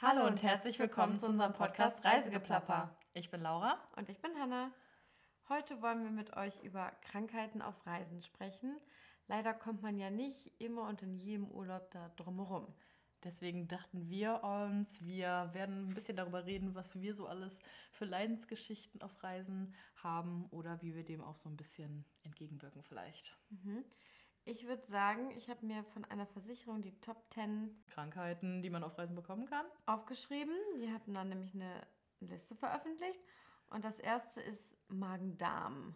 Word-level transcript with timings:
Hallo 0.00 0.28
und 0.28 0.44
herzlich 0.44 0.78
willkommen 0.78 1.18
zu 1.18 1.26
unserem 1.26 1.52
Podcast 1.54 2.04
Reisegeplapper. 2.04 2.96
Ich 3.14 3.32
bin 3.32 3.40
Laura. 3.40 3.82
Und 3.96 4.08
ich 4.08 4.20
bin 4.20 4.30
Hanna. 4.38 4.70
Heute 5.48 5.82
wollen 5.82 6.04
wir 6.04 6.12
mit 6.12 6.36
euch 6.36 6.54
über 6.62 6.92
Krankheiten 7.02 7.60
auf 7.60 7.84
Reisen 7.84 8.22
sprechen. 8.22 8.78
Leider 9.26 9.52
kommt 9.52 9.82
man 9.82 9.98
ja 9.98 10.08
nicht 10.10 10.52
immer 10.60 10.86
und 10.86 11.02
in 11.02 11.16
jedem 11.16 11.50
Urlaub 11.50 11.90
da 11.90 12.10
drumherum. 12.10 12.72
Deswegen 13.24 13.66
dachten 13.66 14.08
wir 14.08 14.44
uns, 14.44 15.04
wir 15.04 15.50
werden 15.52 15.88
ein 15.88 15.94
bisschen 15.94 16.16
darüber 16.16 16.46
reden, 16.46 16.76
was 16.76 17.00
wir 17.00 17.16
so 17.16 17.26
alles 17.26 17.58
für 17.90 18.04
Leidensgeschichten 18.04 19.02
auf 19.02 19.24
Reisen 19.24 19.74
haben 19.96 20.46
oder 20.52 20.80
wie 20.80 20.94
wir 20.94 21.04
dem 21.04 21.24
auch 21.24 21.36
so 21.36 21.48
ein 21.48 21.56
bisschen 21.56 22.04
entgegenwirken 22.22 22.84
vielleicht. 22.84 23.36
Mhm. 23.50 23.84
Ich 24.48 24.66
würde 24.66 24.86
sagen, 24.86 25.30
ich 25.36 25.50
habe 25.50 25.66
mir 25.66 25.84
von 25.84 26.06
einer 26.06 26.24
Versicherung 26.24 26.80
die 26.80 26.98
Top 27.02 27.22
10 27.34 27.84
Krankheiten, 27.88 28.62
die 28.62 28.70
man 28.70 28.82
auf 28.82 28.96
Reisen 28.96 29.14
bekommen 29.14 29.44
kann, 29.44 29.66
aufgeschrieben. 29.84 30.54
Die 30.80 30.90
hatten 30.90 31.12
dann 31.12 31.28
nämlich 31.28 31.54
eine 31.54 31.86
Liste 32.20 32.56
veröffentlicht. 32.56 33.20
Und 33.68 33.84
das 33.84 33.98
erste 33.98 34.40
ist 34.40 34.74
Magen-Darm. 34.88 35.94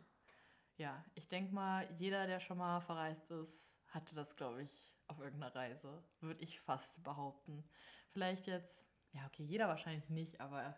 Ja, 0.77 1.03
ich 1.15 1.31
denke 1.31 1.55
mal, 1.55 1.89
jeder, 1.97 2.27
der 2.27 2.41
schon 2.41 2.59
mal 2.59 2.83
verreist 2.83 3.31
ist, 3.31 3.75
hatte 3.89 4.15
das, 4.15 4.37
glaube 4.37 4.63
ich, 4.63 4.95
auf 5.07 5.19
irgendeiner 5.19 5.55
Reise, 5.55 6.05
würde 6.21 6.43
ich 6.43 6.61
fast 6.61 7.03
behaupten. 7.03 7.65
Vielleicht 8.11 8.47
jetzt, 8.47 8.85
ja, 9.13 9.25
okay, 9.29 9.45
jeder 9.45 9.69
wahrscheinlich 9.69 10.11
nicht, 10.11 10.43
aber 10.43 10.77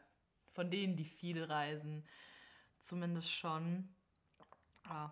von 0.53 0.71
denen, 0.71 0.95
die 0.95 1.07
viel 1.07 1.43
reisen, 1.43 2.07
zumindest 2.79 3.33
schon. 3.33 3.93
Ah, 4.85 5.11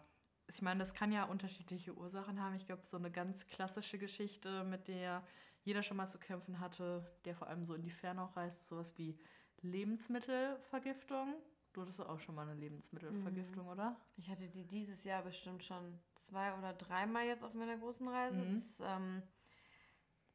ich 0.55 0.63
meine, 0.63 0.81
das 0.81 0.95
kann 0.95 1.13
ja 1.13 1.25
unterschiedliche 1.25 1.95
Ursachen 1.95 2.41
haben. 2.41 2.55
Ich 2.57 2.67
glaube, 2.67 2.83
so 2.85 2.97
eine 2.97 3.11
ganz 3.11 3.47
klassische 3.47 3.99
Geschichte, 3.99 4.65
mit 4.65 4.89
der 4.89 5.23
jeder 5.65 5.83
schon 5.83 5.97
mal 5.97 6.09
zu 6.09 6.19
kämpfen 6.19 6.61
hatte, 6.61 7.05
der 7.25 7.35
vor 7.35 7.49
allem 7.49 7.65
so 7.65 7.75
in 7.75 7.83
die 7.83 7.91
Ferne 7.91 8.23
auch 8.23 8.37
reist, 8.37 8.59
ist 8.61 8.69
sowas 8.69 8.99
wie 8.99 9.19
Lebensmittelvergiftung. 9.63 11.35
Du 11.73 11.81
hattest 11.81 12.01
auch 12.01 12.21
schon 12.21 12.35
mal 12.35 12.47
eine 12.49 12.59
Lebensmittelvergiftung, 12.61 13.65
mhm. 13.65 13.71
oder? 13.71 13.97
Ich 14.17 14.29
hatte 14.29 14.49
die 14.49 14.67
dieses 14.67 15.05
Jahr 15.05 15.23
bestimmt 15.23 15.65
schon 15.65 15.99
zwei 16.17 16.53
oder 16.59 16.75
dreimal 16.75 17.25
jetzt 17.25 17.45
auf 17.45 17.55
meiner 17.55 17.79
großen 17.79 18.07
Reise. 18.09 18.37
Mhm. 18.37 18.55
Das 18.55 18.81
ähm, 18.81 19.23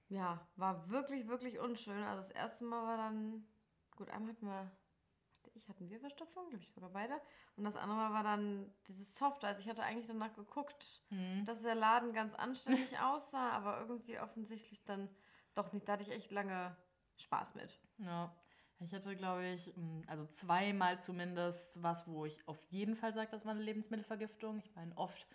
ja, 0.09 0.47
war 0.55 0.89
wirklich, 0.89 1.27
wirklich 1.27 1.59
unschön. 1.59 2.01
Also 2.03 2.23
das 2.23 2.31
erste 2.31 2.63
Mal 2.63 2.83
war 2.83 2.97
dann, 2.97 3.45
gut, 3.95 4.09
einmal 4.09 4.31
hatten 4.31 4.47
wir 4.47 4.71
ich 5.55 5.67
hatten 5.69 5.89
wir 5.89 5.99
Verstopfung, 5.99 6.49
glaube 6.49 6.63
ich 6.63 6.71
sogar 6.71 6.89
beide. 6.89 7.13
Und 7.55 7.63
das 7.63 7.75
andere 7.75 7.97
Mal 7.97 8.13
war 8.13 8.23
dann 8.23 8.71
dieses 8.87 9.15
Soft. 9.15 9.43
Also 9.43 9.61
ich 9.61 9.69
hatte 9.69 9.83
eigentlich 9.83 10.07
danach 10.07 10.33
geguckt, 10.33 11.01
mhm. 11.09 11.45
dass 11.45 11.61
der 11.61 11.75
Laden 11.75 12.13
ganz 12.13 12.33
anständig 12.35 12.99
aussah, 13.03 13.51
aber 13.51 13.79
irgendwie 13.81 14.19
offensichtlich 14.19 14.83
dann 14.85 15.09
doch 15.55 15.73
nicht. 15.73 15.87
Da 15.87 15.93
hatte 15.93 16.03
ich 16.03 16.11
echt 16.11 16.31
lange 16.31 16.75
Spaß 17.17 17.55
mit. 17.55 17.79
Ja. 17.97 18.33
Ich 18.79 18.93
hatte, 18.93 19.15
glaube 19.15 19.47
ich, 19.47 19.75
mm, 19.75 20.01
also 20.07 20.25
zweimal 20.27 21.01
zumindest 21.01 21.81
was, 21.81 22.07
wo 22.07 22.25
ich 22.25 22.47
auf 22.47 22.59
jeden 22.69 22.95
Fall 22.95 23.13
sage, 23.13 23.31
das 23.31 23.45
war 23.45 23.51
eine 23.51 23.63
Lebensmittelvergiftung. 23.63 24.59
Ich 24.59 24.75
meine, 24.75 24.95
oft 24.95 25.27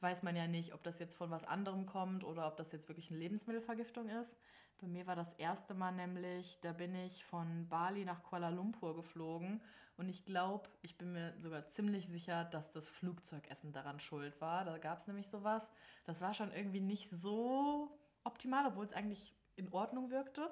weiß 0.00 0.22
man 0.22 0.36
ja 0.36 0.46
nicht, 0.46 0.74
ob 0.74 0.82
das 0.82 0.98
jetzt 0.98 1.16
von 1.16 1.30
was 1.30 1.44
anderem 1.44 1.86
kommt 1.86 2.24
oder 2.24 2.46
ob 2.46 2.56
das 2.56 2.72
jetzt 2.72 2.88
wirklich 2.88 3.10
eine 3.10 3.18
Lebensmittelvergiftung 3.18 4.08
ist. 4.08 4.36
Bei 4.80 4.86
mir 4.86 5.08
war 5.08 5.16
das 5.16 5.32
erste 5.34 5.74
Mal 5.74 5.90
nämlich, 5.90 6.58
da 6.62 6.72
bin 6.72 6.94
ich 6.94 7.24
von 7.24 7.68
Bali 7.68 8.04
nach 8.04 8.22
Kuala 8.22 8.50
Lumpur 8.50 8.94
geflogen 8.94 9.60
und 9.96 10.08
ich 10.08 10.24
glaube, 10.24 10.68
ich 10.82 10.96
bin 10.96 11.12
mir 11.12 11.34
sogar 11.40 11.66
ziemlich 11.66 12.06
sicher, 12.06 12.44
dass 12.44 12.70
das 12.70 12.88
Flugzeugessen 12.88 13.72
daran 13.72 13.98
schuld 13.98 14.40
war. 14.40 14.64
Da 14.64 14.78
gab 14.78 14.98
es 14.98 15.08
nämlich 15.08 15.28
sowas. 15.28 15.68
Das 16.04 16.20
war 16.20 16.32
schon 16.32 16.52
irgendwie 16.52 16.80
nicht 16.80 17.10
so 17.10 17.98
optimal, 18.22 18.66
obwohl 18.66 18.84
es 18.84 18.92
eigentlich 18.92 19.34
in 19.56 19.72
Ordnung 19.72 20.10
wirkte. 20.10 20.48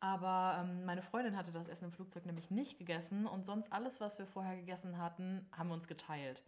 Aber 0.00 0.60
ähm, 0.60 0.84
meine 0.84 1.02
Freundin 1.02 1.36
hatte 1.36 1.52
das 1.52 1.68
Essen 1.68 1.86
im 1.86 1.92
Flugzeug 1.92 2.26
nämlich 2.26 2.50
nicht 2.50 2.76
gegessen 2.78 3.26
und 3.26 3.46
sonst 3.46 3.72
alles, 3.72 4.00
was 4.00 4.18
wir 4.18 4.26
vorher 4.26 4.56
gegessen 4.56 4.98
hatten, 4.98 5.48
haben 5.52 5.68
wir 5.68 5.74
uns 5.74 5.86
geteilt. 5.86 6.42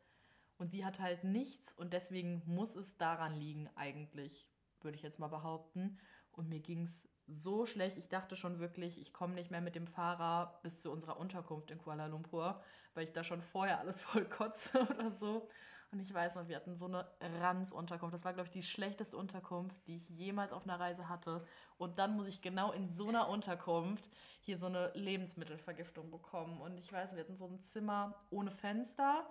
Und 0.58 0.72
sie 0.72 0.84
hat 0.84 0.98
halt 0.98 1.22
nichts 1.22 1.72
und 1.74 1.92
deswegen 1.92 2.42
muss 2.46 2.74
es 2.74 2.96
daran 2.96 3.34
liegen, 3.34 3.70
eigentlich, 3.76 4.48
würde 4.80 4.96
ich 4.96 5.02
jetzt 5.02 5.20
mal 5.20 5.28
behaupten. 5.28 5.98
Und 6.36 6.48
mir 6.48 6.60
ging 6.60 6.84
es 6.84 7.08
so 7.26 7.66
schlecht. 7.66 7.96
Ich 7.96 8.08
dachte 8.08 8.36
schon 8.36 8.60
wirklich, 8.60 9.00
ich 9.00 9.12
komme 9.12 9.34
nicht 9.34 9.50
mehr 9.50 9.60
mit 9.60 9.74
dem 9.74 9.86
Fahrer 9.86 10.60
bis 10.62 10.80
zu 10.80 10.92
unserer 10.92 11.18
Unterkunft 11.18 11.70
in 11.70 11.78
Kuala 11.78 12.06
Lumpur, 12.06 12.62
weil 12.94 13.04
ich 13.04 13.12
da 13.12 13.24
schon 13.24 13.42
vorher 13.42 13.80
alles 13.80 14.00
voll 14.02 14.24
kotze 14.26 14.80
oder 14.80 15.10
so. 15.10 15.48
Und 15.92 16.00
ich 16.00 16.12
weiß 16.12 16.34
noch, 16.34 16.48
wir 16.48 16.56
hatten 16.56 16.74
so 16.74 16.86
eine 16.86 17.06
Ranz-Unterkunft. 17.40 18.12
Das 18.12 18.24
war, 18.24 18.32
glaube 18.32 18.48
ich, 18.48 18.52
die 18.52 18.62
schlechteste 18.62 19.16
Unterkunft, 19.16 19.76
die 19.86 19.96
ich 19.96 20.08
jemals 20.10 20.52
auf 20.52 20.64
einer 20.64 20.80
Reise 20.80 21.08
hatte. 21.08 21.46
Und 21.78 21.98
dann 21.98 22.16
muss 22.16 22.26
ich 22.26 22.42
genau 22.42 22.72
in 22.72 22.88
so 22.88 23.08
einer 23.08 23.28
Unterkunft 23.28 24.04
hier 24.40 24.58
so 24.58 24.66
eine 24.66 24.90
Lebensmittelvergiftung 24.94 26.10
bekommen. 26.10 26.60
Und 26.60 26.78
ich 26.78 26.92
weiß, 26.92 27.14
wir 27.14 27.20
hatten 27.20 27.36
so 27.36 27.46
ein 27.46 27.60
Zimmer 27.60 28.14
ohne 28.30 28.50
Fenster 28.50 29.28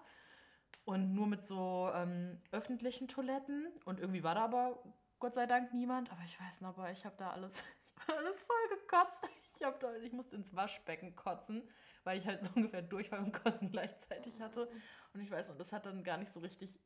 und 0.86 1.14
nur 1.14 1.28
mit 1.28 1.46
so 1.46 1.92
ähm, 1.94 2.42
öffentlichen 2.52 3.08
Toiletten. 3.10 3.68
Und 3.84 4.00
irgendwie 4.00 4.24
war 4.24 4.36
da 4.36 4.46
aber 4.46 4.82
Gott 5.20 5.34
sei 5.34 5.46
Dank 5.46 5.74
niemand, 5.74 6.12
aber 6.12 6.22
ich 6.26 6.40
weiß 6.40 6.62
noch, 6.62 6.78
aber 6.78 6.92
ich 6.92 7.06
habe 7.06 7.16
da 7.18 7.32
alles, 7.32 7.64
alles 8.08 8.40
voll 8.42 8.78
gekotzt. 8.78 9.20
Ich, 9.56 9.64
hab 9.64 9.80
da, 9.80 9.96
ich 9.98 10.12
musste 10.12 10.36
ins 10.36 10.56
Waschbecken 10.56 11.16
kotzen, 11.16 11.68
weil 12.04 12.20
ich 12.20 12.26
halt 12.26 12.44
so 12.44 12.50
ungefähr 12.56 12.82
Durchfall 12.82 13.20
und 13.20 13.32
Kotzen 13.32 13.72
gleichzeitig 13.72 14.40
hatte. 14.42 14.70
Und 15.14 15.22
ich 15.22 15.32
weiß 15.32 15.48
noch, 15.48 15.58
das 15.58 15.72
hat 15.72 15.86
dann 15.86 16.04
gar 16.04 16.18
nicht 16.18 16.34
so 16.34 16.42
richtig 16.42 16.82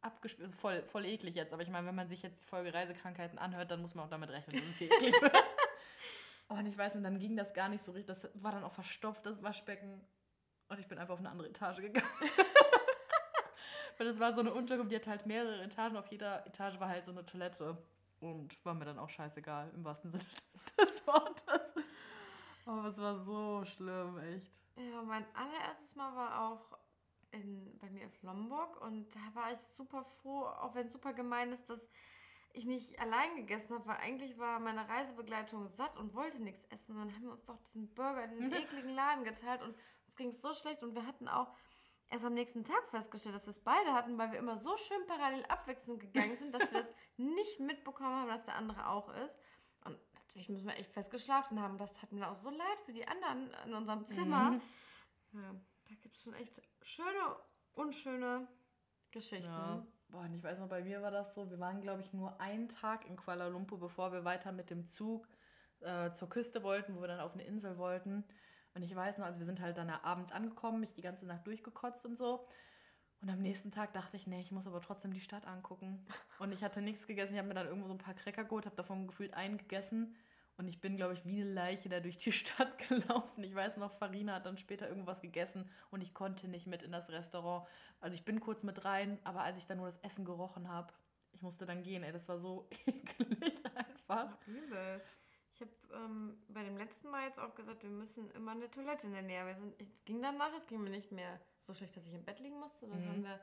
abgespielt. 0.00 0.48
Ist 0.48 0.60
voll, 0.60 0.82
voll 0.84 1.04
eklig 1.04 1.34
jetzt, 1.34 1.52
aber 1.52 1.62
ich 1.62 1.68
meine, 1.68 1.86
wenn 1.86 1.94
man 1.94 2.08
sich 2.08 2.22
jetzt 2.22 2.42
die 2.42 2.46
Folge 2.46 2.72
Reisekrankheiten 2.72 3.38
anhört, 3.38 3.70
dann 3.70 3.82
muss 3.82 3.94
man 3.94 4.06
auch 4.06 4.10
damit 4.10 4.30
rechnen, 4.30 4.56
dass 4.56 4.66
es 4.66 4.78
hier 4.78 4.90
eklig 4.90 5.14
wird. 5.20 5.34
Und 6.48 6.66
ich 6.66 6.76
weiß, 6.76 6.94
und 6.94 7.02
dann 7.02 7.18
ging 7.18 7.36
das 7.36 7.54
gar 7.54 7.70
nicht 7.70 7.82
so 7.82 7.92
richtig. 7.92 8.14
Das 8.14 8.30
war 8.34 8.52
dann 8.52 8.64
auch 8.64 8.74
verstopft, 8.74 9.24
das 9.24 9.42
Waschbecken. 9.42 10.06
Und 10.68 10.78
ich 10.78 10.86
bin 10.86 10.98
einfach 10.98 11.14
auf 11.14 11.20
eine 11.20 11.30
andere 11.30 11.48
Etage 11.48 11.78
gegangen. 11.78 12.06
Weil 13.98 14.06
das 14.06 14.20
war 14.20 14.32
so 14.32 14.40
eine 14.40 14.52
Unterkunft, 14.52 14.92
die 14.92 14.96
hat 14.96 15.06
halt 15.06 15.26
mehrere 15.26 15.62
Etagen. 15.62 15.96
Auf 15.96 16.08
jeder 16.08 16.46
Etage 16.46 16.80
war 16.80 16.88
halt 16.88 17.04
so 17.04 17.12
eine 17.12 17.24
Toilette. 17.24 17.76
Und 18.20 18.64
war 18.64 18.74
mir 18.74 18.86
dann 18.86 18.98
auch 18.98 19.10
scheißegal, 19.10 19.70
im 19.74 19.84
wahrsten 19.84 20.10
Sinne 20.10 20.24
des 20.78 21.06
Wortes. 21.06 21.74
Aber 22.64 22.86
es 22.86 22.96
war 22.96 23.18
so 23.18 23.64
schlimm, 23.64 24.18
echt. 24.18 24.50
Ja, 24.76 25.02
mein 25.02 25.24
allererstes 25.34 25.94
Mal 25.94 26.14
war 26.16 26.40
auch 26.40 26.78
in, 27.32 27.78
bei 27.78 27.90
mir 27.90 28.06
auf 28.06 28.22
Lombok 28.22 28.80
und 28.80 29.14
da 29.14 29.20
war 29.34 29.52
ich 29.52 29.60
super 29.76 30.04
froh, 30.04 30.44
auch 30.44 30.74
wenn 30.74 30.86
es 30.86 30.92
super 30.92 31.12
gemein 31.12 31.52
ist, 31.52 31.68
dass 31.68 31.88
ich 32.52 32.64
nicht 32.64 32.98
allein 33.00 33.36
gegessen 33.36 33.74
habe, 33.74 33.86
weil 33.86 33.96
eigentlich 33.96 34.38
war 34.38 34.60
meine 34.60 34.88
Reisebegleitung 34.88 35.68
satt 35.68 35.96
und 35.98 36.14
wollte 36.14 36.40
nichts 36.40 36.64
essen. 36.64 36.96
Dann 36.96 37.12
haben 37.12 37.24
wir 37.24 37.32
uns 37.32 37.44
doch 37.44 37.58
diesen 37.64 37.92
Burger 37.94 38.24
in 38.24 38.30
diesem 38.30 38.52
ekligen 38.62 38.94
Laden 38.94 39.24
geteilt 39.24 39.60
und 39.62 39.74
uns 40.06 40.16
ging 40.16 40.28
es 40.28 40.40
so 40.40 40.54
schlecht 40.54 40.82
und 40.82 40.94
wir 40.94 41.06
hatten 41.06 41.28
auch 41.28 41.52
erst 42.10 42.24
am 42.24 42.34
nächsten 42.34 42.64
Tag 42.64 42.88
festgestellt, 42.90 43.34
dass 43.34 43.46
wir 43.46 43.50
es 43.50 43.62
beide 43.62 43.92
hatten, 43.92 44.18
weil 44.18 44.32
wir 44.32 44.38
immer 44.38 44.58
so 44.58 44.76
schön 44.76 45.06
parallel 45.06 45.44
abwechselnd 45.46 46.00
gegangen 46.00 46.36
sind, 46.36 46.52
dass 46.52 46.70
wir 46.70 46.80
das 46.80 46.90
nicht 47.16 47.60
mitbekommen 47.60 48.14
haben, 48.14 48.28
dass 48.28 48.44
der 48.44 48.56
andere 48.56 48.88
auch 48.88 49.08
ist. 49.24 49.36
Und 49.84 49.98
natürlich 50.14 50.48
müssen 50.48 50.66
wir 50.66 50.76
echt 50.76 50.92
fest 50.92 51.10
geschlafen 51.10 51.60
haben. 51.60 51.78
Das 51.78 52.00
hat 52.02 52.12
mir 52.12 52.28
auch 52.28 52.36
so 52.36 52.50
leid 52.50 52.80
für 52.84 52.92
die 52.92 53.06
anderen 53.06 53.50
in 53.66 53.74
unserem 53.74 54.04
Zimmer. 54.06 54.52
Mhm. 54.52 54.62
Ja, 55.32 55.54
da 55.88 55.94
gibt 55.96 56.16
es 56.16 56.22
schon 56.22 56.34
echt 56.34 56.62
schöne, 56.82 57.36
unschöne 57.74 58.48
Geschichten. 59.10 59.46
Ja. 59.46 59.86
Boah, 60.08 60.28
ich 60.32 60.42
weiß 60.42 60.60
noch, 60.60 60.68
bei 60.68 60.82
mir 60.82 61.02
war 61.02 61.10
das 61.10 61.34
so, 61.34 61.50
wir 61.50 61.58
waren, 61.58 61.80
glaube 61.80 62.00
ich, 62.00 62.12
nur 62.12 62.40
einen 62.40 62.68
Tag 62.68 63.06
in 63.06 63.16
Kuala 63.16 63.48
Lumpur, 63.48 63.80
bevor 63.80 64.12
wir 64.12 64.24
weiter 64.24 64.52
mit 64.52 64.70
dem 64.70 64.86
Zug 64.86 65.26
äh, 65.80 66.12
zur 66.12 66.28
Küste 66.28 66.62
wollten, 66.62 66.94
wo 66.94 67.00
wir 67.00 67.08
dann 67.08 67.20
auf 67.20 67.32
eine 67.32 67.44
Insel 67.44 67.78
wollten. 67.78 68.24
Und 68.74 68.82
ich 68.82 68.94
weiß 68.94 69.18
noch, 69.18 69.26
also 69.26 69.40
wir 69.40 69.46
sind 69.46 69.60
halt 69.60 69.78
dann 69.78 69.88
abends 69.88 70.32
angekommen, 70.32 70.80
mich 70.80 70.92
die 70.92 71.02
ganze 71.02 71.26
Nacht 71.26 71.46
durchgekotzt 71.46 72.04
und 72.04 72.16
so. 72.16 72.46
Und 73.20 73.30
am 73.30 73.40
nächsten 73.40 73.70
Tag 73.70 73.94
dachte 73.94 74.16
ich, 74.16 74.26
nee, 74.26 74.40
ich 74.40 74.50
muss 74.50 74.66
aber 74.66 74.80
trotzdem 74.80 75.14
die 75.14 75.20
Stadt 75.20 75.46
angucken. 75.46 76.04
Und 76.40 76.52
ich 76.52 76.62
hatte 76.62 76.82
nichts 76.82 77.06
gegessen. 77.06 77.32
Ich 77.32 77.38
habe 77.38 77.48
mir 77.48 77.54
dann 77.54 77.68
irgendwo 77.68 77.86
so 77.86 77.94
ein 77.94 77.98
paar 77.98 78.14
Cracker 78.14 78.44
geholt, 78.44 78.66
habe 78.66 78.76
davon 78.76 79.06
gefühlt 79.06 79.32
einen 79.34 79.56
gegessen. 79.56 80.14
Und 80.56 80.68
ich 80.68 80.80
bin, 80.80 80.96
glaube 80.96 81.14
ich, 81.14 81.24
wie 81.24 81.40
eine 81.40 81.50
Leiche 81.50 81.88
da 81.88 82.00
durch 82.00 82.18
die 82.18 82.32
Stadt 82.32 82.76
gelaufen. 82.88 83.42
Ich 83.42 83.54
weiß 83.54 83.76
noch, 83.76 83.92
Farina 83.92 84.34
hat 84.34 84.46
dann 84.46 84.58
später 84.58 84.88
irgendwas 84.88 85.20
gegessen 85.20 85.70
und 85.90 86.00
ich 86.00 86.14
konnte 86.14 86.48
nicht 86.48 86.66
mit 86.66 86.82
in 86.82 86.92
das 86.92 87.10
Restaurant. 87.10 87.66
Also 88.00 88.14
ich 88.14 88.24
bin 88.24 88.40
kurz 88.40 88.62
mit 88.62 88.84
rein, 88.84 89.18
aber 89.24 89.42
als 89.42 89.56
ich 89.58 89.66
dann 89.66 89.78
nur 89.78 89.86
das 89.86 89.98
Essen 89.98 90.24
gerochen 90.24 90.68
habe, 90.68 90.92
ich 91.32 91.42
musste 91.42 91.66
dann 91.66 91.82
gehen, 91.82 92.04
ey, 92.04 92.12
das 92.12 92.28
war 92.28 92.38
so 92.38 92.68
eklig 92.86 93.62
einfach. 93.74 94.38
Übel. 94.46 95.00
Ich 95.54 95.60
habe 95.60 95.70
ähm, 95.92 96.36
bei 96.48 96.64
dem 96.64 96.76
letzten 96.76 97.10
Mal 97.10 97.26
jetzt 97.26 97.38
auch 97.38 97.54
gesagt, 97.54 97.82
wir 97.84 97.90
müssen 97.90 98.30
immer 98.32 98.52
eine 98.52 98.70
Toilette 98.70 99.06
in 99.06 99.12
der 99.12 99.22
Nähe. 99.22 99.46
Wir 99.46 99.54
sind, 99.54 99.80
es 99.80 100.04
ging 100.04 100.20
danach, 100.20 100.52
es 100.56 100.66
ging 100.66 100.82
mir 100.82 100.90
nicht 100.90 101.12
mehr 101.12 101.40
so 101.62 101.72
schlecht, 101.74 101.96
dass 101.96 102.06
ich 102.06 102.14
im 102.14 102.24
Bett 102.24 102.40
liegen 102.40 102.58
musste. 102.58 102.88
Dann 102.88 103.04
mhm. 103.04 103.08
haben 103.08 103.24
wir 103.24 103.40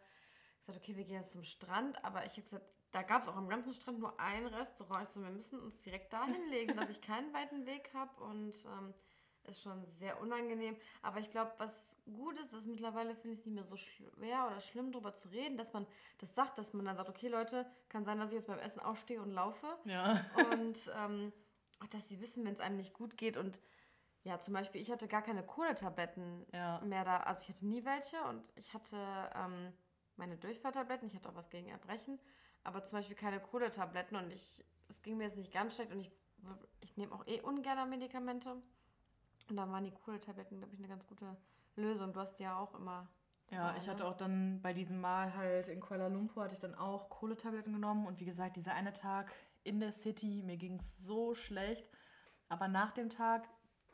gesagt, 0.60 0.78
okay, 0.78 0.98
wir 0.98 1.06
gehen 1.06 1.22
jetzt 1.22 1.32
zum 1.32 1.44
Strand. 1.44 2.04
Aber 2.04 2.26
ich 2.26 2.34
habe 2.34 2.44
gesagt, 2.44 2.66
da 2.92 3.02
gab 3.04 3.24
es 3.24 3.30
auch 3.30 3.38
am 3.38 3.48
ganzen 3.48 3.74
Strand 3.74 4.00
nur 4.00 4.20
ein 4.20 4.46
Restaurant. 4.48 5.08
Ich 5.08 5.14
so, 5.14 5.22
wir 5.22 5.30
müssen 5.30 5.60
uns 5.62 5.82
direkt 5.82 6.12
dahin 6.12 6.46
legen, 6.50 6.76
dass 6.76 6.90
ich 6.90 7.00
keinen 7.02 7.34
weiten 7.34 7.66
Weg 7.66 7.90
habe. 7.94 8.22
Und 8.24 8.56
ähm, 8.66 8.94
ist 9.46 9.62
schon 9.62 9.86
sehr 9.86 10.22
unangenehm. 10.22 10.76
Aber 11.02 11.20
ich 11.20 11.30
glaube, 11.30 11.52
was 11.58 11.96
gut 12.06 12.38
ist, 12.40 12.54
ist 12.54 12.66
mittlerweile 12.66 13.16
finde 13.16 13.34
ich 13.34 13.40
es 13.40 13.46
nicht 13.46 13.56
mehr 13.56 13.64
so 13.64 13.78
schwer 13.78 14.48
oder 14.48 14.60
schlimm, 14.60 14.92
darüber 14.92 15.14
zu 15.14 15.30
reden, 15.30 15.58
dass 15.58 15.74
man 15.74 15.88
das 16.20 16.36
sagt, 16.36 16.58
dass 16.58 16.74
man 16.74 16.86
dann 16.86 16.98
sagt, 16.98 17.10
okay, 17.10 17.28
Leute, 17.28 17.66
kann 17.90 18.06
sein, 18.06 18.20
dass 18.20 18.30
ich 18.30 18.36
jetzt 18.36 18.48
beim 18.48 18.60
Essen 18.60 18.82
aufstehe 18.82 19.22
und 19.22 19.32
laufe. 19.32 19.68
Ja. 19.86 20.26
Und 20.52 20.78
ähm, 20.98 21.34
dass 21.88 22.08
sie 22.10 22.22
wissen, 22.22 22.46
wenn 22.46 22.54
es 22.54 22.60
einem 22.60 22.78
nicht 22.78 22.94
gut 22.94 23.18
geht 23.18 23.38
und 23.38 23.62
Ja, 24.24 24.40
zum 24.40 24.54
Beispiel, 24.54 24.82
ich 24.82 24.92
hatte 24.92 25.08
gar 25.08 25.24
keine 25.24 25.44
Kohletabletten 25.44 26.46
Ja. 26.54 26.80
mehr 26.82 27.04
da. 27.06 27.18
Also 27.22 27.42
ich 27.44 27.50
hatte 27.50 27.66
nie 27.66 27.86
welche 27.86 28.22
und 28.24 28.52
ich 28.56 28.74
hatte 28.74 28.98
ähm, 29.36 29.74
meine 30.16 30.38
Durchfalltabletten. 30.38 31.08
Ich 31.08 31.16
hatte 31.16 31.30
auch 31.30 31.36
was 31.36 31.50
gegen 31.50 31.68
Erbrechen, 31.70 32.20
aber 32.64 32.86
zum 32.86 33.00
Beispiel 33.00 33.16
keine 33.16 33.40
Kohletabletten 33.40 34.16
und 34.18 34.32
ich, 34.32 34.64
es 34.90 35.02
ging 35.02 35.18
mir 35.18 35.24
jetzt 35.26 35.38
nicht 35.38 35.52
ganz 35.52 35.76
schlecht 35.76 35.92
und 35.92 36.00
ich, 36.00 36.12
ich 36.82 36.98
nehme 36.98 37.14
auch 37.16 37.26
eh 37.28 37.42
ungern 37.42 37.90
Medikamente. 37.90 38.52
Und 39.50 39.58
da 39.58 39.70
waren 39.70 39.84
die 39.84 39.92
Kohletabletten, 39.92 40.58
glaube 40.60 40.74
ich, 40.74 40.80
eine 40.80 40.88
ganz 40.88 41.06
gute 41.08 41.36
Lösung. 41.76 42.14
Du 42.14 42.20
hast 42.20 42.36
die 42.36 42.44
ja 42.44 42.58
auch 42.58 42.76
immer. 42.76 43.10
Ja, 43.50 43.76
ich 43.76 43.86
ne? 43.86 43.92
hatte 43.92 44.06
auch 44.06 44.16
dann 44.16 44.62
bei 44.62 44.74
diesem 44.74 45.02
Mal 45.02 45.36
halt 45.36 45.68
in 45.68 45.82
Kuala 45.82 46.08
Lumpur 46.08 46.44
hatte 46.44 46.54
ich 46.54 46.60
dann 46.60 46.76
auch 46.76 47.10
Kohletabletten 47.10 47.74
genommen 47.74 48.06
und 48.08 48.20
wie 48.20 48.26
gesagt, 48.26 48.56
dieser 48.56 48.74
eine 48.74 48.94
Tag 48.94 49.32
in 49.64 49.80
der 49.80 49.92
City, 49.94 50.42
mir 50.44 50.58
ging 50.58 50.78
es 50.78 50.98
so 50.98 51.36
schlecht. 51.36 51.88
Aber 52.50 52.68
nach 52.68 52.92
dem 52.92 53.10
Tag, 53.10 53.48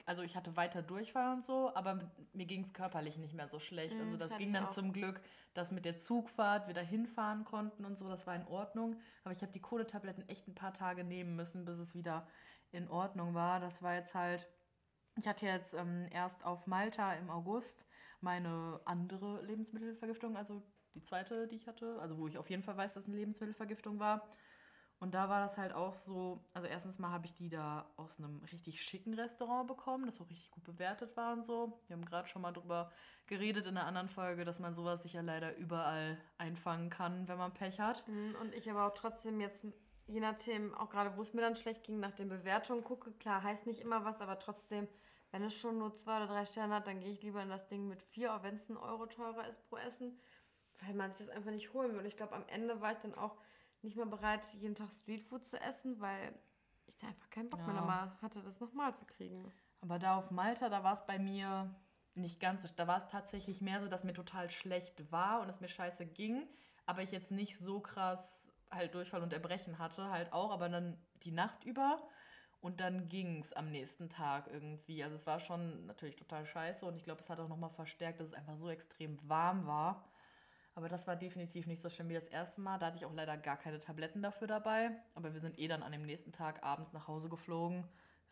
also 0.06 0.24
ich 0.24 0.36
hatte 0.36 0.56
weiter 0.56 0.82
Durchfall 0.82 1.34
und 1.34 1.44
so, 1.44 1.74
aber 1.76 2.12
mir 2.34 2.46
ging 2.46 2.64
es 2.64 2.74
körperlich 2.74 3.18
nicht 3.18 3.34
mehr 3.34 3.48
so 3.50 3.60
schlecht. 3.60 3.96
Mm, 3.96 4.02
Also 4.02 4.18
das 4.18 4.38
ging 4.38 4.54
dann 4.54 4.66
auch. 4.66 4.70
zum 4.72 4.94
Glück, 4.94 5.22
dass 5.54 5.72
mit 5.72 5.86
der 5.86 5.98
Zugfahrt 5.98 6.68
wir 6.68 6.74
da 6.74 6.82
hinfahren 6.82 7.44
konnten 7.46 7.86
und 7.86 7.98
so, 7.98 8.08
das 8.10 8.26
war 8.26 8.36
in 8.36 8.48
Ordnung. 8.48 9.00
Aber 9.24 9.34
ich 9.34 9.42
habe 9.42 9.52
die 9.52 9.62
Kohletabletten 9.62 10.28
echt 10.30 10.48
ein 10.48 10.56
paar 10.56 10.74
Tage 10.74 11.04
nehmen 11.04 11.36
müssen, 11.36 11.66
bis 11.66 11.78
es 11.78 11.94
wieder 11.94 12.28
in 12.72 12.88
Ordnung 12.90 13.34
war. 13.34 13.60
Das 13.60 13.82
war 13.84 13.96
jetzt 13.96 14.14
halt, 14.16 14.48
ich 15.18 15.28
hatte 15.28 15.46
jetzt 15.46 15.74
ähm, 15.74 16.08
erst 16.12 16.46
auf 16.46 16.68
Malta 16.68 17.14
im 17.14 17.30
August 17.30 17.86
meine 18.22 18.80
andere 18.86 19.44
Lebensmittelvergiftung, 19.46 20.38
also 20.38 20.64
die 20.96 21.02
zweite, 21.04 21.48
die 21.48 21.56
ich 21.58 21.68
hatte, 21.68 22.00
also 22.02 22.18
wo 22.18 22.28
ich 22.28 22.38
auf 22.38 22.50
jeden 22.50 22.64
Fall 22.64 22.76
weiß, 22.78 22.94
dass 22.96 23.04
es 23.04 23.10
eine 23.10 23.18
Lebensmittelvergiftung 23.18 24.00
war. 24.00 24.28
Und 25.00 25.14
da 25.14 25.30
war 25.30 25.42
das 25.42 25.58
halt 25.58 25.74
auch 25.74 25.94
so, 25.94 26.44
also 26.54 26.68
erstens 26.68 26.98
mal 26.98 27.12
habe 27.12 27.28
ich 27.28 27.34
die 27.34 27.50
da 27.50 27.86
aus 27.98 28.18
einem 28.18 28.42
richtig 28.52 28.82
schicken 28.82 29.14
Restaurant 29.14 29.68
bekommen, 29.68 30.08
das 30.08 30.20
auch 30.20 30.30
richtig 30.30 30.50
gut 30.50 30.64
bewertet 30.64 31.16
war 31.16 31.34
und 31.34 31.46
so. 31.46 31.80
Wir 31.88 31.96
haben 31.96 32.06
gerade 32.06 32.28
schon 32.28 32.42
mal 32.42 32.52
drüber 32.52 32.92
geredet 33.28 33.68
in 33.68 33.78
einer 33.78 33.86
anderen 33.86 34.10
Folge, 34.10 34.44
dass 34.44 34.60
man 34.60 34.74
sowas 34.74 35.04
sicher 35.04 35.22
leider 35.22 35.56
überall 35.56 36.18
einfangen 36.40 36.90
kann, 36.90 37.28
wenn 37.28 37.38
man 37.38 37.54
Pech 37.54 37.80
hat. 37.80 38.08
Mm, 38.08 38.34
Und 38.42 38.56
ich 38.56 38.72
aber 38.72 38.88
auch 38.88 38.94
trotzdem 38.96 39.40
jetzt, 39.40 39.68
je 40.08 40.20
nachdem, 40.20 40.74
auch 40.74 40.90
gerade 40.90 41.16
wo 41.16 41.22
es 41.22 41.34
mir 41.34 41.42
dann 41.42 41.56
schlecht 41.56 41.84
ging, 41.84 42.00
nach 42.00 42.14
den 42.14 42.30
Bewertungen 42.30 42.84
gucke. 42.84 43.12
Klar, 43.12 43.44
heißt 43.44 43.68
nicht 43.68 43.82
immer 43.82 44.04
was, 44.04 44.20
aber 44.20 44.40
trotzdem, 44.40 44.88
wenn 45.30 45.44
es 45.44 45.54
schon 45.54 45.78
nur 45.78 45.94
zwei 45.96 46.18
oder 46.18 46.28
drei 46.28 46.46
Sterne 46.46 46.74
hat, 46.74 46.88
dann 46.88 47.02
gehe 47.02 47.12
ich 47.12 47.22
lieber 47.22 47.44
in 47.44 47.50
das 47.50 47.68
Ding 47.68 47.88
mit 47.88 48.02
vier, 48.02 48.34
auch 48.34 48.42
wenn 48.42 48.56
es 48.56 48.68
ein 48.68 48.78
Euro 48.78 49.06
teurer 49.06 49.48
ist 49.48 49.64
pro 49.70 49.78
Essen, 49.78 50.18
weil 50.82 50.96
man 50.96 51.12
sich 51.12 51.28
das 51.28 51.36
einfach 51.36 51.52
nicht 51.52 51.74
holen 51.74 51.92
will. 51.92 52.00
Und 52.00 52.06
ich 52.06 52.18
glaube, 52.18 52.36
am 52.36 52.48
Ende 52.48 52.82
war 52.82 52.94
ich 52.94 52.98
dann 52.98 53.14
auch 53.14 53.36
nicht 53.82 53.96
mehr 53.96 54.06
bereit, 54.06 54.46
jeden 54.56 54.76
Tag 54.76 54.92
Streetfood 54.92 55.46
zu 55.46 55.60
essen, 55.62 56.00
weil 56.00 56.34
ich 56.88 56.98
da 56.98 57.08
einfach 57.08 57.30
keinen 57.30 57.50
Bock 57.50 57.66
mehr 57.66 57.76
Ja. 57.76 57.82
nochmal 57.82 58.18
hatte, 58.22 58.42
das 58.42 58.60
nochmal 58.60 58.96
zu 58.96 59.06
kriegen. 59.06 59.52
Aber 59.82 60.00
da 60.00 60.18
auf 60.18 60.32
Malta, 60.32 60.70
da 60.70 60.84
war 60.84 60.94
es 60.94 61.06
bei 61.06 61.20
mir 61.20 61.74
nicht 62.16 62.40
ganz 62.40 62.64
so. 62.64 62.70
Da 62.76 62.88
war 62.88 62.98
es 62.98 63.08
tatsächlich 63.08 63.62
mehr 63.62 63.80
so, 63.80 63.88
dass 63.88 64.04
mir 64.04 64.14
total 64.14 64.50
schlecht 64.50 65.12
war 65.12 65.42
und 65.42 65.50
es 65.50 65.60
mir 65.60 65.68
scheiße 65.70 66.06
ging. 66.06 66.48
Aber 66.86 67.02
ich 67.04 67.12
jetzt 67.12 67.32
nicht 67.32 67.58
so 67.58 67.80
krass 67.80 68.50
halt 68.72 68.96
Durchfall 68.96 69.22
und 69.22 69.34
Erbrechen 69.34 69.80
hatte, 69.80 70.10
halt 70.10 70.34
auch, 70.34 70.52
aber 70.52 70.70
dann 70.70 70.98
die 71.24 71.32
Nacht 71.32 71.64
über. 71.64 72.02
Und 72.60 72.80
dann 72.80 73.08
ging 73.08 73.40
es 73.42 73.54
am 73.54 73.70
nächsten 73.70 74.10
Tag 74.10 74.48
irgendwie. 74.48 75.04
Also 75.04 75.16
es 75.16 75.28
war 75.28 75.40
schon 75.40 75.86
natürlich 75.86 76.16
total 76.16 76.46
scheiße 76.46 76.86
und 76.86 76.96
ich 76.96 77.04
glaube, 77.04 77.22
es 77.22 77.30
hat 77.30 77.40
auch 77.40 77.48
nochmal 77.48 77.70
verstärkt, 77.70 78.20
dass 78.20 78.28
es 78.30 78.34
einfach 78.34 78.56
so 78.58 78.70
extrem 78.70 79.18
warm 79.30 79.68
war. 79.68 80.04
Aber 80.78 80.90
das 80.90 81.08
war 81.08 81.16
definitiv 81.16 81.66
nicht 81.66 81.82
so 81.82 81.90
schlimm 81.90 82.10
wie 82.10 82.14
das 82.14 82.28
erste 82.28 82.62
Mal. 82.62 82.78
Da 82.78 82.86
hatte 82.86 82.98
ich 82.98 83.06
auch 83.06 83.14
leider 83.16 83.36
gar 83.36 83.58
keine 83.58 83.80
Tabletten 83.80 84.22
dafür 84.22 84.46
dabei. 84.46 84.92
Aber 85.16 85.34
wir 85.34 85.40
sind 85.40 85.58
eh 85.58 85.68
dann 85.68 85.82
an 85.82 85.92
dem 85.92 86.04
nächsten 86.04 86.32
Tag 86.32 86.62
abends 86.64 86.94
nach 86.94 87.08
Hause 87.08 87.30
geflogen. 87.30 87.84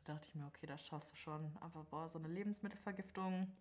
Da 0.04 0.14
dachte 0.14 0.28
ich 0.28 0.36
mir, 0.36 0.46
okay, 0.46 0.68
das 0.68 0.86
schaffst 0.86 1.12
du 1.12 1.16
schon. 1.16 1.58
Aber 1.60 1.86
boah, 1.86 2.08
so 2.08 2.20
eine 2.20 2.28
Lebensmittelvergiftung, 2.28 3.52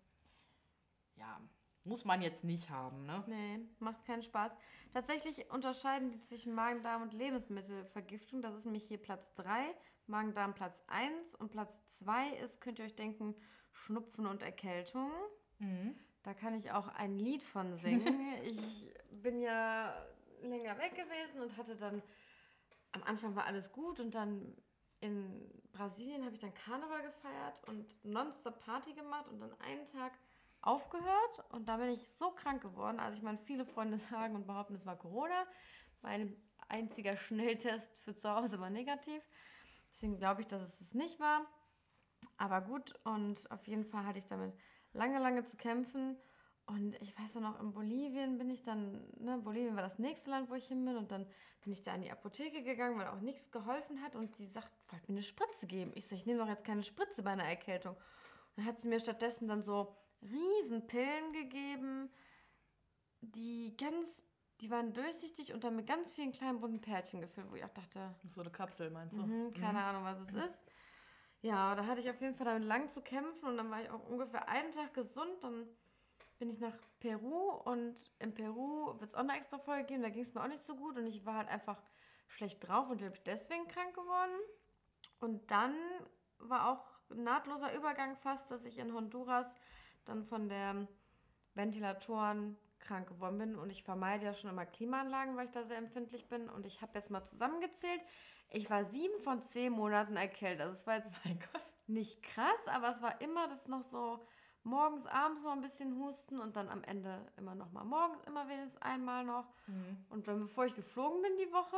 ja, 1.15 1.41
muss 1.83 2.05
man 2.05 2.21
jetzt 2.21 2.43
nicht 2.43 2.69
haben, 2.69 3.07
ne? 3.07 3.23
Nee, 3.25 3.59
macht 3.79 4.05
keinen 4.05 4.21
Spaß. 4.21 4.51
Tatsächlich 4.93 5.49
unterscheiden 5.49 6.11
die 6.11 6.21
zwischen 6.21 6.53
Magen-Darm 6.53 7.01
und 7.01 7.13
Lebensmittelvergiftung. 7.15 8.43
Das 8.43 8.53
ist 8.53 8.65
nämlich 8.65 8.83
hier 8.83 9.01
Platz 9.01 9.33
3, 9.33 9.73
Magen-Darm 10.05 10.53
Platz 10.53 10.83
1 10.89 11.33
und 11.33 11.49
Platz 11.49 11.73
2 11.87 12.35
ist, 12.35 12.61
könnt 12.61 12.77
ihr 12.77 12.85
euch 12.85 12.95
denken, 12.95 13.33
Schnupfen 13.71 14.27
und 14.27 14.43
Erkältung. 14.43 15.09
Mhm. 15.57 15.95
Da 16.25 16.33
kann 16.33 16.55
ich 16.55 16.71
auch 16.71 16.87
ein 16.87 17.19
Lied 17.19 17.43
von 17.43 17.77
singen. 17.77 18.35
ich 18.43 18.91
bin 19.21 19.41
ja 19.41 19.95
länger 20.41 20.75
weg 20.79 20.95
gewesen 20.95 21.39
und 21.39 21.55
hatte 21.55 21.75
dann, 21.75 22.01
am 22.93 23.03
Anfang 23.03 23.35
war 23.35 23.45
alles 23.45 23.71
gut 23.71 23.99
und 23.99 24.15
dann 24.15 24.57
in 25.01 25.51
Brasilien 25.71 26.25
habe 26.25 26.33
ich 26.33 26.41
dann 26.41 26.53
Karneval 26.55 27.03
gefeiert 27.03 27.61
und 27.67 28.03
nonstop 28.03 28.59
Party 28.59 28.93
gemacht 28.93 29.27
und 29.27 29.39
dann 29.39 29.53
einen 29.61 29.85
Tag 29.85 30.13
aufgehört 30.61 31.45
und 31.49 31.69
da 31.69 31.77
bin 31.77 31.89
ich 31.89 32.07
so 32.17 32.31
krank 32.31 32.63
geworden. 32.63 32.99
Also 32.99 33.17
ich 33.17 33.23
meine, 33.23 33.37
viele 33.37 33.63
Freunde 33.63 33.97
sagen 34.09 34.35
und 34.35 34.47
behaupten, 34.47 34.73
es 34.73 34.85
war 34.87 34.97
Corona. 34.97 35.45
Mein 36.01 36.35
einziger 36.69 37.17
Schnelltest 37.17 37.99
für 37.99 38.15
zu 38.15 38.33
Hause 38.33 38.59
war 38.59 38.71
negativ. 38.71 39.21
Deswegen 39.91 40.17
glaube 40.17 40.41
ich, 40.41 40.47
dass 40.47 40.63
es 40.63 40.81
es 40.81 40.93
nicht 40.95 41.19
war. 41.19 41.45
Aber 42.37 42.61
gut, 42.61 42.95
und 43.03 43.49
auf 43.51 43.67
jeden 43.67 43.85
Fall 43.85 44.05
hatte 44.05 44.17
ich 44.17 44.25
damit 44.25 44.53
lange, 44.95 45.19
lange 45.19 45.43
zu 45.43 45.57
kämpfen. 45.57 46.17
Und 46.67 46.99
ich 46.99 47.17
weiß 47.17 47.37
auch 47.37 47.41
noch, 47.41 47.61
in 47.61 47.73
Bolivien 47.73 48.39
bin 48.39 48.49
ich 48.49 48.63
dann, 48.63 49.07
ne, 49.19 49.37
Bolivien 49.37 49.75
war 49.75 49.83
das 49.83 49.99
nächste 49.99 50.31
Land, 50.31 50.49
wo 50.49 50.55
ich 50.55 50.67
hin 50.67 50.83
bin. 50.83 50.97
Und 50.97 51.11
dann 51.11 51.27
bin 51.61 51.71
ich 51.71 51.83
da 51.83 51.93
in 51.93 52.01
die 52.01 52.11
Apotheke 52.11 52.63
gegangen, 52.63 52.97
weil 52.97 53.07
auch 53.07 53.21
nichts 53.21 53.51
geholfen 53.51 54.01
hat. 54.01 54.15
Und 54.15 54.35
sie 54.35 54.47
sagt, 54.47 54.71
wollt 54.89 55.07
mir 55.07 55.15
eine 55.15 55.21
Spritze 55.21 55.67
geben. 55.67 55.91
Ich 55.93 56.07
so, 56.07 56.15
ich 56.15 56.25
nehme 56.25 56.39
doch 56.39 56.47
jetzt 56.47 56.63
keine 56.63 56.81
Spritze 56.83 57.21
bei 57.21 57.31
einer 57.31 57.43
Erkältung. 57.43 57.93
Und 57.95 58.57
dann 58.57 58.65
hat 58.65 58.79
sie 58.79 58.87
mir 58.87 58.99
stattdessen 58.99 59.47
dann 59.47 59.61
so 59.61 59.95
Riesenpillen 60.23 61.33
gegeben, 61.33 62.09
die 63.21 63.75
ganz, 63.77 64.23
die 64.61 64.71
waren 64.71 64.93
durchsichtig 64.93 65.53
und 65.53 65.63
dann 65.63 65.75
mit 65.75 65.85
ganz 65.85 66.11
vielen 66.11 66.31
kleinen 66.31 66.59
bunten 66.59 66.81
Pärchen 66.81 67.21
gefüllt, 67.21 67.51
wo 67.51 67.55
ich 67.55 67.63
auch 67.63 67.69
dachte, 67.69 68.15
So 68.29 68.41
eine 68.41 68.49
Kapsel, 68.49 68.89
meinst 68.89 69.15
du? 69.15 69.21
Mhm, 69.21 69.53
keine 69.53 69.83
Ahnung, 69.83 70.03
was 70.03 70.19
es 70.19 70.33
ist. 70.33 70.64
Ja, 71.45 71.75
da 71.75 71.85
hatte 71.85 72.01
ich 72.01 72.09
auf 72.09 72.19
jeden 72.21 72.33
Fall 72.33 72.47
damit 72.47 72.67
lang 72.67 72.89
zu 72.89 73.03
kämpfen 73.03 73.45
und 73.45 73.57
dann 73.57 73.69
war 73.69 73.79
ich 73.79 73.91
auch 73.91 74.03
ungefähr 74.09 74.49
einen 74.49 74.71
Tag 74.71 74.95
gesund. 74.95 75.43
Dann 75.43 75.67
bin 76.39 76.49
ich 76.49 76.59
nach 76.59 76.73
Peru 76.99 77.51
und 77.65 78.09
in 78.17 78.33
Peru 78.33 78.99
wird 78.99 79.11
es 79.11 79.13
auch 79.13 79.19
eine 79.19 79.37
extra 79.37 79.59
Folge 79.59 79.83
geben. 79.83 80.01
Da 80.01 80.09
ging 80.09 80.23
es 80.23 80.33
mir 80.33 80.41
auch 80.41 80.47
nicht 80.47 80.65
so 80.65 80.75
gut 80.75 80.97
und 80.97 81.05
ich 81.05 81.23
war 81.23 81.35
halt 81.35 81.49
einfach 81.49 81.77
schlecht 82.29 82.67
drauf 82.67 82.89
und 82.89 82.97
bin 82.97 83.13
deswegen 83.27 83.67
krank 83.67 83.93
geworden. 83.93 84.31
Und 85.19 85.51
dann 85.51 85.75
war 86.39 86.67
auch 86.67 87.15
nahtloser 87.15 87.75
Übergang 87.75 88.15
fast, 88.15 88.49
dass 88.49 88.65
ich 88.65 88.79
in 88.79 88.91
Honduras 88.91 89.55
dann 90.05 90.25
von 90.25 90.49
der 90.49 90.87
Ventilatoren 91.53 92.57
krank 92.79 93.07
geworden 93.07 93.37
bin 93.37 93.55
und 93.55 93.71
ich 93.71 93.83
vermeide 93.83 94.25
ja 94.25 94.33
schon 94.33 94.49
immer 94.49 94.65
Klimaanlagen, 94.65 95.37
weil 95.37 95.45
ich 95.45 95.51
da 95.51 95.63
sehr 95.63 95.77
empfindlich 95.77 96.27
bin 96.27 96.49
und 96.49 96.65
ich 96.65 96.81
habe 96.81 96.93
jetzt 96.95 97.11
mal 97.11 97.23
zusammengezählt, 97.23 98.01
ich 98.49 98.69
war 98.69 98.85
sieben 98.85 99.19
von 99.21 99.43
zehn 99.43 99.71
Monaten 99.73 100.15
erkältet. 100.15 100.61
Also 100.61 100.73
es 100.79 100.87
war 100.87 100.95
jetzt 100.95 101.11
Mein 101.25 101.39
Gott. 101.39 101.61
nicht 101.87 102.21
krass, 102.23 102.67
aber 102.67 102.89
es 102.89 103.01
war 103.01 103.19
immer 103.21 103.47
das 103.47 103.67
noch 103.67 103.83
so 103.83 104.25
morgens, 104.63 105.05
abends 105.05 105.43
mal 105.43 105.53
ein 105.53 105.61
bisschen 105.61 105.95
husten 105.99 106.39
und 106.39 106.55
dann 106.55 106.69
am 106.69 106.83
Ende 106.83 107.31
immer 107.37 107.53
noch 107.55 107.71
mal 107.71 107.83
morgens 107.83 108.23
immer 108.23 108.47
wenigstens 108.47 108.81
einmal 108.81 109.23
noch. 109.23 109.45
Mhm. 109.67 110.05
Und 110.09 110.27
dann, 110.27 110.39
bevor 110.39 110.65
ich 110.65 110.75
geflogen 110.75 111.21
bin 111.21 111.37
die 111.37 111.51
Woche, 111.53 111.77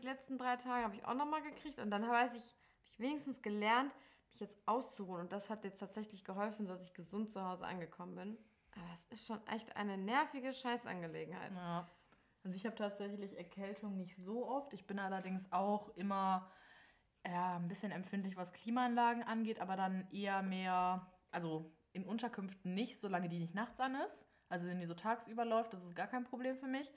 die 0.00 0.06
letzten 0.06 0.38
drei 0.38 0.56
Tage 0.56 0.84
habe 0.84 0.94
ich 0.94 1.04
auch 1.04 1.14
noch 1.14 1.26
mal 1.26 1.42
gekriegt 1.42 1.78
und 1.78 1.90
dann 1.90 2.08
weiß 2.08 2.34
ich, 2.34 2.42
habe 2.44 2.92
ich 2.92 3.00
wenigstens 3.00 3.42
gelernt, 3.42 3.92
mich 4.30 4.40
jetzt 4.40 4.56
auszuruhen 4.66 5.22
und 5.22 5.32
das 5.32 5.50
hat 5.50 5.64
jetzt 5.64 5.80
tatsächlich 5.80 6.24
geholfen, 6.24 6.66
dass 6.66 6.82
ich 6.82 6.94
gesund 6.94 7.30
zu 7.32 7.44
Hause 7.44 7.66
angekommen 7.66 8.14
bin. 8.14 8.38
Aber 8.76 8.86
es 8.94 9.04
ist 9.06 9.26
schon 9.26 9.44
echt 9.48 9.74
eine 9.76 9.98
nervige 9.98 10.52
Scheißangelegenheit. 10.52 11.52
Ja. 11.52 11.88
Also 12.42 12.56
ich 12.56 12.64
habe 12.64 12.76
tatsächlich 12.76 13.36
Erkältung 13.36 13.96
nicht 13.96 14.16
so 14.16 14.48
oft. 14.48 14.72
Ich 14.74 14.86
bin 14.86 14.98
allerdings 14.98 15.50
auch 15.52 15.88
immer 15.96 16.50
ja, 17.26 17.56
ein 17.56 17.68
bisschen 17.68 17.92
empfindlich, 17.92 18.36
was 18.36 18.52
Klimaanlagen 18.52 19.22
angeht, 19.22 19.60
aber 19.60 19.76
dann 19.76 20.08
eher 20.10 20.42
mehr, 20.42 21.12
also 21.30 21.76
in 21.92 22.04
Unterkünften 22.06 22.72
nicht, 22.74 23.00
solange 23.00 23.28
die 23.28 23.38
nicht 23.38 23.54
nachts 23.54 23.78
an 23.80 23.94
ist. 24.06 24.24
Also 24.48 24.66
wenn 24.66 24.80
die 24.80 24.86
so 24.86 24.94
tagsüber 24.94 25.44
läuft, 25.44 25.72
das 25.74 25.84
ist 25.84 25.94
gar 25.94 26.06
kein 26.06 26.24
Problem 26.24 26.56
für 26.56 26.66
mich. 26.66 26.90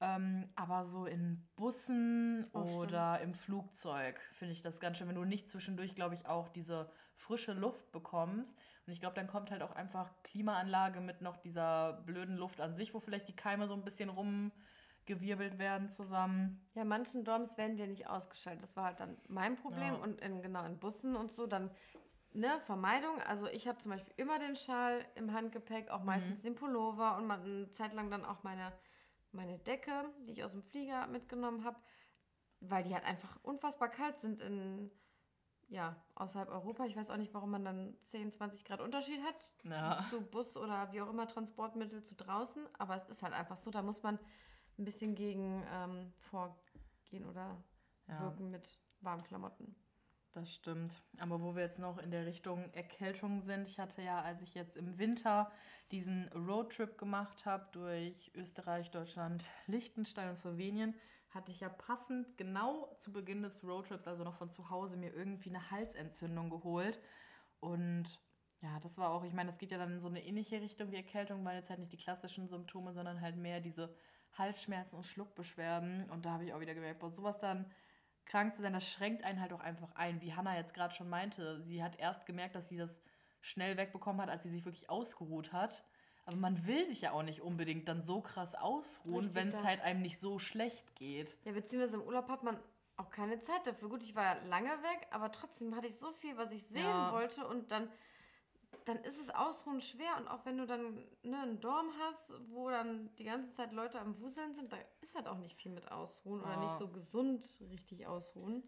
Ähm, 0.00 0.50
aber 0.56 0.84
so 0.84 1.06
in 1.06 1.48
Bussen 1.56 2.50
Oh, 2.52 2.66
stimmt. 2.66 2.92
oder 2.92 3.20
im 3.20 3.32
Flugzeug 3.34 4.20
finde 4.32 4.52
ich 4.52 4.60
das 4.62 4.80
ganz 4.80 4.98
schön, 4.98 5.08
wenn 5.08 5.14
du 5.14 5.24
nicht 5.24 5.48
zwischendurch, 5.50 5.94
glaube 5.94 6.14
ich, 6.14 6.26
auch 6.26 6.48
diese 6.48 6.90
frische 7.14 7.52
Luft 7.52 7.90
bekommst. 7.92 8.56
Und 8.86 8.92
ich 8.92 9.00
glaube, 9.00 9.14
dann 9.14 9.26
kommt 9.26 9.50
halt 9.50 9.62
auch 9.62 9.72
einfach 9.72 10.10
Klimaanlage 10.22 11.00
mit 11.00 11.22
noch 11.22 11.36
dieser 11.38 11.94
blöden 12.04 12.36
Luft 12.36 12.60
an 12.60 12.74
sich, 12.74 12.94
wo 12.94 13.00
vielleicht 13.00 13.28
die 13.28 13.36
Keime 13.36 13.66
so 13.66 13.74
ein 13.74 13.84
bisschen 13.84 14.10
rumgewirbelt 14.10 15.58
werden 15.58 15.88
zusammen. 15.88 16.66
Ja, 16.74 16.84
manchen 16.84 17.24
Dorms 17.24 17.56
werden 17.56 17.76
dir 17.76 17.86
nicht 17.86 18.08
ausgeschaltet. 18.08 18.62
Das 18.62 18.76
war 18.76 18.84
halt 18.84 19.00
dann 19.00 19.16
mein 19.28 19.56
Problem. 19.56 19.94
Ja. 19.94 20.00
Und 20.02 20.20
in, 20.20 20.42
genau 20.42 20.64
in 20.64 20.78
Bussen 20.78 21.16
und 21.16 21.32
so, 21.32 21.46
dann 21.46 21.70
ne, 22.34 22.60
Vermeidung. 22.66 23.20
Also 23.22 23.46
ich 23.46 23.66
habe 23.66 23.78
zum 23.78 23.92
Beispiel 23.92 24.12
immer 24.16 24.38
den 24.38 24.56
Schal 24.56 25.04
im 25.14 25.32
Handgepäck, 25.32 25.90
auch 25.90 26.02
meistens 26.02 26.42
den 26.42 26.54
Pullover 26.54 27.16
und 27.16 27.26
mal 27.26 27.40
eine 27.40 27.70
Zeit 27.70 27.94
lang 27.94 28.10
dann 28.10 28.24
auch 28.24 28.42
meine, 28.42 28.72
meine 29.32 29.58
Decke, 29.60 30.04
die 30.26 30.32
ich 30.32 30.44
aus 30.44 30.52
dem 30.52 30.62
Flieger 30.62 31.06
mitgenommen 31.06 31.64
habe, 31.64 31.78
weil 32.60 32.82
die 32.84 32.94
halt 32.94 33.04
einfach 33.04 33.38
unfassbar 33.42 33.88
kalt 33.88 34.18
sind 34.18 34.40
in 34.40 34.90
ja, 35.74 35.96
außerhalb 36.14 36.48
Europa. 36.48 36.84
Ich 36.86 36.96
weiß 36.96 37.10
auch 37.10 37.16
nicht, 37.16 37.34
warum 37.34 37.50
man 37.50 37.64
dann 37.64 37.96
10, 38.00 38.30
20 38.30 38.64
Grad 38.64 38.80
Unterschied 38.80 39.20
hat 39.24 39.54
Ja. 39.64 40.04
zu 40.08 40.20
Bus 40.20 40.56
oder 40.56 40.92
wie 40.92 41.02
auch 41.02 41.10
immer 41.10 41.26
Transportmittel 41.26 42.02
zu 42.04 42.14
draußen. 42.14 42.64
Aber 42.78 42.96
es 42.96 43.04
ist 43.08 43.22
halt 43.24 43.34
einfach 43.34 43.56
so, 43.56 43.72
da 43.72 43.82
muss 43.82 44.02
man 44.02 44.18
ein 44.78 44.84
bisschen 44.84 45.16
gegen 45.16 45.64
ähm, 45.72 46.12
vorgehen 46.18 47.24
oder 47.28 47.62
Ja. 48.06 48.20
wirken 48.20 48.50
mit 48.50 48.78
warmen 49.00 49.24
Klamotten. 49.24 49.74
Das 50.30 50.52
stimmt. 50.52 51.00
Aber 51.18 51.40
wo 51.42 51.54
wir 51.56 51.62
jetzt 51.62 51.78
noch 51.78 51.98
in 51.98 52.10
der 52.10 52.26
Richtung 52.26 52.72
Erkältung 52.72 53.40
sind, 53.40 53.68
ich 53.68 53.78
hatte 53.78 54.02
ja, 54.02 54.20
als 54.20 54.42
ich 54.42 54.54
jetzt 54.54 54.76
im 54.76 54.98
Winter 54.98 55.50
diesen 55.90 56.28
Roadtrip 56.28 56.98
gemacht 56.98 57.46
habe 57.46 57.68
durch 57.72 58.32
Österreich, 58.34 58.90
Deutschland, 58.90 59.48
Liechtenstein 59.66 60.30
und 60.30 60.36
Slowenien, 60.36 60.94
hatte 61.34 61.50
ich 61.50 61.60
ja 61.60 61.68
passend 61.68 62.36
genau 62.38 62.94
zu 62.98 63.12
Beginn 63.12 63.42
des 63.42 63.64
Roadtrips, 63.64 64.06
also 64.06 64.24
noch 64.24 64.36
von 64.36 64.50
zu 64.50 64.70
Hause, 64.70 64.96
mir 64.96 65.12
irgendwie 65.12 65.50
eine 65.50 65.70
Halsentzündung 65.70 66.50
geholt. 66.50 67.00
Und 67.60 68.20
ja, 68.60 68.78
das 68.80 68.98
war 68.98 69.10
auch, 69.10 69.24
ich 69.24 69.32
meine, 69.32 69.50
das 69.50 69.58
geht 69.58 69.72
ja 69.72 69.78
dann 69.78 69.94
in 69.94 70.00
so 70.00 70.08
eine 70.08 70.24
ähnliche 70.24 70.60
Richtung 70.60 70.90
wie 70.90 70.96
Erkältung, 70.96 71.44
weil 71.44 71.56
jetzt 71.56 71.70
halt 71.70 71.80
nicht 71.80 71.92
die 71.92 71.98
klassischen 71.98 72.48
Symptome, 72.48 72.92
sondern 72.92 73.20
halt 73.20 73.36
mehr 73.36 73.60
diese 73.60 73.94
Halsschmerzen 74.32 74.96
und 74.96 75.04
Schluckbeschwerden. 75.04 76.08
Und 76.10 76.24
da 76.24 76.30
habe 76.30 76.44
ich 76.44 76.54
auch 76.54 76.60
wieder 76.60 76.74
gemerkt, 76.74 77.00
boah, 77.00 77.10
sowas 77.10 77.40
dann 77.40 77.70
krank 78.24 78.54
zu 78.54 78.62
sein, 78.62 78.72
das 78.72 78.88
schränkt 78.88 79.24
einen 79.24 79.40
halt 79.40 79.52
auch 79.52 79.60
einfach 79.60 79.92
ein. 79.96 80.20
Wie 80.20 80.34
Hannah 80.34 80.56
jetzt 80.56 80.72
gerade 80.72 80.94
schon 80.94 81.08
meinte, 81.08 81.62
sie 81.62 81.82
hat 81.82 81.98
erst 81.98 82.26
gemerkt, 82.26 82.54
dass 82.54 82.68
sie 82.68 82.76
das 82.76 83.00
schnell 83.40 83.76
wegbekommen 83.76 84.22
hat, 84.22 84.30
als 84.30 84.44
sie 84.44 84.50
sich 84.50 84.64
wirklich 84.64 84.88
ausgeruht 84.88 85.52
hat. 85.52 85.84
Aber 86.26 86.36
man 86.36 86.66
will 86.66 86.86
sich 86.86 87.02
ja 87.02 87.12
auch 87.12 87.22
nicht 87.22 87.42
unbedingt 87.42 87.86
dann 87.88 88.02
so 88.02 88.20
krass 88.20 88.54
ausruhen, 88.54 89.34
wenn 89.34 89.48
es 89.48 89.62
halt 89.62 89.80
einem 89.82 90.00
nicht 90.02 90.18
so 90.18 90.38
schlecht 90.38 90.94
geht. 90.96 91.36
Ja, 91.44 91.52
beziehungsweise 91.52 91.96
im 91.96 92.02
Urlaub 92.02 92.28
hat 92.28 92.42
man 92.42 92.58
auch 92.96 93.10
keine 93.10 93.40
Zeit 93.40 93.66
dafür. 93.66 93.88
Gut, 93.90 94.02
ich 94.02 94.14
war 94.14 94.24
ja 94.24 94.42
lange 94.44 94.70
weg, 94.70 95.06
aber 95.10 95.30
trotzdem 95.32 95.74
hatte 95.76 95.86
ich 95.88 95.98
so 95.98 96.12
viel, 96.12 96.36
was 96.36 96.50
ich 96.50 96.66
sehen 96.66 96.82
Ja. 96.82 97.12
wollte 97.12 97.46
und 97.46 97.70
dann, 97.70 97.90
dann 98.86 98.98
ist 98.98 99.20
es 99.20 99.28
Ausruhen 99.30 99.80
schwer 99.82 100.16
und 100.18 100.28
auch 100.28 100.46
wenn 100.46 100.56
du 100.56 100.66
dann 100.66 100.94
ne, 101.22 101.42
einen 101.42 101.60
Dorm 101.60 101.90
hast, 102.00 102.32
wo 102.50 102.70
dann 102.70 103.14
die 103.16 103.24
ganze 103.24 103.52
Zeit 103.52 103.72
Leute 103.72 104.00
am 104.00 104.18
Wuseln 104.20 104.54
sind, 104.54 104.72
da 104.72 104.78
ist 105.02 105.14
halt 105.16 105.26
auch 105.26 105.38
nicht 105.38 105.60
viel 105.60 105.72
mit 105.72 105.90
Ausruhen 105.90 106.40
oder 106.40 106.52
Ja. 106.52 106.56
nicht 106.56 106.78
so 106.78 106.88
gesund 106.88 107.44
richtig 107.70 108.06
ausruhen. 108.06 108.62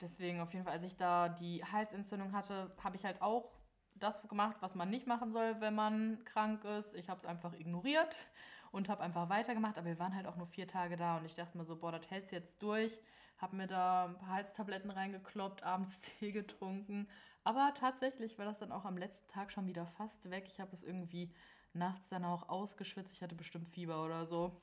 Deswegen 0.00 0.40
auf 0.40 0.52
jeden 0.54 0.64
Fall, 0.64 0.74
als 0.74 0.84
ich 0.84 0.96
da 0.96 1.28
die 1.28 1.62
Halsentzündung 1.62 2.32
hatte, 2.32 2.74
habe 2.82 2.96
ich 2.96 3.04
halt 3.04 3.20
auch 3.20 3.59
das 4.00 4.26
gemacht, 4.28 4.56
was 4.60 4.74
man 4.74 4.90
nicht 4.90 5.06
machen 5.06 5.30
soll, 5.30 5.60
wenn 5.60 5.74
man 5.74 6.24
krank 6.24 6.64
ist. 6.64 6.94
Ich 6.94 7.08
habe 7.08 7.18
es 7.18 7.24
einfach 7.24 7.52
ignoriert 7.54 8.16
und 8.72 8.88
habe 8.88 9.02
einfach 9.02 9.28
weitergemacht. 9.28 9.78
Aber 9.78 9.86
wir 9.86 9.98
waren 9.98 10.14
halt 10.14 10.26
auch 10.26 10.36
nur 10.36 10.46
vier 10.46 10.66
Tage 10.66 10.96
da 10.96 11.18
und 11.18 11.24
ich 11.24 11.34
dachte 11.34 11.56
mir 11.56 11.64
so, 11.64 11.76
boah, 11.76 11.92
das 11.92 12.10
hältst 12.10 12.32
du 12.32 12.36
jetzt 12.36 12.62
durch. 12.62 12.98
Habe 13.38 13.56
mir 13.56 13.66
da 13.66 14.06
ein 14.06 14.18
paar 14.18 14.34
Halstabletten 14.34 14.90
reingekloppt, 14.90 15.62
abends 15.62 15.98
Tee 16.18 16.32
getrunken. 16.32 17.08
Aber 17.44 17.72
tatsächlich 17.74 18.38
war 18.38 18.44
das 18.44 18.58
dann 18.58 18.72
auch 18.72 18.84
am 18.84 18.98
letzten 18.98 19.28
Tag 19.28 19.50
schon 19.50 19.66
wieder 19.66 19.86
fast 19.86 20.28
weg. 20.30 20.44
Ich 20.46 20.60
habe 20.60 20.72
es 20.72 20.82
irgendwie 20.82 21.32
nachts 21.72 22.08
dann 22.08 22.24
auch 22.24 22.48
ausgeschwitzt. 22.48 23.14
Ich 23.14 23.22
hatte 23.22 23.34
bestimmt 23.34 23.68
Fieber 23.68 24.04
oder 24.04 24.26
so. 24.26 24.60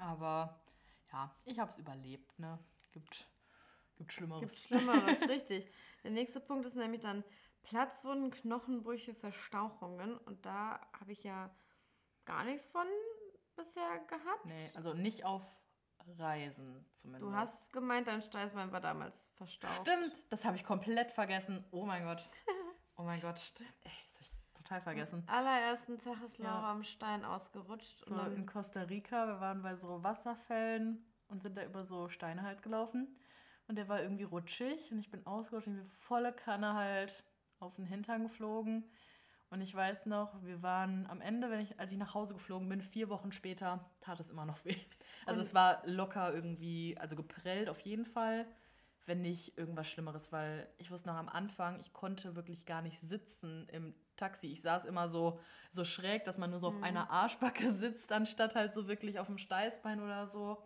Aber 0.00 0.60
ja, 1.12 1.34
ich 1.44 1.58
habe 1.58 1.70
es 1.70 1.78
überlebt. 1.78 2.38
Ne? 2.38 2.58
Gibt, 2.92 3.26
gibt 3.96 4.12
Schlimmeres. 4.12 4.40
Gibt 4.40 4.58
Schlimmeres, 4.58 5.20
richtig. 5.28 5.70
Der 6.02 6.10
nächste 6.10 6.40
Punkt 6.40 6.66
ist 6.66 6.76
nämlich 6.76 7.02
dann 7.02 7.22
Platzwunden, 7.62 8.30
Knochenbrüche, 8.30 9.14
Verstauchungen. 9.14 10.16
Und 10.18 10.44
da 10.46 10.80
habe 10.98 11.12
ich 11.12 11.22
ja 11.24 11.50
gar 12.24 12.44
nichts 12.44 12.66
von 12.66 12.86
bisher 13.56 13.98
gehabt. 14.08 14.44
Nee, 14.44 14.70
also 14.74 14.94
nicht 14.94 15.24
auf 15.24 15.42
Reisen 16.18 16.84
zumindest. 16.90 17.22
Du 17.22 17.34
hast 17.34 17.72
gemeint, 17.72 18.08
dein 18.08 18.22
Steißbein 18.22 18.72
war 18.72 18.80
damals 18.80 19.30
verstaucht. 19.36 19.82
Stimmt, 19.82 20.12
das 20.30 20.44
habe 20.44 20.56
ich 20.56 20.64
komplett 20.64 21.12
vergessen. 21.12 21.64
Oh 21.70 21.84
mein 21.84 22.04
Gott. 22.04 22.28
Oh 22.98 23.04
mein 23.04 23.22
Gott. 23.22 23.36
st- 23.38 23.62
Ey, 23.62 23.90
das 24.06 24.14
habe 24.16 24.22
ich 24.24 24.52
total 24.52 24.80
vergessen. 24.82 25.24
Am 25.26 25.34
allerersten 25.34 25.98
Tag 25.98 26.22
ist 26.22 26.38
Ja. 26.38 26.44
Laura 26.52 26.72
am 26.72 26.84
Stein 26.84 27.24
ausgerutscht. 27.24 28.04
So 28.04 28.14
Und 28.14 28.32
in 28.36 28.46
Costa 28.46 28.82
Rica, 28.82 29.26
wir 29.26 29.40
waren 29.40 29.62
bei 29.62 29.74
so 29.76 30.02
Wasserfällen 30.04 31.02
und 31.28 31.42
sind 31.42 31.56
da 31.56 31.64
über 31.64 31.84
so 31.84 32.10
Steine 32.10 32.42
halt 32.42 32.62
gelaufen. 32.62 33.16
Und 33.66 33.76
der 33.76 33.88
war 33.88 34.02
irgendwie 34.02 34.24
rutschig 34.24 34.92
und 34.92 34.98
ich 34.98 35.10
bin 35.10 35.26
ausgerutscht 35.26 35.68
und 35.68 35.78
ich 35.78 35.80
bin 35.80 35.88
volle 35.90 36.34
Kanne 36.34 36.74
halt 36.74 37.24
auf 37.62 37.76
den 37.76 37.86
Hintern 37.86 38.22
geflogen. 38.24 38.84
Und 39.50 39.60
ich 39.60 39.74
weiß 39.74 40.06
noch, 40.06 40.42
wir 40.44 40.62
waren 40.62 41.06
am 41.08 41.20
Ende, 41.20 41.50
wenn 41.50 41.60
ich, 41.60 41.78
als 41.78 41.92
ich 41.92 41.98
nach 41.98 42.14
Hause 42.14 42.32
geflogen 42.34 42.68
bin, 42.68 42.80
vier 42.80 43.08
Wochen 43.10 43.32
später, 43.32 43.84
tat 44.00 44.18
es 44.20 44.30
immer 44.30 44.46
noch 44.46 44.64
weh. 44.64 44.76
Also 45.26 45.40
Und- 45.40 45.46
es 45.46 45.54
war 45.54 45.86
locker 45.86 46.32
irgendwie, 46.34 46.96
also 46.98 47.16
geprellt 47.16 47.68
auf 47.68 47.80
jeden 47.80 48.06
Fall, 48.06 48.46
wenn 49.04 49.20
nicht 49.20 49.58
irgendwas 49.58 49.88
Schlimmeres, 49.88 50.32
weil 50.32 50.68
ich 50.78 50.90
wusste 50.90 51.08
noch 51.08 51.16
am 51.16 51.28
Anfang, 51.28 51.78
ich 51.80 51.92
konnte 51.92 52.34
wirklich 52.34 52.64
gar 52.66 52.82
nicht 52.82 53.00
sitzen 53.02 53.68
im 53.68 53.94
Taxi. 54.16 54.46
Ich 54.46 54.62
saß 54.62 54.84
immer 54.84 55.08
so, 55.08 55.38
so 55.72 55.84
schräg, 55.84 56.24
dass 56.24 56.38
man 56.38 56.50
nur 56.50 56.60
so 56.60 56.68
auf 56.68 56.76
Mhm. 56.76 56.84
einer 56.84 57.10
Arschbacke 57.10 57.72
sitzt, 57.74 58.10
anstatt 58.12 58.54
halt 58.54 58.72
so 58.72 58.88
wirklich 58.88 59.18
auf 59.18 59.26
dem 59.26 59.38
Steißbein 59.38 60.00
oder 60.00 60.28
so. 60.28 60.62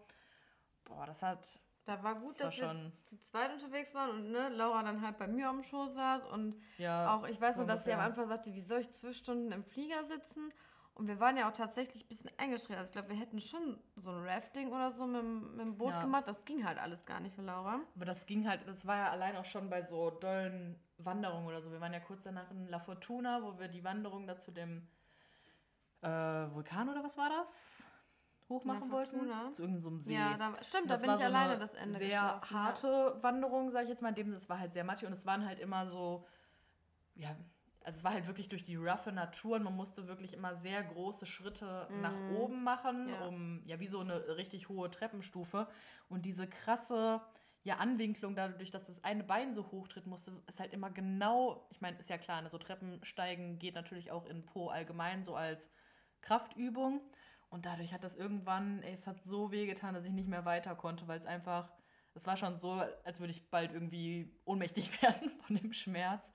Boah, 0.85 1.07
das 1.07 1.23
hat, 1.23 1.59
da 1.87 2.03
war 2.03 2.17
gut, 2.17 2.35
das 2.35 2.41
war 2.41 2.51
dass 2.51 2.57
wir 2.59 2.69
schon, 2.69 2.93
zu 3.05 3.21
zweit 3.21 3.53
unterwegs 3.53 3.95
waren 3.95 4.11
und 4.11 4.31
ne, 4.31 4.49
Laura 4.51 4.83
dann 4.83 5.01
halt 5.01 5.17
bei 5.19 5.27
mir 5.29 5.49
am 5.49 5.63
Schoß 5.63 5.95
saß. 5.95 6.27
Und 6.27 6.61
ja. 6.79 7.15
auch, 7.15 7.27
ich 7.27 7.41
weiß 7.41 7.57
noch, 7.59 7.67
dass 7.67 7.85
sie 7.85 7.93
am. 7.93 8.01
Anfang 8.01 8.27
sagte, 8.27 8.53
wie 8.55 8.61
soll 8.61 8.81
ich 8.81 8.91
zwölf 8.91 9.17
Stunden 9.17 9.53
im 9.53 9.65
Flieger 9.65 10.05
sitzen? 10.05 10.53
Und 10.95 11.09
wir 11.09 11.21
waren 11.21 11.37
ja 11.37 11.47
auch 11.49 11.53
tatsächlich 11.53 12.05
ein 12.05 12.09
bisschen 12.09 12.31
eingeschränkt. 12.39 12.79
Also 12.79 12.89
ich 12.89 12.93
glaube, 12.93 13.11
wir 13.11 13.17
hätten 13.17 13.39
schon 13.41 13.79
so 13.97 14.11
ein 14.11 14.27
Rafting 14.27 14.73
oder 14.73 14.91
so 14.91 15.07
mit, 15.07 15.21
dem- 15.21 15.51
mit 15.51 15.61
dem 15.61 15.77
Boot 15.77 15.91
Ja. 15.93 16.01
gemacht. 16.03 16.25
Das 16.27 16.45
ging 16.47 16.67
halt 16.67 16.79
alles 16.79 17.05
gar 17.05 17.21
nicht 17.21 17.35
für 17.35 17.43
Laura. 17.43 17.81
Aber 17.95 18.05
das 18.07 18.25
ging 18.27 18.49
halt, 18.49 18.67
das 18.67 18.87
war 18.87 18.97
ja 18.97 19.11
allein 19.11 19.37
auch 19.37 19.45
schon 19.45 19.69
bei 19.69 19.83
so 19.83 20.11
dollen 20.11 20.81
Wanderungen 20.99 21.47
oder 21.47 21.61
so. 21.61 21.71
Wir 21.71 21.83
waren 21.83 21.93
ja 21.93 22.01
kurz 22.01 22.23
danach 22.23 22.51
in 22.51 22.67
La 22.69 22.79
Fortuna, 22.81 23.43
wo 23.43 23.59
wir 23.59 23.69
die 23.69 23.85
Wanderung 23.85 24.27
da 24.27 24.39
zu 24.39 24.51
dem 24.53 24.89
äh, 26.01 26.09
Vulkan 26.09 26.89
oder 26.89 27.05
was 27.05 27.19
war 27.19 27.29
das? 27.29 27.85
Hochmachen 28.49 28.91
wollten. 28.93 29.31
Zu 29.53 29.63
irgendeinem 29.63 29.99
See. 29.99 30.15
Ja, 30.15 30.37
da, 30.37 30.63
stimmt, 30.63 30.91
da 30.91 30.97
bin 30.97 31.09
war 31.09 31.15
ich 31.15 31.21
so 31.21 31.27
alleine 31.27 31.51
eine 31.53 31.61
das 31.61 31.75
Ende 31.75 31.99
sehr 31.99 32.11
ja. 32.11 32.41
harte 32.51 33.19
Wanderung, 33.23 33.71
sage 33.71 33.85
ich 33.85 33.91
jetzt 33.91 34.03
mal. 34.03 34.11
In 34.11 34.15
dem 34.15 34.27
Sinne, 34.27 34.39
es 34.39 34.49
war 34.49 34.59
halt 34.59 34.73
sehr 34.73 34.85
matschig 34.85 35.09
und 35.09 35.15
es 35.15 35.27
waren 35.27 35.45
halt 35.45 35.59
immer 35.59 35.87
so, 35.89 36.27
ja, 37.15 37.37
also 37.85 37.99
es 37.99 38.05
war 38.05 38.13
halt 38.13 38.27
wirklich 38.27 38.49
durch 38.49 38.65
die 38.65 38.77
roughe 38.77 39.13
Natur 39.13 39.57
und 39.57 39.63
man 39.63 39.77
musste 39.77 40.09
wirklich 40.09 40.33
immer 40.35 40.57
sehr 40.57 40.83
große 40.83 41.27
Schritte 41.27 41.89
nach 42.03 42.29
Mhm. 42.29 42.31
oben 42.37 42.65
machen, 42.65 43.09
Ja. 43.09 43.27
um 43.27 43.63
ja 43.65 43.79
wie 43.81 43.87
so 43.89 44.01
eine 44.01 44.37
richtig 44.37 44.69
hohe 44.69 44.91
Treppenstufe. 44.91 45.69
Und 46.09 46.25
diese 46.25 46.49
krasse 46.49 47.21
ja, 47.63 47.79
Anwinklung, 47.79 48.37
dadurch, 48.37 48.71
dass 48.71 48.87
das 48.87 49.03
eine 49.03 49.25
Bein 49.25 49.53
so 49.53 49.73
hoch 49.73 49.89
tritt 49.89 50.07
musste, 50.07 50.33
ist 50.47 50.61
halt 50.61 50.73
immer 50.73 50.91
genau, 50.91 51.67
ich 51.71 51.81
meine, 51.81 51.99
ist 51.99 52.09
ja 52.09 52.17
klar, 52.17 52.41
ne, 52.43 52.49
so 52.49 52.59
Treppensteigen 52.59 53.59
geht 53.59 53.75
natürlich 53.75 54.13
auch 54.13 54.25
in 54.27 54.45
Po 54.47 54.69
allgemein 54.69 55.25
so 55.25 55.35
als 55.35 55.69
Kraftübung. 56.21 57.01
Und 57.49 57.67
dadurch 57.67 57.93
hat 57.93 58.03
das 58.03 58.17
irgendwann, 58.17 58.83
ey, 58.83 58.95
es 58.95 59.07
hat 59.07 59.23
so 59.23 59.53
weh 59.53 59.67
getan, 59.67 59.95
dass 59.95 60.05
ich 60.05 60.13
nicht 60.13 60.29
mehr 60.29 60.45
weiter 60.45 60.75
konnte, 60.75 61.07
weil 61.09 61.19
es 61.19 61.27
einfach, 61.27 61.71
es 62.15 62.27
war 62.27 62.37
schon 62.37 62.59
so, 62.59 62.83
als 63.05 63.21
würde 63.21 63.33
ich 63.33 63.51
bald 63.51 63.73
irgendwie 63.73 64.35
ohnmächtig 64.45 64.91
werden 65.03 65.31
von 65.47 65.57
dem 65.57 65.73
Schmerz. 65.73 66.31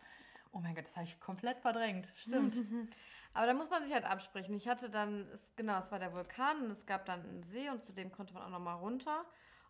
Oh 0.52 0.60
mein 0.60 0.76
Gott, 0.76 0.86
das 0.86 0.96
habe 0.96 1.06
ich 1.06 1.20
komplett 1.20 1.60
verdrängt. 1.60 2.08
Stimmt. 2.16 2.56
Aber 3.34 3.46
da 3.46 3.54
muss 3.54 3.70
man 3.70 3.84
sich 3.84 3.94
halt 3.94 4.04
absprechen. 4.04 4.56
Ich 4.56 4.68
hatte 4.68 4.90
dann, 4.90 5.28
es, 5.32 5.56
genau, 5.56 5.78
es 5.80 5.92
war 5.92 6.00
der 6.00 6.14
Vulkan 6.14 6.66
und 6.66 6.72
es 6.72 6.86
gab 6.86 7.06
dann 7.06 7.22
einen 7.22 7.44
See 7.44 7.70
und 7.70 7.84
zu 7.84 7.94
dem 7.94 8.12
konnte 8.12 8.34
man 8.34 8.44
auch 8.44 8.50
noch 8.50 8.60
mal 8.60 8.74
runter. 8.74 9.26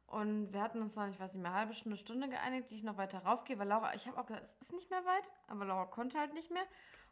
Und 0.08 0.52
wir 0.52 0.62
hatten 0.62 0.82
uns 0.82 0.94
dann, 0.94 1.10
ich 1.10 1.20
weiß 1.20 1.34
nicht 1.34 1.42
mehr, 1.42 1.52
eine 1.52 1.60
halbe 1.62 1.74
Stunde, 1.74 1.98
Stunde 1.98 2.28
geeinigt, 2.28 2.72
die 2.72 2.76
ich 2.76 2.84
noch 2.84 2.98
weiter 2.98 3.20
raufgehe, 3.20 3.58
weil 3.60 3.68
Laura, 3.68 3.94
ich 3.94 4.08
habe 4.08 4.20
auch 4.20 4.26
gesagt, 4.26 4.44
es 4.44 4.56
ist 4.56 4.74
nicht 4.74 4.90
mehr 4.90 5.06
weit, 5.06 5.32
aber 5.48 5.64
Laura 5.64 5.86
konnte 5.86 6.20
halt 6.20 6.34
nicht 6.34 6.52
mehr. 6.52 6.66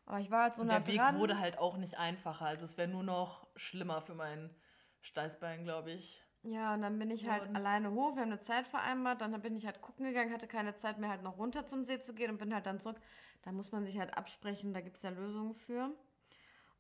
Aber 0.10 0.20
ich 0.20 0.30
war 0.32 0.44
halt 0.44 0.56
so 0.56 0.64
Und 0.64 0.68
nah 0.68 0.80
der 0.80 0.88
Weg 0.88 0.98
dran. 0.98 1.20
wurde 1.20 1.40
halt 1.40 1.58
auch 1.58 1.78
nicht 1.78 1.98
einfacher. 1.98 2.46
Also 2.46 2.66
es 2.66 2.78
wäre 2.78 2.88
nur 2.90 3.04
noch 3.04 3.48
schlimmer 3.56 4.02
für 4.02 4.16
mein 4.16 4.54
Steißbein, 5.02 5.64
glaube 5.64 5.92
ich. 5.92 6.22
Ja, 6.44 6.74
und 6.74 6.82
dann 6.82 6.98
bin 6.98 7.12
ich 7.12 7.28
halt 7.30 7.42
worden. 7.44 7.56
alleine 7.56 7.92
hoch. 7.92 8.16
Wir 8.16 8.24
haben 8.24 8.32
eine 8.32 8.40
Zeit 8.40 8.68
vereinbart. 8.68 9.22
Dann 9.22 9.40
bin 9.42 9.56
ich 9.56 9.66
halt 9.66 9.82
gucken 9.82 10.06
gegangen, 10.06 10.34
hatte 10.34 10.48
keine 10.48 10.76
Zeit 10.76 10.98
mehr, 10.98 11.10
halt 11.10 11.22
noch 11.24 11.38
runter 11.38 11.68
zum 11.68 11.86
See 11.86 12.02
zu 12.02 12.14
gehen 12.14 12.32
und 12.32 12.38
bin 12.40 12.54
halt 12.54 12.66
dann 12.66 12.80
zurück. 12.80 13.00
Da 13.44 13.52
muss 13.52 13.72
man 13.72 13.86
sich 13.86 14.00
halt 14.00 14.18
absprechen, 14.18 14.74
da 14.74 14.82
gibt 14.82 14.98
es 14.98 15.04
ja 15.04 15.12
Lösungen 15.12 15.54
für. 15.56 15.92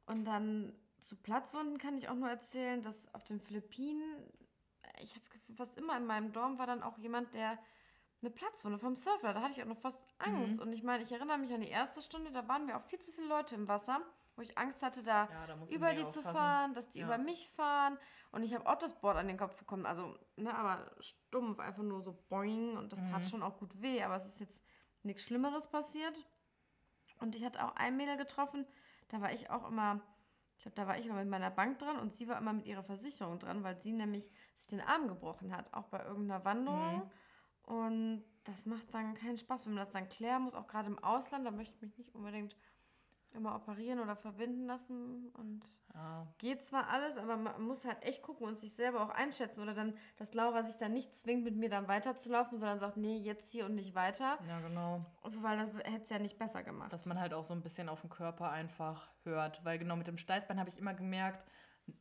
Und 0.05 0.25
dann 0.25 0.73
zu 0.97 1.15
Platzwunden 1.15 1.77
kann 1.77 1.97
ich 1.97 2.09
auch 2.09 2.15
nur 2.15 2.29
erzählen, 2.29 2.81
dass 2.81 3.13
auf 3.13 3.23
den 3.25 3.39
Philippinen, 3.39 4.23
ich 5.01 5.11
habe 5.11 5.21
das 5.21 5.29
Gefühl, 5.29 5.55
fast 5.55 5.77
immer 5.77 5.95
in 5.97 6.05
meinem 6.05 6.31
Dorm 6.33 6.57
war 6.57 6.65
dann 6.67 6.81
auch 6.83 6.97
jemand, 6.97 7.33
der 7.35 7.57
eine 8.21 8.31
Platzwunde 8.31 8.79
vom 8.79 8.95
Surfer, 8.95 9.33
da 9.33 9.41
hatte 9.41 9.53
ich 9.53 9.61
auch 9.63 9.67
noch 9.67 9.77
fast 9.79 10.01
Angst. 10.19 10.55
Mhm. 10.55 10.59
Und 10.61 10.73
ich 10.73 10.83
meine, 10.83 11.03
ich 11.03 11.11
erinnere 11.11 11.37
mich 11.37 11.53
an 11.53 11.61
die 11.61 11.69
erste 11.69 12.01
Stunde, 12.01 12.31
da 12.31 12.47
waren 12.47 12.67
wir 12.67 12.77
auch 12.77 12.83
viel 12.83 12.99
zu 12.99 13.11
viele 13.11 13.27
Leute 13.27 13.55
im 13.55 13.67
Wasser, 13.67 14.01
wo 14.35 14.41
ich 14.41 14.57
Angst 14.57 14.81
hatte, 14.83 15.03
da 15.03 15.29
Ja, 15.29 15.47
da 15.47 15.57
über 15.71 15.93
die 15.93 16.01
zu 16.07 16.19
aufpassen. 16.19 16.33
fahren, 16.35 16.73
dass 16.73 16.89
die 16.89 16.99
Ja. 16.99 17.05
über 17.05 17.17
mich 17.17 17.49
fahren. 17.51 17.97
Und 18.31 18.43
ich 18.43 18.53
habe 18.53 18.67
auch 18.67 18.77
das 18.77 18.99
Board 18.99 19.17
an 19.17 19.27
den 19.27 19.37
Kopf 19.37 19.55
bekommen. 19.55 19.85
Also, 19.85 20.17
ne, 20.35 20.53
aber 20.55 20.91
stumpf, 20.99 21.59
einfach 21.59 21.83
nur 21.83 22.01
so 22.01 22.13
boing. 22.29 22.77
Und 22.77 22.91
das 22.93 22.99
tat 23.09 23.21
Mhm. 23.23 23.27
schon 23.27 23.43
auch 23.43 23.57
gut 23.57 23.81
weh. 23.81 24.01
Aber 24.03 24.15
es 24.15 24.25
ist 24.25 24.39
jetzt 24.39 24.61
nichts 25.03 25.23
Schlimmeres 25.23 25.67
passiert. 25.69 26.15
Und 27.19 27.35
ich 27.35 27.43
hatte 27.43 27.63
auch 27.65 27.75
ein 27.75 27.97
Mädel 27.97 28.15
getroffen, 28.17 28.65
da 29.09 29.19
war 29.19 29.33
ich 29.33 29.49
auch 29.49 29.67
immer, 29.67 29.99
ich 30.55 30.63
glaube, 30.63 30.75
da 30.75 30.87
war 30.87 30.97
ich 30.97 31.05
immer 31.05 31.15
mit 31.19 31.27
meiner 31.29 31.49
Bank 31.51 31.79
dran 31.79 31.97
und 31.99 32.15
sie 32.15 32.27
war 32.29 32.37
immer 32.37 32.53
mit 32.53 32.65
ihrer 32.65 32.83
Versicherung 32.83 33.39
dran, 33.39 33.63
weil 33.63 33.75
sie 33.81 33.91
nämlich 33.91 34.31
sich 34.57 34.67
den 34.67 34.79
Arm 34.81 35.07
gebrochen 35.09 35.55
hat, 35.55 35.73
auch 35.73 35.87
bei 35.87 36.01
irgendeiner 36.03 36.45
Wanderung. 36.45 36.97
Mhm. 36.99 37.11
Und 37.69 38.23
das 38.45 38.65
macht 38.65 38.91
dann 38.93 39.13
keinen 39.13 39.37
Spaß, 39.37 39.65
wenn 39.65 39.73
man 39.75 39.83
das 39.83 39.91
dann 39.91 40.09
klären 40.09 40.43
muss, 40.43 40.55
auch 40.55 40.67
gerade 40.67 40.87
im 40.87 40.97
Ausland. 41.03 41.45
Da 41.45 41.51
möchte 41.51 41.75
ich 41.75 41.81
mich 41.83 41.97
nicht 41.99 42.15
unbedingt 42.15 42.55
immer 43.31 43.55
operieren 43.55 43.99
oder 43.99 44.15
verbinden 44.15 44.65
lassen. 44.65 45.29
Und 45.37 45.61
Ja. 45.93 46.25
geht 46.39 46.63
zwar 46.63 46.87
alles, 46.89 47.15
aber 47.17 47.37
man 47.37 47.61
muss 47.61 47.85
halt 47.85 48.01
echt 48.01 48.23
gucken 48.23 48.47
und 48.47 48.59
sich 48.59 48.73
selber 48.73 49.01
auch 49.03 49.11
einschätzen. 49.11 49.61
Oder 49.61 49.75
dann, 49.75 49.93
dass 50.17 50.33
Laura 50.33 50.63
sich 50.63 50.77
dann 50.77 50.93
nicht 50.93 51.13
zwingt, 51.15 51.43
mit 51.43 51.55
mir 51.55 51.69
dann 51.69 51.87
weiterzulaufen, 51.87 52.57
sondern 52.57 52.79
sagt, 52.79 52.97
nee, 52.97 53.17
jetzt 53.17 53.51
hier 53.51 53.67
und 53.67 53.75
nicht 53.75 53.93
weiter. 53.93 54.39
ja, 54.47 54.59
genau. 54.61 55.03
Und 55.21 55.43
weil 55.43 55.57
das 55.59 55.71
hätte 55.85 56.01
es 56.01 56.09
ja 56.09 56.17
nicht 56.17 56.39
besser 56.39 56.63
gemacht. 56.63 56.91
Dass 56.91 57.05
man 57.05 57.19
halt 57.19 57.35
auch 57.35 57.43
so 57.43 57.53
ein 57.53 57.61
bisschen 57.61 57.87
auf 57.87 58.01
den 58.01 58.09
Körper 58.09 58.49
einfach 58.49 59.11
hört. 59.25 59.63
Weil 59.63 59.77
genau 59.77 59.95
mit 59.95 60.07
dem 60.07 60.17
Steißbein 60.17 60.59
habe 60.59 60.69
ich 60.71 60.79
immer 60.79 60.95
gemerkt, 60.95 61.45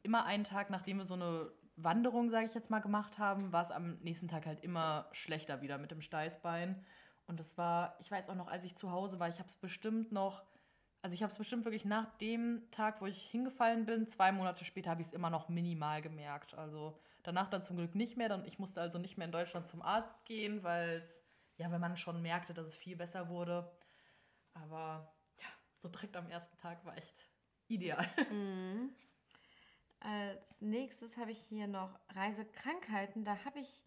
immer 0.02 0.24
einen 0.24 0.44
Tag, 0.44 0.70
nachdem 0.70 0.96
wir 0.96 1.04
so 1.04 1.14
eine 1.14 1.52
Wanderung, 1.82 2.30
sage 2.30 2.46
ich 2.46 2.54
jetzt 2.54 2.70
mal, 2.70 2.80
gemacht 2.80 3.18
haben, 3.18 3.52
war 3.52 3.62
es 3.62 3.70
am 3.70 3.98
nächsten 3.98 4.28
Tag 4.28 4.46
halt 4.46 4.62
immer 4.62 5.08
schlechter 5.12 5.62
wieder 5.62 5.78
mit 5.78 5.90
dem 5.90 6.02
Steißbein. 6.02 6.84
Und 7.26 7.38
das 7.40 7.56
war, 7.56 7.96
ich 8.00 8.10
weiß 8.10 8.28
auch 8.28 8.34
noch, 8.34 8.48
als 8.48 8.64
ich 8.64 8.76
zu 8.76 8.90
Hause 8.90 9.20
war, 9.20 9.28
ich 9.28 9.38
habe 9.38 9.48
es 9.48 9.56
bestimmt 9.56 10.12
noch, 10.12 10.42
also 11.02 11.14
ich 11.14 11.22
habe 11.22 11.30
es 11.30 11.38
bestimmt 11.38 11.64
wirklich 11.64 11.84
nach 11.84 12.06
dem 12.18 12.68
Tag, 12.70 13.00
wo 13.00 13.06
ich 13.06 13.22
hingefallen 13.30 13.86
bin, 13.86 14.06
zwei 14.06 14.32
Monate 14.32 14.64
später 14.64 14.90
habe 14.90 15.02
ich 15.02 15.08
es 15.08 15.12
immer 15.12 15.30
noch 15.30 15.48
minimal 15.48 16.02
gemerkt. 16.02 16.54
Also 16.54 16.98
danach 17.22 17.48
dann 17.48 17.62
zum 17.62 17.76
Glück 17.76 17.94
nicht 17.94 18.16
mehr. 18.16 18.28
Dann, 18.28 18.44
ich 18.46 18.58
musste 18.58 18.80
also 18.80 18.98
nicht 18.98 19.16
mehr 19.16 19.26
in 19.26 19.32
Deutschland 19.32 19.68
zum 19.68 19.82
Arzt 19.82 20.24
gehen, 20.24 20.62
weil 20.62 20.98
es, 20.98 21.22
ja, 21.56 21.70
wenn 21.70 21.80
man 21.80 21.96
schon 21.96 22.22
merkte, 22.22 22.54
dass 22.54 22.66
es 22.66 22.76
viel 22.76 22.96
besser 22.96 23.28
wurde. 23.28 23.70
Aber 24.54 25.12
ja, 25.38 25.46
so 25.74 25.88
direkt 25.88 26.16
am 26.16 26.28
ersten 26.30 26.56
Tag 26.58 26.84
war 26.84 26.96
echt 26.96 27.28
ideal. 27.68 28.06
Mhm. 28.30 28.90
Als 30.00 30.60
nächstes 30.60 31.16
habe 31.16 31.32
ich 31.32 31.38
hier 31.40 31.66
noch 31.66 31.98
Reisekrankheiten. 32.10 33.24
Da 33.24 33.44
habe 33.44 33.58
ich 33.60 33.84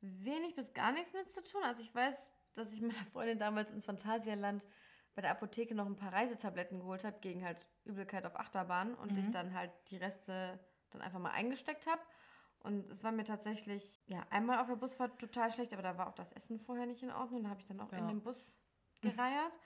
wenig 0.00 0.54
bis 0.54 0.72
gar 0.74 0.92
nichts 0.92 1.12
mit 1.12 1.30
zu 1.30 1.42
tun. 1.42 1.62
Also 1.64 1.80
ich 1.80 1.94
weiß, 1.94 2.32
dass 2.54 2.72
ich 2.72 2.80
meiner 2.82 3.04
Freundin 3.12 3.38
damals 3.38 3.70
ins 3.70 3.84
Phantasialand 3.84 4.66
bei 5.14 5.22
der 5.22 5.30
Apotheke 5.30 5.74
noch 5.74 5.86
ein 5.86 5.96
paar 5.96 6.12
Reisetabletten 6.12 6.80
geholt 6.80 7.04
habe 7.04 7.18
gegen 7.20 7.44
halt 7.44 7.66
Übelkeit 7.84 8.24
auf 8.26 8.36
Achterbahn 8.36 8.94
und 8.94 9.12
Mhm. 9.12 9.18
ich 9.18 9.30
dann 9.30 9.54
halt 9.54 9.70
die 9.90 9.96
Reste 9.96 10.58
dann 10.90 11.02
einfach 11.02 11.18
mal 11.18 11.30
eingesteckt 11.32 11.86
habe. 11.86 12.00
Und 12.60 12.88
es 12.90 13.02
war 13.02 13.10
mir 13.12 13.24
tatsächlich, 13.24 14.00
ja, 14.06 14.24
einmal 14.30 14.60
auf 14.60 14.68
der 14.68 14.76
Busfahrt 14.76 15.18
total 15.18 15.50
schlecht, 15.50 15.72
aber 15.72 15.82
da 15.82 15.98
war 15.98 16.08
auch 16.08 16.14
das 16.14 16.30
Essen 16.32 16.60
vorher 16.60 16.86
nicht 16.86 17.02
in 17.02 17.10
Ordnung. 17.10 17.42
Da 17.42 17.50
habe 17.50 17.60
ich 17.60 17.66
dann 17.66 17.80
auch 17.80 17.92
in 17.92 17.98
Ja. 17.98 18.06
den 18.06 18.22
Bus 18.22 18.56
gereiert. 19.00 19.58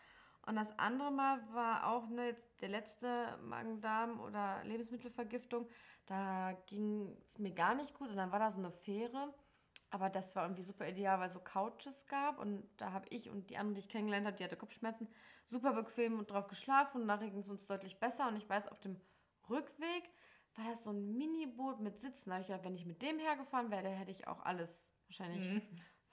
Und 0.47 0.57
das 0.57 0.79
andere 0.79 1.11
Mal 1.11 1.41
war 1.53 1.89
auch 1.89 2.09
ne, 2.09 2.29
jetzt 2.29 2.61
der 2.61 2.69
letzte 2.69 3.37
Magen-Darm- 3.43 4.21
oder 4.21 4.63
Lebensmittelvergiftung. 4.65 5.69
Da 6.07 6.53
ging 6.67 7.17
es 7.27 7.39
mir 7.39 7.53
gar 7.53 7.75
nicht 7.75 7.95
gut 7.95 8.11
und 8.11 8.17
dann 8.17 8.31
war 8.31 8.39
da 8.39 8.51
so 8.51 8.59
eine 8.59 8.71
Fähre. 8.71 9.35
Aber 9.91 10.09
das 10.09 10.35
war 10.37 10.45
irgendwie 10.45 10.63
super 10.63 10.89
ideal, 10.89 11.19
weil 11.19 11.29
es 11.29 11.33
so 11.33 11.41
Couches 11.41 12.07
gab 12.07 12.39
und 12.39 12.69
da 12.77 12.93
habe 12.93 13.07
ich 13.11 13.31
und 13.31 13.51
die 13.51 13.57
andere, 13.57 13.75
die 13.75 13.81
ich 13.81 13.89
kennengelernt 13.89 14.27
habe, 14.27 14.37
die 14.37 14.45
hatte 14.45 14.57
Kopfschmerzen, 14.57 15.09
super 15.47 15.73
bequem 15.73 16.19
und 16.19 16.31
drauf 16.31 16.49
geschlafen 16.49 17.01
und 17.03 17.07
nachher 17.07 17.31
ging 17.31 17.41
es 17.41 17.49
uns 17.49 17.67
deutlich 17.67 17.99
besser. 17.99 18.29
Und 18.29 18.37
ich 18.37 18.49
weiß, 18.49 18.69
auf 18.69 18.81
dem 18.81 19.01
Rückweg 19.49 20.11
war 20.57 20.65
das 20.71 20.85
so 20.85 20.91
ein 20.91 21.17
Mini-Boot 21.17 21.81
mit 21.81 21.99
Sitzen. 22.01 22.31
Da 22.31 22.37
habe 22.37 22.43
ich 22.43 22.49
gedacht, 22.49 22.65
wenn 22.65 22.75
ich 22.75 22.87
mit 22.87 23.03
dem 23.03 23.19
hergefahren 23.19 23.71
wäre, 23.71 23.89
hätte 23.89 24.11
ich 24.11 24.27
auch 24.27 24.41
alles 24.45 24.91
wahrscheinlich 25.09 25.45
Mhm. 25.47 25.63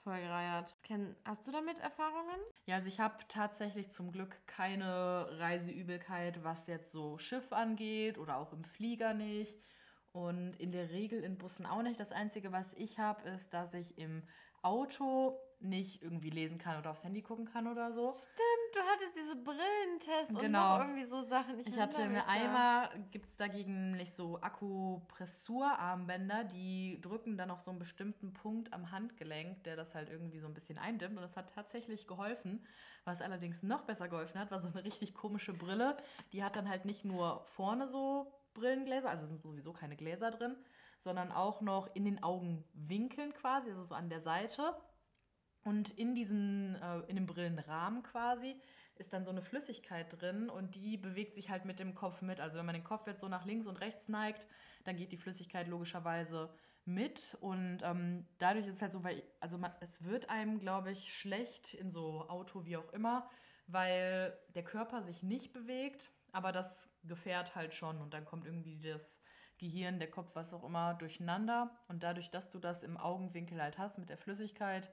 Vollgereiert. 0.04 0.76
Ken, 0.84 1.16
hast 1.26 1.48
du 1.48 1.52
damit 1.52 1.80
Erfahrungen? 1.80 2.40
Ja, 2.66 2.76
also 2.76 2.88
ich 2.88 3.00
habe 3.00 3.16
tatsächlich 3.28 3.92
zum 3.92 4.12
Glück 4.12 4.36
keine 4.46 5.28
Reiseübelkeit, 5.40 6.44
was 6.44 6.68
jetzt 6.68 6.92
so 6.92 7.18
Schiff 7.18 7.52
angeht 7.52 8.18
oder 8.18 8.38
auch 8.38 8.54
im 8.54 8.64
Flieger 8.64 9.14
nicht. 9.14 9.58
Und 10.12 10.56
in 10.58 10.72
der 10.72 10.92
Regel 10.92 11.24
in 11.24 11.38
Bussen 11.38 11.66
auch 11.66 11.82
nicht. 11.82 12.00
Das 12.00 12.12
Einzige, 12.12 12.52
was 12.52 12.74
ich 12.74 13.00
habe, 13.00 13.28
ist, 13.30 13.52
dass 13.54 13.74
ich 13.74 13.98
im 13.98 14.22
Auto 14.62 15.40
nicht 15.64 16.02
irgendwie 16.04 16.30
lesen 16.30 16.58
kann 16.58 16.78
oder 16.78 16.92
aufs 16.92 17.04
Handy 17.04 17.22
gucken 17.22 17.46
kann 17.46 17.68
oder 17.68 17.92
so. 17.94 18.16
Du 18.74 18.80
hattest 18.92 19.16
diese 19.16 19.36
Brillentest 19.36 20.32
und 20.32 20.40
Genau. 20.40 20.78
noch 20.78 20.86
irgendwie 20.86 21.06
so 21.06 21.22
Sachen. 21.22 21.60
Ich 21.60 21.78
hatte 21.78 21.98
erinnere 21.98 22.24
mir 22.24 22.28
einmal, 22.28 22.90
gibt 23.12 23.28
es 23.28 23.38
dagegen 23.38 23.92
nicht 23.92 24.16
so 24.16 24.40
Akupressurarmbänder, 24.42 26.44
die 26.46 27.00
drücken 27.02 27.38
dann 27.38 27.52
auf 27.52 27.62
so 27.62 27.72
einen 27.72 27.80
bestimmten 27.80 28.34
Punkt 28.34 28.74
am 28.74 28.92
Handgelenk, 28.92 29.64
der 29.64 29.76
das 29.76 29.96
halt 29.96 30.10
irgendwie 30.10 30.40
so 30.40 30.48
ein 30.48 30.54
bisschen 30.54 30.78
eindimmt. 30.78 31.16
Und 31.16 31.22
das 31.24 31.38
hat 31.38 31.54
tatsächlich 31.54 32.08
geholfen. 32.08 32.66
Was 33.06 33.22
allerdings 33.22 33.64
noch 33.64 33.82
besser 33.82 34.08
geholfen 34.08 34.40
hat, 34.40 34.52
war 34.52 34.60
so 34.60 34.70
eine 34.70 34.84
richtig 34.84 35.14
komische 35.14 35.54
Brille. 35.54 35.98
Die 36.32 36.44
hat 36.44 36.56
dann 36.56 36.70
halt 36.70 36.86
nicht 36.86 37.06
nur 37.06 37.44
vorne 37.46 37.88
so 37.88 38.32
Brillengläser, 38.54 39.10
also 39.10 39.28
sind 39.28 39.42
sowieso 39.42 39.74
keine 39.74 39.96
Gläser 39.96 40.32
drin, 40.32 40.56
sondern 41.00 41.32
auch 41.32 41.62
noch 41.62 41.94
in 41.96 42.06
den 42.06 42.24
Augenwinkeln 42.24 43.34
quasi, 43.34 43.70
also 43.72 43.84
so 43.84 43.96
an 43.96 44.10
der 44.10 44.22
Seite. 44.22 44.76
Und 45.64 45.92
in 45.92 46.14
diesen, 46.16 46.76
äh, 46.76 47.00
in 47.08 47.16
dem 47.16 47.26
Brillenrahmen 47.26 48.04
quasi, 48.04 48.56
ist 48.96 49.14
dann 49.14 49.26
so 49.26 49.32
eine 49.32 49.42
Flüssigkeit 49.42 50.22
drin 50.22 50.50
und 50.50 50.76
die 50.76 50.98
bewegt 50.98 51.34
sich 51.34 51.50
halt 51.50 51.66
mit 51.66 51.80
dem 51.80 51.96
Kopf 51.96 52.22
mit. 52.22 52.40
Also 52.40 52.60
wenn 52.60 52.66
man 52.66 52.76
den 52.76 52.84
Kopf 52.84 53.08
jetzt 53.08 53.22
so 53.22 53.28
nach 53.28 53.46
links 53.46 53.66
und 53.66 53.82
rechts 53.82 54.08
neigt, 54.08 54.48
dann 54.84 54.96
geht 54.96 55.12
die 55.12 55.18
Flüssigkeit 55.18 55.68
logischerweise 55.68 56.54
mit. 56.86 57.36
Und 57.42 57.80
ähm, 57.84 58.28
dadurch 58.38 58.68
ist 58.68 58.76
es 58.76 58.82
halt 58.82 58.92
so, 58.92 59.04
weil, 59.04 59.24
also 59.40 59.58
man, 59.58 59.72
es 59.80 60.04
wird 60.04 60.30
einem, 60.30 60.60
glaube 60.60 60.92
ich, 60.92 61.14
schlecht 61.14 61.74
in 61.74 61.92
so 61.92 62.28
Auto 62.30 62.66
wie 62.66 62.78
auch 62.78 62.92
immer, 62.94 63.30
weil 63.68 64.38
der 64.54 64.64
Körper 64.64 65.02
sich 65.02 65.24
nicht 65.24 65.54
bewegt, 65.54 66.12
aber 66.32 66.52
das 66.52 66.90
Gefährt 67.04 67.56
halt 67.56 67.74
schon. 67.74 68.00
Und 68.00 68.14
dann 68.14 68.26
kommt 68.26 68.46
irgendwie 68.46 68.80
das 68.80 69.20
Gehirn, 69.58 70.00
der 70.00 70.12
Kopf, 70.12 70.36
was 70.36 70.54
auch 70.54 70.64
immer, 70.64 70.94
durcheinander. 70.96 71.72
Und 71.88 72.04
dadurch, 72.04 72.30
dass 72.30 72.50
du 72.50 72.60
das 72.60 72.84
im 72.84 72.98
Augenwinkel 72.98 73.62
halt 73.62 73.78
hast 73.78 73.98
mit 73.98 74.10
der 74.10 74.18
Flüssigkeit, 74.18 74.92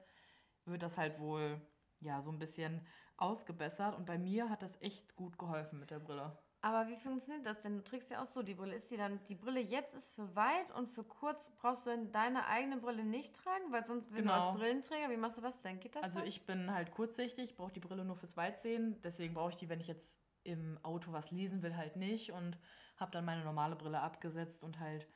wird 0.71 0.83
das 0.83 0.97
halt 0.97 1.19
wohl 1.19 1.61
ja 1.99 2.21
so 2.21 2.31
ein 2.31 2.39
bisschen 2.39 2.85
ausgebessert. 3.17 3.95
Und 3.95 4.05
bei 4.05 4.17
mir 4.17 4.49
hat 4.49 4.61
das 4.61 4.81
echt 4.81 5.15
gut 5.15 5.37
geholfen 5.37 5.79
mit 5.79 5.91
der 5.91 5.99
Brille. 5.99 6.37
Aber 6.63 6.87
wie 6.87 6.95
funktioniert 6.97 7.45
das 7.45 7.61
denn? 7.61 7.77
Du 7.77 7.83
trägst 7.83 8.11
ja 8.11 8.21
auch 8.21 8.27
so 8.27 8.43
die 8.43 8.53
Brille. 8.53 8.75
Ist 8.75 8.91
die 8.91 8.97
dann, 8.97 9.19
die 9.29 9.35
Brille 9.35 9.59
jetzt 9.59 9.95
ist 9.95 10.11
für 10.11 10.35
weit 10.35 10.71
und 10.75 10.89
für 10.91 11.03
kurz 11.03 11.51
brauchst 11.57 11.85
du 11.85 11.89
dann 11.89 12.11
deine 12.11 12.45
eigene 12.45 12.77
Brille 12.77 13.03
nicht 13.03 13.35
tragen? 13.35 13.71
Weil 13.71 13.83
sonst, 13.83 14.09
wenn 14.11 14.17
du 14.27 14.31
Genau. 14.31 14.49
als 14.49 14.57
Brillenträger, 14.59 15.09
wie 15.09 15.17
machst 15.17 15.37
du 15.37 15.41
das 15.41 15.59
denn? 15.61 15.79
Geht 15.79 15.95
das 15.95 16.03
Also 16.03 16.19
dann? 16.19 16.27
ich 16.27 16.45
bin 16.45 16.71
halt 16.71 16.91
kurzsichtig, 16.91 17.55
brauche 17.55 17.73
die 17.73 17.79
Brille 17.79 18.05
nur 18.05 18.15
fürs 18.15 18.37
Weitsehen. 18.37 19.01
Deswegen 19.01 19.33
brauche 19.33 19.49
ich 19.49 19.57
die, 19.57 19.69
wenn 19.69 19.79
ich 19.79 19.87
jetzt 19.87 20.19
im 20.43 20.77
Auto 20.83 21.11
was 21.11 21.31
lesen 21.31 21.63
will, 21.63 21.75
halt 21.75 21.95
nicht. 21.95 22.31
Und 22.31 22.59
habe 22.97 23.11
dann 23.11 23.25
meine 23.25 23.43
normale 23.43 23.75
Brille 23.75 23.99
abgesetzt 23.99 24.63
und 24.63 24.79
halt 24.79 25.07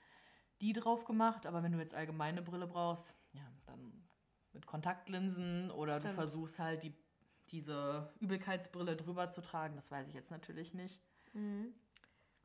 die 0.61 0.73
drauf 0.73 1.05
gemacht. 1.05 1.45
Aber 1.45 1.61
wenn 1.61 1.71
du 1.73 1.77
jetzt 1.79 1.93
allgemeine 1.93 2.41
Brille 2.41 2.65
brauchst, 2.65 3.15
ja, 3.33 3.43
dann 3.67 4.04
mit 4.55 4.65
Kontaktlinsen 4.65 5.69
oder 5.71 5.99
Stimmt. 5.99 6.13
du 6.13 6.15
versuchst 6.15 6.57
halt 6.59 6.81
die, 6.83 6.93
diese 7.51 8.11
Übelkeitsbrille 8.19 8.95
drüber 8.95 9.29
zu 9.29 9.41
tragen. 9.41 9.75
Das 9.75 9.91
weiß 9.91 10.07
ich 10.07 10.13
jetzt 10.15 10.31
natürlich 10.31 10.73
nicht. 10.73 10.99
Mhm. 11.33 11.73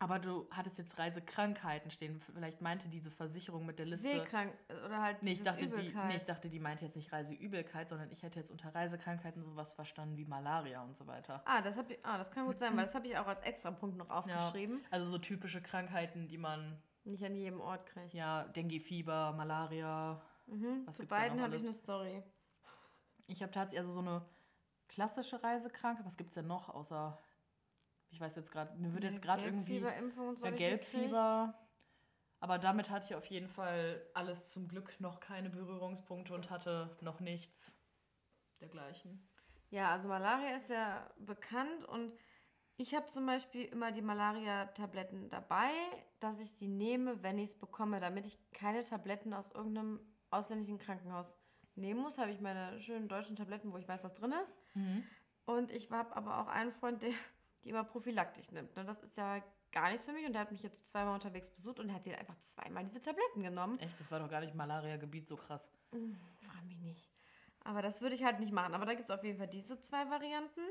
Aber 0.02 0.18
du 0.18 0.48
hattest 0.50 0.78
jetzt 0.78 0.98
Reisekrankheiten 0.98 1.90
stehen. 1.90 2.18
Vielleicht 2.20 2.62
meinte 2.62 2.88
diese 2.88 3.10
Versicherung 3.10 3.66
mit 3.66 3.78
der 3.78 3.84
Liste. 3.84 4.08
Seekrank 4.08 4.54
oder 4.86 5.02
halt 5.02 5.22
Nee, 5.22 5.32
ich 5.32 5.42
dachte, 5.42 5.66
die, 5.66 5.72
Übelkeit. 5.74 6.08
nee, 6.08 6.16
ich 6.16 6.22
dachte, 6.22 6.48
die 6.48 6.58
meinte 6.58 6.86
jetzt 6.86 6.96
nicht 6.96 7.12
Reiseübelkeit, 7.12 7.90
sondern 7.90 8.10
ich 8.10 8.22
hätte 8.22 8.38
jetzt 8.38 8.50
unter 8.50 8.74
Reisekrankheiten 8.74 9.42
sowas 9.42 9.74
verstanden 9.74 10.16
wie 10.16 10.24
Malaria 10.24 10.82
und 10.82 10.96
so 10.96 11.06
weiter. 11.06 11.42
Ah, 11.44 11.60
das, 11.60 11.76
hab 11.76 11.90
ich, 11.90 11.98
ah, 12.02 12.16
das 12.16 12.30
kann 12.30 12.46
gut 12.46 12.58
sein, 12.58 12.74
weil 12.78 12.86
das 12.86 12.94
habe 12.94 13.08
ich 13.08 13.18
auch 13.18 13.26
als 13.26 13.42
extra 13.42 13.72
Punkt 13.72 13.98
noch 13.98 14.08
aufgeschrieben. 14.08 14.80
Also 14.90 15.04
so 15.10 15.18
typische 15.18 15.60
Krankheiten, 15.60 16.28
die 16.28 16.38
man, 16.38 16.80
Nicht 17.04 17.22
an 17.22 17.34
jedem 17.34 17.60
Ort 17.60 17.84
kriegt. 17.84 18.14
ja, 18.14 18.44
Dengue-Fieber, 18.44 19.32
Malaria. 19.36 20.22
Mhm. 20.50 20.92
Zu 20.92 21.06
beiden 21.06 21.40
habe 21.40 21.56
ich 21.56 21.62
eine 21.62 21.74
Story. 21.74 22.22
Ich 23.26 23.42
habe 23.42 23.52
tatsächlich 23.52 23.80
also 23.80 23.92
so 23.92 24.00
eine 24.00 24.22
klassische 24.88 25.42
Reisekrankheit. 25.42 26.04
Was 26.04 26.16
gibt 26.16 26.30
es 26.30 26.34
denn 26.34 26.46
noch 26.46 26.68
außer, 26.68 27.18
ich 28.10 28.20
weiß 28.20 28.34
jetzt 28.36 28.50
gerade, 28.50 28.76
mir 28.76 28.92
wird 28.92 29.04
jetzt 29.04 29.22
gerade 29.22 29.44
irgendwie 29.44 29.78
Gelbfieberimpfung 29.78 30.28
und 30.28 30.38
so. 30.38 30.44
ja. 30.44 30.50
Gelbfieber. 30.50 31.54
Aber 32.40 32.58
damit 32.58 32.90
hatte 32.90 33.06
ich 33.06 33.14
auf 33.14 33.26
jeden 33.26 33.48
Fall 33.48 34.02
alles 34.14 34.48
zum 34.48 34.66
Glück 34.66 34.98
noch 34.98 35.20
keine 35.20 35.50
Berührungspunkte 35.50 36.34
und 36.34 36.50
hatte 36.50 36.96
noch 37.02 37.20
nichts 37.20 37.78
dergleichen. 38.60 39.28
Ja, 39.68 39.90
also 39.90 40.08
Malaria 40.08 40.56
ist 40.56 40.70
ja 40.70 41.08
bekannt 41.18 41.84
und 41.84 42.12
ich 42.76 42.94
habe 42.94 43.06
zum 43.06 43.26
Beispiel 43.26 43.66
immer 43.66 43.92
die 43.92 44.02
Malaria-Tabletten 44.02 45.28
dabei, 45.28 45.70
dass 46.18 46.40
ich 46.40 46.54
die 46.54 46.66
nehme, 46.66 47.22
wenn 47.22 47.38
ich 47.38 47.50
es 47.50 47.58
bekomme, 47.58 48.00
damit 48.00 48.26
ich 48.26 48.38
keine 48.52 48.82
Tabletten 48.82 49.34
aus 49.34 49.50
irgendeinem 49.50 50.00
ausländischen 50.30 50.78
Krankenhaus 50.78 51.34
nehmen 51.74 52.00
muss. 52.00 52.18
Habe 52.18 52.30
ich 52.30 52.40
meine 52.40 52.80
schönen 52.80 53.08
deutschen 53.08 53.36
Tabletten, 53.36 53.72
wo 53.72 53.78
ich 53.78 53.88
weiß, 53.88 54.02
was 54.04 54.14
drin 54.14 54.32
ist. 54.42 54.58
Und 55.46 55.70
ich 55.72 55.90
habe 55.90 56.14
aber 56.16 56.38
auch 56.40 56.46
einen 56.48 56.72
Freund, 56.72 57.02
der 57.02 57.10
die 57.64 57.70
immer 57.70 57.84
prophylaktisch 57.84 58.50
nimmt. 58.52 58.74
Ne? 58.76 58.84
Das 58.84 59.00
ist 59.00 59.16
ja 59.16 59.42
gar 59.72 59.90
nichts 59.90 60.06
für 60.06 60.12
mich 60.12 60.26
und 60.26 60.32
der 60.32 60.42
hat 60.42 60.50
mich 60.52 60.62
jetzt 60.62 60.88
zweimal 60.88 61.14
unterwegs 61.14 61.50
besucht 61.50 61.78
und 61.78 61.92
hat 61.92 62.06
dir 62.06 62.18
einfach 62.18 62.38
zweimal 62.40 62.84
diese 62.84 63.00
Tabletten 63.00 63.42
genommen. 63.42 63.78
Echt, 63.78 63.98
das 64.00 64.10
war 64.10 64.18
doch 64.18 64.28
gar 64.28 64.40
nicht 64.40 64.54
Malaria-Gebiet 64.54 65.28
so 65.28 65.36
krass. 65.36 65.70
Hm, 65.92 66.16
Frag 66.40 66.64
mich 66.64 66.80
nicht. 66.80 67.08
Aber 67.62 67.82
das 67.82 68.00
würde 68.00 68.14
ich 68.14 68.24
halt 68.24 68.40
nicht 68.40 68.52
machen. 68.52 68.74
Aber 68.74 68.86
da 68.86 68.94
gibt 68.94 69.10
es 69.10 69.14
auf 69.14 69.22
jeden 69.22 69.38
Fall 69.38 69.48
diese 69.48 69.80
zwei 69.80 70.08
Varianten. 70.08 70.62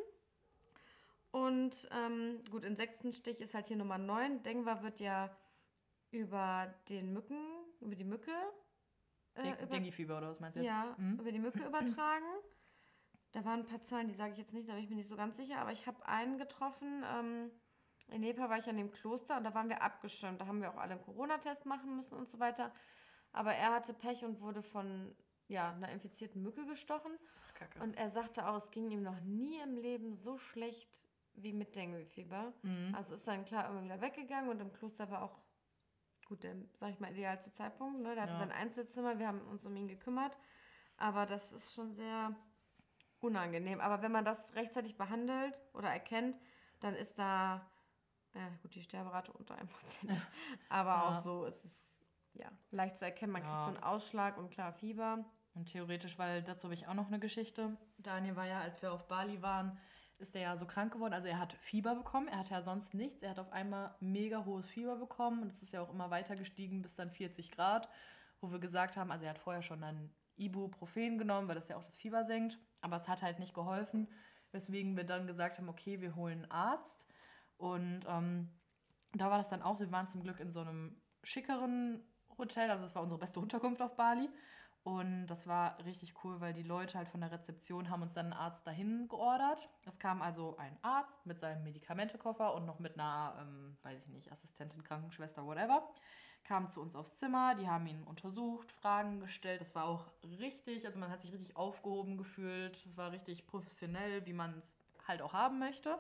Und 1.32 1.88
ähm, 1.92 2.44
gut, 2.50 2.64
Insektenstich 2.64 3.40
ist 3.40 3.54
halt 3.54 3.68
hier 3.68 3.78
Nummer 3.78 4.00
9. 4.00 4.42
Dengwa 4.42 4.82
wird 4.82 5.00
ja 5.00 5.30
über 6.12 6.74
den 6.90 7.14
Mücken, 7.14 7.38
über 7.82 7.96
die 7.96 8.04
Mücke. 8.04 8.32
Äh, 9.36 9.68
Dengue-Fieber 9.68 10.18
oder 10.18 10.30
was 10.30 10.40
meinst 10.40 10.56
du 10.58 10.62
jetzt? 10.62 10.68
ja, 10.68 10.96
Mhm. 10.98 11.20
über 11.20 11.32
die 11.32 11.40
Mücke 11.40 11.66
übertragen. 11.66 12.26
Da 13.32 13.46
waren 13.46 13.60
ein 13.60 13.66
paar 13.68 13.82
Zahlen, 13.84 14.08
die 14.08 14.16
sage 14.16 14.32
ich 14.32 14.40
jetzt 14.40 14.54
nicht, 14.54 14.68
da 14.68 14.74
bin 14.74 14.84
ich 14.84 14.90
mir 14.90 14.96
nicht 14.96 15.08
so 15.08 15.16
ganz 15.16 15.38
sicher, 15.38 15.60
aber 15.60 15.72
ich 15.72 15.86
habe 15.86 16.04
einen 16.08 16.40
getroffen. 16.40 17.04
Ähm, 17.06 17.52
in 18.08 18.22
Nepal 18.22 18.50
war 18.50 18.58
ich 18.58 18.68
an 18.68 18.76
dem 18.76 18.90
Kloster 18.90 19.38
und 19.38 19.44
da 19.44 19.54
waren 19.54 19.70
wir 19.70 19.84
abgeschirmt. 19.84 20.42
Da 20.42 20.48
haben 20.48 20.62
wir 20.62 20.72
auch 20.72 20.78
alle 20.78 20.94
einen 20.94 21.02
Corona-Test 21.04 21.68
machen 21.68 21.96
müssen 21.96 22.16
und 22.16 22.28
so 22.28 22.40
weiter. 22.40 22.72
Aber 23.32 23.54
er 23.54 23.72
hatte 23.72 23.94
Pech 23.94 24.26
und 24.26 24.42
wurde 24.42 24.64
von 24.64 25.16
ja, 25.48 25.72
einer 25.74 25.90
infizierten 25.90 26.42
Mücke 26.42 26.66
gestochen. 26.66 27.12
Kacke. 27.54 27.80
Und 27.84 27.98
er 27.98 28.10
sagte 28.10 28.48
auch, 28.48 28.56
es 28.56 28.72
ging 28.72 28.90
ihm 28.90 29.04
noch 29.04 29.20
nie 29.22 29.60
im 29.60 29.78
Leben 29.78 30.16
so 30.16 30.40
schlecht 30.40 31.08
wie 31.36 31.54
mit 31.54 31.76
Dengue-Fieber. 31.76 32.52
Mhm. 32.64 32.96
Also 32.96 33.14
ist 33.14 33.28
dann 33.28 33.46
klar 33.46 33.70
immer 33.70 33.84
wieder 33.84 34.02
weggegangen 34.02 34.50
und 34.50 34.60
im 34.60 34.74
Kloster 34.74 35.12
war 35.12 35.22
auch, 35.22 35.38
gut, 36.30 36.44
der, 36.44 36.56
sag 36.76 36.92
ich 36.92 37.00
mal, 37.00 37.12
idealste 37.12 37.52
Zeitpunkt. 37.52 38.02
Ne? 38.02 38.14
Der 38.14 38.24
hatte 38.24 38.34
ja. 38.34 38.40
sein 38.40 38.52
Einzelzimmer, 38.52 39.20
wir 39.20 39.28
haben 39.28 39.42
uns 39.42 39.66
um 39.66 39.76
ihn 39.76 39.88
gekümmert. 39.88 40.38
Aber 40.96 41.26
das 41.26 41.52
ist 41.52 41.74
schon 41.74 41.94
sehr 41.94 42.36
unangenehm. 43.20 43.82
Aber 43.82 44.02
wenn 44.02 44.12
man 44.12 44.24
das 44.24 44.54
rechtzeitig 44.56 44.98
behandelt 44.98 45.60
oder 45.74 45.90
erkennt, 45.90 46.38
dann 46.80 46.96
ist 46.96 47.18
da, 47.18 47.70
ja, 48.34 48.50
gut, 48.62 48.76
die 48.76 48.82
Sterberate 48.82 49.34
unter 49.34 49.56
1%. 49.56 50.26
Aber 50.70 50.90
ja. 50.90 51.10
auch 51.10 51.24
so 51.24 51.46
ist 51.46 51.66
es 51.66 52.00
ja, 52.34 52.50
leicht 52.72 52.98
zu 52.98 53.06
erkennen. 53.06 53.34
Man 53.34 53.42
ja. 53.42 53.50
kriegt 53.50 53.64
so 53.64 53.70
einen 53.70 53.84
Ausschlag 53.84 54.38
und 54.38 54.52
klar 54.52 54.72
Fieber. 54.72 55.26
Und 55.56 55.66
theoretisch, 55.66 56.18
weil 56.18 56.44
dazu 56.44 56.66
habe 56.66 56.76
ich 56.76 56.88
auch 56.88 56.94
noch 56.94 57.08
eine 57.08 57.20
Geschichte. 57.20 57.76
Daniel 57.98 58.36
war 58.36 58.46
ja, 58.46 58.62
als 58.62 58.82
wir 58.82 58.94
auf 58.94 59.08
Bali 59.08 59.42
waren, 59.42 59.78
ist 60.20 60.36
er 60.36 60.42
ja 60.42 60.58
so 60.58 60.66
krank 60.66 60.94
geworden. 60.94 61.14
Also 61.14 61.28
er 61.28 61.40
hat 61.40 61.54
Fieber 61.54 61.96
bekommen. 61.96 62.28
Er 62.28 62.40
hatte 62.40 62.52
ja 62.54 62.62
sonst 62.62 62.94
nichts. 62.94 63.22
Er 63.22 63.32
hat 63.32 63.40
auf 63.40 63.52
einmal 63.52 63.96
mega 64.00 64.46
hohes 64.46 64.70
Fieber 64.70 64.98
bekommen. 64.98 65.42
Und 65.42 65.52
es 65.52 65.64
ist 65.64 65.72
ja 65.72 65.82
auch 65.82 65.92
immer 65.92 66.10
weiter 66.10 66.36
gestiegen 66.36 66.82
bis 66.82 66.96
dann 66.96 67.10
40 67.10 67.52
Grad. 67.52 67.90
Wo 68.42 68.52
wir 68.52 68.60
gesagt 68.60 68.98
haben, 68.98 69.12
also 69.12 69.26
er 69.26 69.32
hat 69.32 69.40
vorher 69.40 69.62
schon 69.62 69.82
dann 69.82 70.10
Ibuprofen 70.38 71.18
genommen, 71.18 71.48
weil 71.48 71.56
das 71.56 71.70
ja 71.70 71.78
auch 71.78 71.84
das 71.84 71.98
Fieber 71.98 72.24
senkt. 72.24 72.60
Aber 72.82 72.98
es 72.98 73.08
hat 73.08 73.22
halt 73.22 73.40
nicht 73.40 73.54
geholfen. 73.54 74.08
Weswegen 74.52 74.98
wir 74.98 75.06
dann 75.06 75.28
gesagt 75.28 75.58
haben, 75.58 75.70
okay, 75.70 76.02
wir 76.02 76.16
holen 76.16 76.44
einen 76.44 76.52
Arzt. 76.52 77.06
Und 77.58 78.02
ähm, 78.08 78.50
da 79.14 79.30
war 79.30 79.38
das 79.38 79.50
dann 79.50 79.62
auch 79.62 79.78
so. 79.78 79.86
Wir 79.86 79.92
waren 79.92 80.08
zum 80.08 80.22
Glück 80.22 80.40
in 80.40 80.52
so 80.52 80.62
einem 80.62 80.98
schickeren 81.24 82.04
Hotel. 82.38 82.70
Also 82.72 82.84
es 82.84 82.94
war 82.94 83.04
unsere 83.04 83.20
beste 83.20 83.40
Unterkunft 83.40 83.82
auf 83.82 83.96
Bali. 83.96 84.30
Und 84.84 85.28
das 85.28 85.46
war 85.46 85.78
richtig 85.86 86.14
cool, 86.24 86.40
weil 86.40 86.54
die 86.54 86.64
Leute 86.64 86.98
halt 86.98 87.10
von 87.10 87.20
der 87.20 87.32
Rezeption 87.32 87.90
haben 87.90 88.02
uns 88.02 88.14
dann 88.14 88.28
einen 88.28 88.42
Arzt 88.42 88.66
dahin 88.66 89.08
geordert. 89.10 89.68
Es 89.86 90.00
kam 90.00 90.22
also 90.22 90.58
ein 90.58 90.78
Arzt 90.82 91.26
mit 91.26 91.40
seinem 91.40 91.64
Medikamentekoffer 91.64 92.54
und 92.54 92.66
noch 92.66 92.80
mit 92.80 92.94
einer, 92.94 93.36
ähm, 93.42 93.78
weiß 93.84 94.02
ich 94.02 94.08
nicht, 94.08 94.32
Assistentin, 94.32 94.84
Krankenschwester, 94.84 95.46
whatever. 95.46 95.84
Kam 96.46 96.70
zu 96.70 96.82
uns 96.82 96.96
aufs 96.96 97.16
Zimmer, 97.18 97.56
die 97.56 97.68
haben 97.68 97.86
ihn 97.88 98.04
untersucht, 98.04 98.72
Fragen 98.72 99.20
gestellt. 99.20 99.62
Das 99.62 99.76
war 99.76 99.86
auch 99.86 100.06
richtig, 100.40 100.86
also 100.86 101.00
man 101.00 101.12
hat 101.12 101.22
sich 101.22 101.34
richtig 101.34 101.58
aufgehoben 101.58 102.18
gefühlt. 102.18 102.78
Es 102.86 102.96
war 102.96 103.12
richtig 103.12 103.46
professionell, 103.46 104.26
wie 104.26 104.34
man 104.34 104.58
es 104.58 104.78
halt 105.08 105.22
auch 105.22 105.34
haben 105.34 105.60
möchte. 105.60 106.00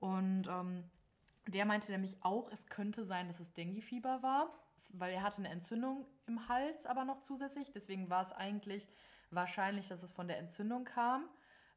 Und 0.00 0.48
ähm, 0.48 0.84
der 1.46 1.66
meinte 1.66 1.92
nämlich 1.92 2.16
auch, 2.22 2.50
es 2.50 2.66
könnte 2.66 3.04
sein, 3.04 3.28
dass 3.28 3.38
es 3.40 3.52
Dengue-Fieber 3.52 4.22
war 4.22 4.50
weil 4.92 5.12
er 5.12 5.22
hatte 5.22 5.38
eine 5.38 5.48
Entzündung 5.48 6.06
im 6.26 6.48
Hals 6.48 6.86
aber 6.86 7.04
noch 7.04 7.20
zusätzlich. 7.20 7.72
Deswegen 7.72 8.10
war 8.10 8.22
es 8.22 8.32
eigentlich 8.32 8.86
wahrscheinlich, 9.30 9.88
dass 9.88 10.02
es 10.02 10.12
von 10.12 10.28
der 10.28 10.38
Entzündung 10.38 10.84
kam, 10.84 11.28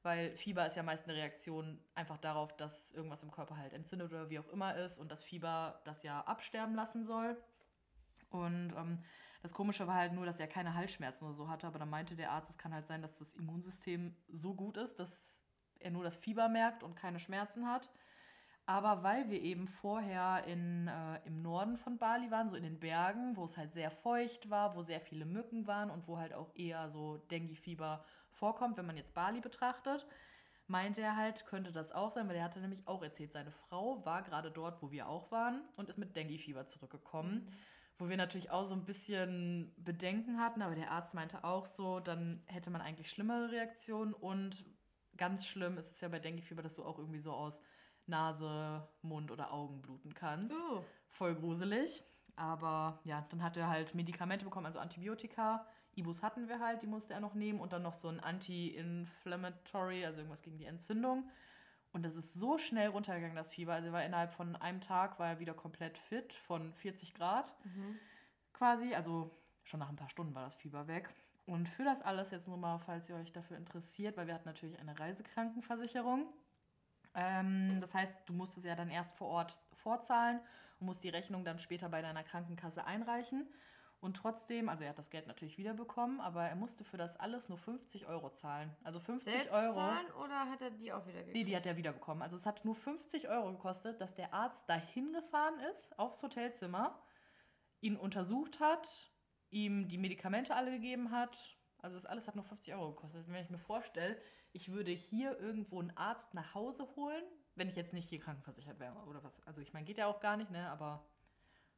weil 0.01 0.35
Fieber 0.35 0.65
ist 0.65 0.75
ja 0.75 0.83
meist 0.83 1.05
eine 1.05 1.15
Reaktion 1.15 1.79
einfach 1.95 2.17
darauf, 2.17 2.55
dass 2.57 2.91
irgendwas 2.91 3.23
im 3.23 3.31
Körper 3.31 3.57
halt 3.57 3.73
entzündet 3.73 4.11
oder 4.11 4.29
wie 4.29 4.39
auch 4.39 4.47
immer 4.49 4.75
ist 4.75 4.97
und 4.97 5.11
das 5.11 5.23
Fieber 5.23 5.81
das 5.85 6.03
ja 6.03 6.21
absterben 6.21 6.75
lassen 6.75 7.03
soll. 7.03 7.37
Und 8.29 8.73
ähm, 8.75 9.03
das 9.43 9.53
Komische 9.53 9.87
war 9.87 9.95
halt 9.95 10.13
nur, 10.13 10.25
dass 10.25 10.39
er 10.39 10.47
keine 10.47 10.73
Halsschmerzen 10.73 11.25
oder 11.25 11.35
so 11.35 11.49
hatte, 11.49 11.67
aber 11.67 11.77
dann 11.77 11.89
meinte 11.89 12.15
der 12.15 12.31
Arzt, 12.31 12.49
es 12.49 12.57
kann 12.57 12.73
halt 12.73 12.87
sein, 12.87 13.01
dass 13.01 13.15
das 13.15 13.33
Immunsystem 13.33 14.15
so 14.29 14.53
gut 14.53 14.77
ist, 14.77 14.99
dass 14.99 15.39
er 15.79 15.91
nur 15.91 16.03
das 16.03 16.17
Fieber 16.17 16.49
merkt 16.49 16.81
und 16.81 16.95
keine 16.95 17.19
Schmerzen 17.19 17.67
hat. 17.67 17.89
Aber 18.65 19.03
weil 19.03 19.29
wir 19.29 19.41
eben 19.41 19.67
vorher 19.67 20.45
in, 20.47 20.87
äh, 20.87 21.19
im 21.25 21.41
Norden 21.41 21.75
von 21.75 21.97
Bali 21.97 22.31
waren, 22.31 22.49
so 22.49 22.55
in 22.55 22.63
den 22.63 22.79
Bergen, 22.79 23.35
wo 23.35 23.43
es 23.43 23.57
halt 23.57 23.73
sehr 23.73 23.91
feucht 23.91 24.49
war, 24.49 24.75
wo 24.75 24.83
sehr 24.83 25.01
viele 25.01 25.25
Mücken 25.25 25.67
waren 25.67 25.89
und 25.89 26.07
wo 26.07 26.17
halt 26.17 26.33
auch 26.33 26.55
eher 26.55 26.89
so 26.89 27.17
Dengue-Fieber 27.29 28.05
vorkommt, 28.29 28.77
wenn 28.77 28.85
man 28.85 28.95
jetzt 28.95 29.13
Bali 29.13 29.41
betrachtet, 29.41 30.07
meinte 30.67 31.01
er 31.01 31.17
halt, 31.17 31.45
könnte 31.45 31.73
das 31.73 31.91
auch 31.91 32.09
sein, 32.09 32.29
weil 32.29 32.37
er 32.37 32.45
hatte 32.45 32.61
nämlich 32.61 32.87
auch 32.87 33.03
erzählt, 33.03 33.33
seine 33.33 33.51
Frau 33.51 34.05
war 34.05 34.23
gerade 34.23 34.49
dort, 34.49 34.81
wo 34.81 34.91
wir 34.91 35.09
auch 35.09 35.29
waren 35.29 35.61
und 35.75 35.89
ist 35.89 35.97
mit 35.97 36.15
Dengue-Fieber 36.15 36.65
zurückgekommen. 36.65 37.45
Mhm. 37.45 37.51
Wo 37.99 38.09
wir 38.09 38.17
natürlich 38.17 38.49
auch 38.49 38.65
so 38.65 38.73
ein 38.73 38.85
bisschen 38.85 39.71
Bedenken 39.77 40.39
hatten, 40.39 40.61
aber 40.61 40.73
der 40.73 40.89
Arzt 40.89 41.13
meinte 41.13 41.43
auch 41.43 41.65
so, 41.65 41.99
dann 41.99 42.41
hätte 42.47 42.71
man 42.71 42.81
eigentlich 42.81 43.09
schlimmere 43.09 43.51
Reaktionen 43.51 44.13
und 44.13 44.65
ganz 45.15 45.45
schlimm 45.45 45.77
ist 45.77 45.91
es 45.91 46.01
ja 46.01 46.07
bei 46.07 46.19
Dengue-Fieber, 46.19 46.63
dass 46.63 46.75
du 46.75 46.83
auch 46.83 46.97
irgendwie 46.97 47.19
so 47.19 47.33
aus 47.33 47.59
Nase, 48.07 48.87
Mund 49.01 49.31
oder 49.31 49.51
Augen 49.51 49.81
bluten 49.81 50.13
kannst. 50.13 50.53
Uh. 50.53 50.81
Voll 51.09 51.35
gruselig. 51.35 52.03
Aber 52.35 52.99
ja, 53.03 53.25
dann 53.29 53.43
hat 53.43 53.57
er 53.57 53.69
halt 53.69 53.93
Medikamente 53.93 54.45
bekommen, 54.45 54.65
also 54.65 54.79
Antibiotika. 54.79 55.65
Ibus 55.95 56.23
hatten 56.23 56.47
wir 56.47 56.59
halt, 56.59 56.81
die 56.81 56.87
musste 56.87 57.13
er 57.13 57.19
noch 57.19 57.35
nehmen 57.35 57.59
und 57.59 57.71
dann 57.71 57.83
noch 57.83 57.93
so 57.93 58.07
ein 58.07 58.19
Anti-Inflammatory, 58.19 60.05
also 60.05 60.19
irgendwas 60.19 60.41
gegen 60.41 60.57
die 60.57 60.65
Entzündung. 60.65 61.29
Und 61.91 62.01
das 62.03 62.15
ist 62.15 62.33
so 62.33 62.57
schnell 62.57 62.89
runtergegangen, 62.89 63.35
das 63.35 63.53
Fieber. 63.53 63.73
Also 63.73 63.87
er 63.87 63.93
war 63.93 64.03
innerhalb 64.03 64.33
von 64.33 64.55
einem 64.55 64.81
Tag 64.81 65.19
war 65.19 65.27
er 65.27 65.39
wieder 65.39 65.53
komplett 65.53 65.99
fit, 65.99 66.33
von 66.33 66.73
40 66.73 67.13
Grad 67.13 67.53
mhm. 67.63 67.99
quasi. 68.51 68.95
Also 68.95 69.29
schon 69.63 69.79
nach 69.79 69.89
ein 69.89 69.95
paar 69.95 70.09
Stunden 70.09 70.33
war 70.33 70.43
das 70.43 70.55
Fieber 70.55 70.87
weg. 70.87 71.13
Und 71.45 71.69
für 71.69 71.83
das 71.83 72.01
alles 72.01 72.31
jetzt 72.31 72.47
nur 72.47 72.57
mal, 72.57 72.79
falls 72.79 73.09
ihr 73.09 73.15
euch 73.15 73.31
dafür 73.31 73.57
interessiert, 73.57 74.17
weil 74.17 74.25
wir 74.25 74.33
hatten 74.33 74.47
natürlich 74.47 74.79
eine 74.79 74.97
Reisekrankenversicherung. 74.97 76.25
Ähm, 77.15 77.79
das 77.81 77.93
heißt, 77.93 78.15
du 78.25 78.33
musst 78.33 78.57
es 78.57 78.63
ja 78.63 78.75
dann 78.75 78.89
erst 78.89 79.15
vor 79.15 79.27
Ort 79.27 79.57
vorzahlen 79.73 80.39
und 80.79 80.87
musst 80.87 81.03
die 81.03 81.09
Rechnung 81.09 81.45
dann 81.45 81.59
später 81.59 81.89
bei 81.89 82.01
deiner 82.01 82.23
Krankenkasse 82.23 82.85
einreichen. 82.85 83.47
Und 84.03 84.17
trotzdem, 84.17 84.67
also 84.67 84.83
er 84.83 84.89
hat 84.89 84.99
das 84.99 85.09
Geld 85.09 85.27
natürlich 85.27 85.57
wiederbekommen, 85.57 86.19
aber 86.19 86.43
er 86.43 86.57
musste 86.57 86.83
für 86.83 86.97
das 86.97 87.15
alles 87.15 87.47
nur 87.47 87.57
50 87.57 88.05
Euro 88.05 88.31
zahlen. 88.31 88.75
Also 88.83 88.99
50 88.99 89.31
Selbst 89.31 89.53
Euro. 89.53 89.73
zahlen 89.75 90.11
oder 90.21 90.49
hat 90.49 90.61
er 90.61 90.71
die 90.71 90.91
auch 90.91 91.07
wieder 91.07 91.19
gekriegt? 91.19 91.37
Nee, 91.37 91.45
die 91.45 91.55
hat 91.55 91.65
er 91.65 91.77
wiederbekommen. 91.77 92.21
Also 92.21 92.35
es 92.35 92.45
hat 92.45 92.65
nur 92.65 92.75
50 92.75 93.29
Euro 93.29 93.53
gekostet, 93.53 94.01
dass 94.01 94.13
der 94.13 94.33
Arzt 94.33 94.67
dahin 94.67 95.13
gefahren 95.13 95.57
ist, 95.73 95.97
aufs 95.97 96.21
Hotelzimmer, 96.21 97.01
ihn 97.79 97.95
untersucht 97.95 98.59
hat, 98.59 99.09
ihm 99.51 99.87
die 99.87 99.97
Medikamente 99.97 100.53
alle 100.53 100.71
gegeben 100.71 101.11
hat. 101.11 101.57
Also 101.81 101.95
das 101.95 102.05
alles 102.05 102.27
hat 102.27 102.35
nur 102.35 102.43
50 102.43 102.73
Euro 102.73 102.89
gekostet. 102.95 103.25
Wenn 103.27 103.41
ich 103.41 103.49
mir 103.49 103.57
vorstelle, 103.57 104.17
ich 104.53 104.71
würde 104.71 104.91
hier 104.91 105.37
irgendwo 105.39 105.79
einen 105.79 105.95
Arzt 105.97 106.33
nach 106.33 106.53
Hause 106.53 106.87
holen, 106.95 107.23
wenn 107.55 107.69
ich 107.69 107.75
jetzt 107.75 107.93
nicht 107.93 108.07
hier 108.07 108.19
krankenversichert 108.19 108.79
wäre 108.79 108.95
oder 109.07 109.23
was. 109.23 109.41
Also 109.45 109.61
ich 109.61 109.73
meine, 109.73 109.85
geht 109.85 109.97
ja 109.97 110.07
auch 110.07 110.19
gar 110.19 110.37
nicht, 110.37 110.51
ne? 110.51 110.69
Aber 110.69 111.05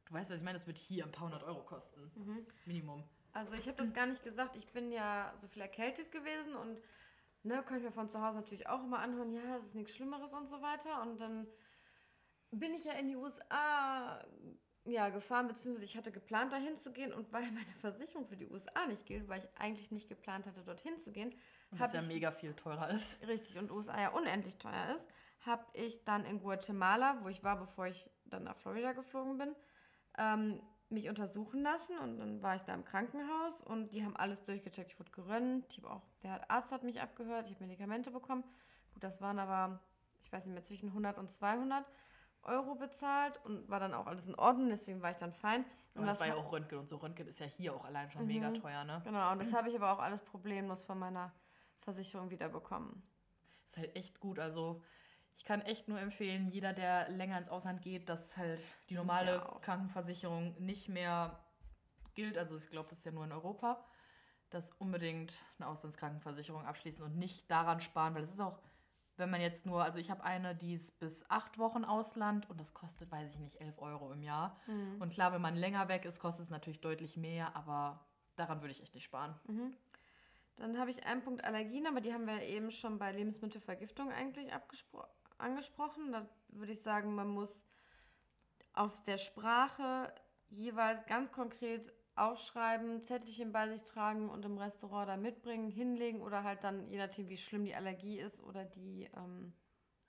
du 0.04 0.14
weißt, 0.14 0.30
was 0.30 0.38
ich 0.38 0.44
meine, 0.44 0.58
das 0.58 0.66
wird 0.66 0.78
hier 0.78 1.04
ein 1.04 1.12
paar 1.12 1.24
hundert 1.24 1.42
Euro 1.42 1.64
kosten. 1.64 2.12
Mhm. 2.14 2.46
Minimum. 2.66 3.02
Also 3.32 3.54
ich 3.54 3.66
habe 3.66 3.76
das 3.76 3.92
gar 3.92 4.06
nicht 4.06 4.22
gesagt. 4.22 4.56
Ich 4.56 4.68
bin 4.68 4.92
ja 4.92 5.32
so 5.36 5.48
viel 5.48 5.62
erkältet 5.62 6.12
gewesen 6.12 6.54
und 6.54 6.80
ne, 7.42 7.62
könnte 7.62 7.84
mir 7.84 7.92
von 7.92 8.08
zu 8.08 8.20
Hause 8.22 8.36
natürlich 8.36 8.68
auch 8.68 8.84
immer 8.84 8.98
anhören, 8.98 9.32
ja, 9.32 9.56
es 9.56 9.66
ist 9.66 9.74
nichts 9.74 9.94
Schlimmeres 9.94 10.32
und 10.32 10.46
so 10.46 10.60
weiter. 10.62 11.02
Und 11.02 11.20
dann 11.20 11.46
bin 12.50 12.74
ich 12.74 12.84
ja 12.84 12.92
in 12.92 13.08
die 13.08 13.16
USA 13.16 14.22
ja, 14.86 15.08
gefahren, 15.08 15.48
beziehungsweise 15.48 15.84
ich 15.84 15.96
hatte 15.96 16.12
geplant, 16.12 16.52
dahin 16.52 16.76
zu 16.76 16.92
gehen 16.92 17.12
und 17.12 17.32
weil 17.32 17.50
meine 17.52 17.72
Versicherung 17.80 18.26
für 18.26 18.36
die 18.36 18.48
USA 18.48 18.86
nicht 18.86 19.06
gilt, 19.06 19.28
weil 19.28 19.40
ich 19.40 19.60
eigentlich 19.60 19.90
nicht 19.90 20.08
geplant 20.08 20.46
hatte, 20.46 20.62
dorthin 20.62 20.98
zu 20.98 21.12
gehen, 21.12 21.34
das 21.72 21.92
ja 21.92 22.00
ich, 22.00 22.08
mega 22.08 22.30
viel 22.30 22.54
teurer 22.54 22.90
ist. 22.90 23.16
Richtig, 23.26 23.58
und 23.58 23.70
USA 23.70 24.00
ja 24.00 24.08
unendlich 24.10 24.56
teuer 24.56 24.94
ist, 24.94 25.06
habe 25.44 25.64
ich 25.74 26.04
dann 26.04 26.24
in 26.24 26.40
Guatemala, 26.40 27.18
wo 27.22 27.28
ich 27.28 27.42
war, 27.42 27.58
bevor 27.58 27.86
ich 27.86 28.08
dann 28.24 28.44
nach 28.44 28.56
Florida 28.56 28.92
geflogen 28.92 29.38
bin, 29.38 29.54
ähm, 30.18 30.60
mich 30.88 31.08
untersuchen 31.08 31.62
lassen 31.62 31.98
und 31.98 32.18
dann 32.18 32.42
war 32.42 32.56
ich 32.56 32.62
da 32.62 32.74
im 32.74 32.84
Krankenhaus 32.84 33.60
und 33.62 33.92
die 33.92 34.04
haben 34.04 34.16
alles 34.16 34.44
durchgecheckt. 34.44 34.92
Ich 34.92 35.00
wurde 35.00 35.10
gerönt, 35.10 35.66
ich 35.76 35.84
auch, 35.84 36.02
der 36.22 36.48
Arzt 36.50 36.70
hat 36.70 36.84
mich 36.84 37.00
abgehört, 37.00 37.46
ich 37.48 37.54
habe 37.54 37.64
Medikamente 37.64 38.12
bekommen. 38.12 38.44
Gut, 38.94 39.02
das 39.02 39.20
waren 39.20 39.40
aber, 39.40 39.80
ich 40.22 40.32
weiß 40.32 40.44
nicht 40.46 40.54
mehr, 40.54 40.62
zwischen 40.62 40.90
100 40.90 41.18
und 41.18 41.30
200 41.30 41.84
Euro 42.46 42.74
bezahlt 42.74 43.38
und 43.44 43.68
war 43.68 43.80
dann 43.80 43.94
auch 43.94 44.06
alles 44.06 44.26
in 44.28 44.34
Ordnung, 44.34 44.68
deswegen 44.68 45.02
war 45.02 45.10
ich 45.10 45.16
dann 45.16 45.32
fein. 45.32 45.64
Und 45.94 46.06
das, 46.06 46.18
das, 46.18 46.28
war 46.28 46.36
ja 46.36 46.40
auch 46.40 46.52
Röntgen 46.52 46.78
und 46.78 46.88
so. 46.88 46.96
Röntgen 46.96 47.26
ist 47.26 47.38
ja 47.38 47.46
hier 47.46 47.74
auch 47.74 47.84
allein 47.84 48.10
schon 48.10 48.22
mhm. 48.22 48.28
mega 48.28 48.50
teuer, 48.52 48.84
ne? 48.84 49.00
Genau, 49.04 49.32
und 49.32 49.38
das 49.38 49.52
habe 49.54 49.68
ich 49.68 49.76
aber 49.76 49.92
auch 49.92 49.98
alles 49.98 50.22
problemlos 50.22 50.84
von 50.84 50.98
meiner 50.98 51.32
Versicherung 51.80 52.30
wiederbekommen. 52.30 53.02
Ist 53.66 53.76
halt 53.76 53.96
echt 53.96 54.20
gut. 54.20 54.38
Also 54.38 54.82
ich 55.36 55.44
kann 55.44 55.60
echt 55.62 55.88
nur 55.88 56.00
empfehlen, 56.00 56.48
jeder, 56.48 56.72
der 56.72 57.08
länger 57.10 57.38
ins 57.38 57.48
Ausland 57.48 57.82
geht, 57.82 58.08
dass 58.08 58.36
halt 58.36 58.62
die 58.88 58.94
normale 58.94 59.36
ja 59.36 59.58
Krankenversicherung 59.62 60.54
nicht 60.58 60.88
mehr 60.88 61.38
gilt. 62.14 62.38
Also 62.38 62.56
ich 62.56 62.70
glaube, 62.70 62.88
das 62.88 62.98
ist 62.98 63.04
ja 63.04 63.12
nur 63.12 63.24
in 63.24 63.32
Europa, 63.32 63.84
dass 64.50 64.72
unbedingt 64.72 65.38
eine 65.58 65.68
Auslandskrankenversicherung 65.68 66.64
abschließen 66.64 67.04
und 67.04 67.16
nicht 67.16 67.50
daran 67.50 67.80
sparen, 67.80 68.14
weil 68.14 68.22
es 68.22 68.30
ist 68.30 68.40
auch, 68.40 68.58
wenn 69.18 69.30
man 69.30 69.40
jetzt 69.40 69.66
nur, 69.66 69.82
also 69.82 69.98
ich 69.98 70.10
habe 70.10 70.24
eine, 70.24 70.54
die 70.54 70.74
ist 70.74 70.98
bis 70.98 71.28
acht 71.30 71.58
Wochen 71.58 71.84
Ausland 71.84 72.48
und 72.50 72.60
das 72.60 72.74
kostet, 72.74 73.10
weiß 73.10 73.34
ich 73.34 73.40
nicht, 73.40 73.60
elf 73.60 73.78
Euro 73.78 74.12
im 74.12 74.22
Jahr. 74.22 74.58
Mhm. 74.66 75.00
Und 75.00 75.12
klar, 75.12 75.32
wenn 75.32 75.40
man 75.40 75.56
länger 75.56 75.88
weg 75.88 76.04
ist, 76.04 76.20
kostet 76.20 76.44
es 76.44 76.50
natürlich 76.50 76.80
deutlich 76.80 77.16
mehr, 77.16 77.56
aber 77.56 78.06
daran 78.36 78.60
würde 78.60 78.72
ich 78.72 78.82
echt 78.82 78.94
nicht 78.94 79.04
sparen. 79.04 79.34
Mhm. 79.46 79.74
Dann 80.56 80.78
habe 80.78 80.90
ich 80.90 81.04
einen 81.04 81.22
Punkt 81.22 81.44
Allergien, 81.44 81.86
aber 81.86 82.00
die 82.00 82.12
haben 82.12 82.26
wir 82.26 82.42
eben 82.42 82.70
schon 82.70 82.98
bei 82.98 83.12
Lebensmittelvergiftung 83.12 84.10
eigentlich 84.10 84.50
angesprochen. 85.38 86.12
Da 86.12 86.26
würde 86.48 86.72
ich 86.72 86.82
sagen, 86.82 87.14
man 87.14 87.28
muss 87.28 87.66
auf 88.72 89.02
der 89.04 89.18
Sprache 89.18 90.12
jeweils 90.48 91.04
ganz 91.06 91.30
konkret 91.32 91.92
aufschreiben, 92.16 93.02
Zettelchen 93.02 93.52
bei 93.52 93.68
sich 93.68 93.82
tragen 93.84 94.28
und 94.30 94.44
im 94.44 94.58
Restaurant 94.58 95.08
da 95.08 95.16
mitbringen, 95.16 95.68
hinlegen 95.70 96.20
oder 96.22 96.44
halt 96.44 96.64
dann, 96.64 96.90
je 96.90 96.98
nachdem, 96.98 97.28
wie 97.28 97.36
schlimm 97.36 97.64
die 97.64 97.74
Allergie 97.74 98.18
ist 98.18 98.42
oder 98.42 98.64
die. 98.64 99.08
Ähm, 99.16 99.52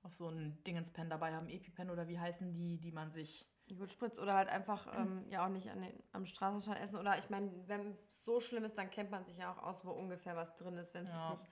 auf 0.08 0.14
so 0.14 0.30
ein 0.30 0.58
Dingenspen 0.66 1.10
dabei 1.10 1.34
haben, 1.34 1.50
EpiPen 1.50 1.90
oder 1.90 2.08
wie 2.08 2.20
heißen 2.20 2.54
die, 2.54 2.80
die 2.80 2.92
man 2.92 3.12
sich. 3.12 3.46
Gut 3.78 3.92
spritzt 3.92 4.18
oder 4.18 4.34
halt 4.34 4.48
einfach 4.48 4.88
ähm, 4.98 5.26
ja 5.30 5.46
auch 5.46 5.50
nicht 5.50 5.70
an 5.70 5.82
den, 5.82 5.92
am 6.14 6.26
Straßenstein 6.26 6.78
essen. 6.78 6.98
Oder 6.98 7.20
ich 7.20 7.30
meine, 7.30 7.52
wenn 7.68 7.98
es 8.14 8.24
so 8.24 8.40
schlimm 8.40 8.64
ist, 8.64 8.78
dann 8.78 8.90
kennt 8.90 9.12
man 9.12 9.26
sich 9.26 9.36
ja 9.36 9.52
auch 9.52 9.62
aus, 9.62 9.84
wo 9.84 9.92
ungefähr 9.92 10.38
was 10.38 10.56
drin 10.56 10.78
ist, 10.78 10.94
wenn 10.94 11.04
es 11.04 11.12
ja. 11.12 11.32
nicht 11.32 11.44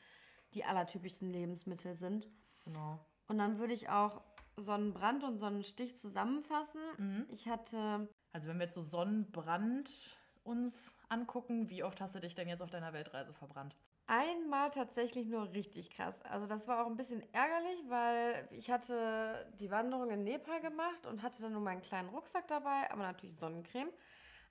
die 0.54 0.64
allertypischsten 0.64 1.30
Lebensmittel 1.30 1.94
sind. 1.96 2.30
Genau. 2.64 3.06
Und 3.28 3.38
dann 3.38 3.60
würde 3.60 3.74
ich 3.74 3.90
auch 3.90 4.22
Sonnenbrand 4.56 5.26
und 5.26 5.40
Sonnenstich 5.40 5.98
zusammenfassen. 5.98 6.80
Mhm. 6.98 7.26
Ich 7.28 7.50
hatte. 7.50 8.08
Also 8.32 8.48
wenn 8.48 8.60
wir 8.60 8.66
jetzt 8.66 8.76
so 8.76 8.82
Sonnenbrand 8.82 10.18
uns 10.46 10.94
angucken. 11.10 11.70
Wie 11.70 11.84
oft 11.84 12.00
hast 12.00 12.16
du 12.16 12.20
dich 12.20 12.36
denn 12.36 12.48
jetzt 12.48 12.62
auf 12.62 12.70
deiner 12.70 12.94
Weltreise 12.94 13.34
verbrannt? 13.34 13.76
Einmal 14.08 14.70
tatsächlich 14.70 15.26
nur 15.28 15.52
richtig 15.54 15.90
krass. 15.90 16.22
Also 16.24 16.46
das 16.46 16.68
war 16.68 16.84
auch 16.84 16.90
ein 16.90 16.96
bisschen 16.96 17.24
ärgerlich, 17.34 17.84
weil 17.88 18.48
ich 18.52 18.70
hatte 18.70 19.52
die 19.60 19.72
Wanderung 19.72 20.12
in 20.12 20.24
Nepal 20.24 20.62
gemacht 20.62 21.08
und 21.08 21.24
hatte 21.24 21.42
dann 21.42 21.54
nur 21.54 21.62
meinen 21.62 21.82
kleinen 21.82 22.10
Rucksack 22.10 22.48
dabei, 22.48 22.92
aber 22.92 23.02
natürlich 23.02 23.36
Sonnencreme. 23.36 23.90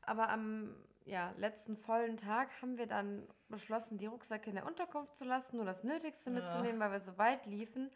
Aber 0.02 0.28
am 0.28 0.74
ja, 1.04 1.32
letzten 1.36 1.76
vollen 1.76 2.16
Tag 2.16 2.50
haben 2.60 2.78
wir 2.78 2.86
dann 2.86 3.28
beschlossen, 3.48 3.96
die 3.96 4.06
Rucksäcke 4.06 4.50
in 4.50 4.56
der 4.56 4.66
Unterkunft 4.66 5.16
zu 5.16 5.24
lassen, 5.24 5.56
nur 5.56 5.66
das 5.66 5.84
Nötigste 5.84 6.30
ja. 6.30 6.36
mitzunehmen, 6.36 6.80
weil 6.80 6.90
wir 6.90 7.00
so 7.00 7.16
weit 7.16 7.46
liefen. 7.46 7.90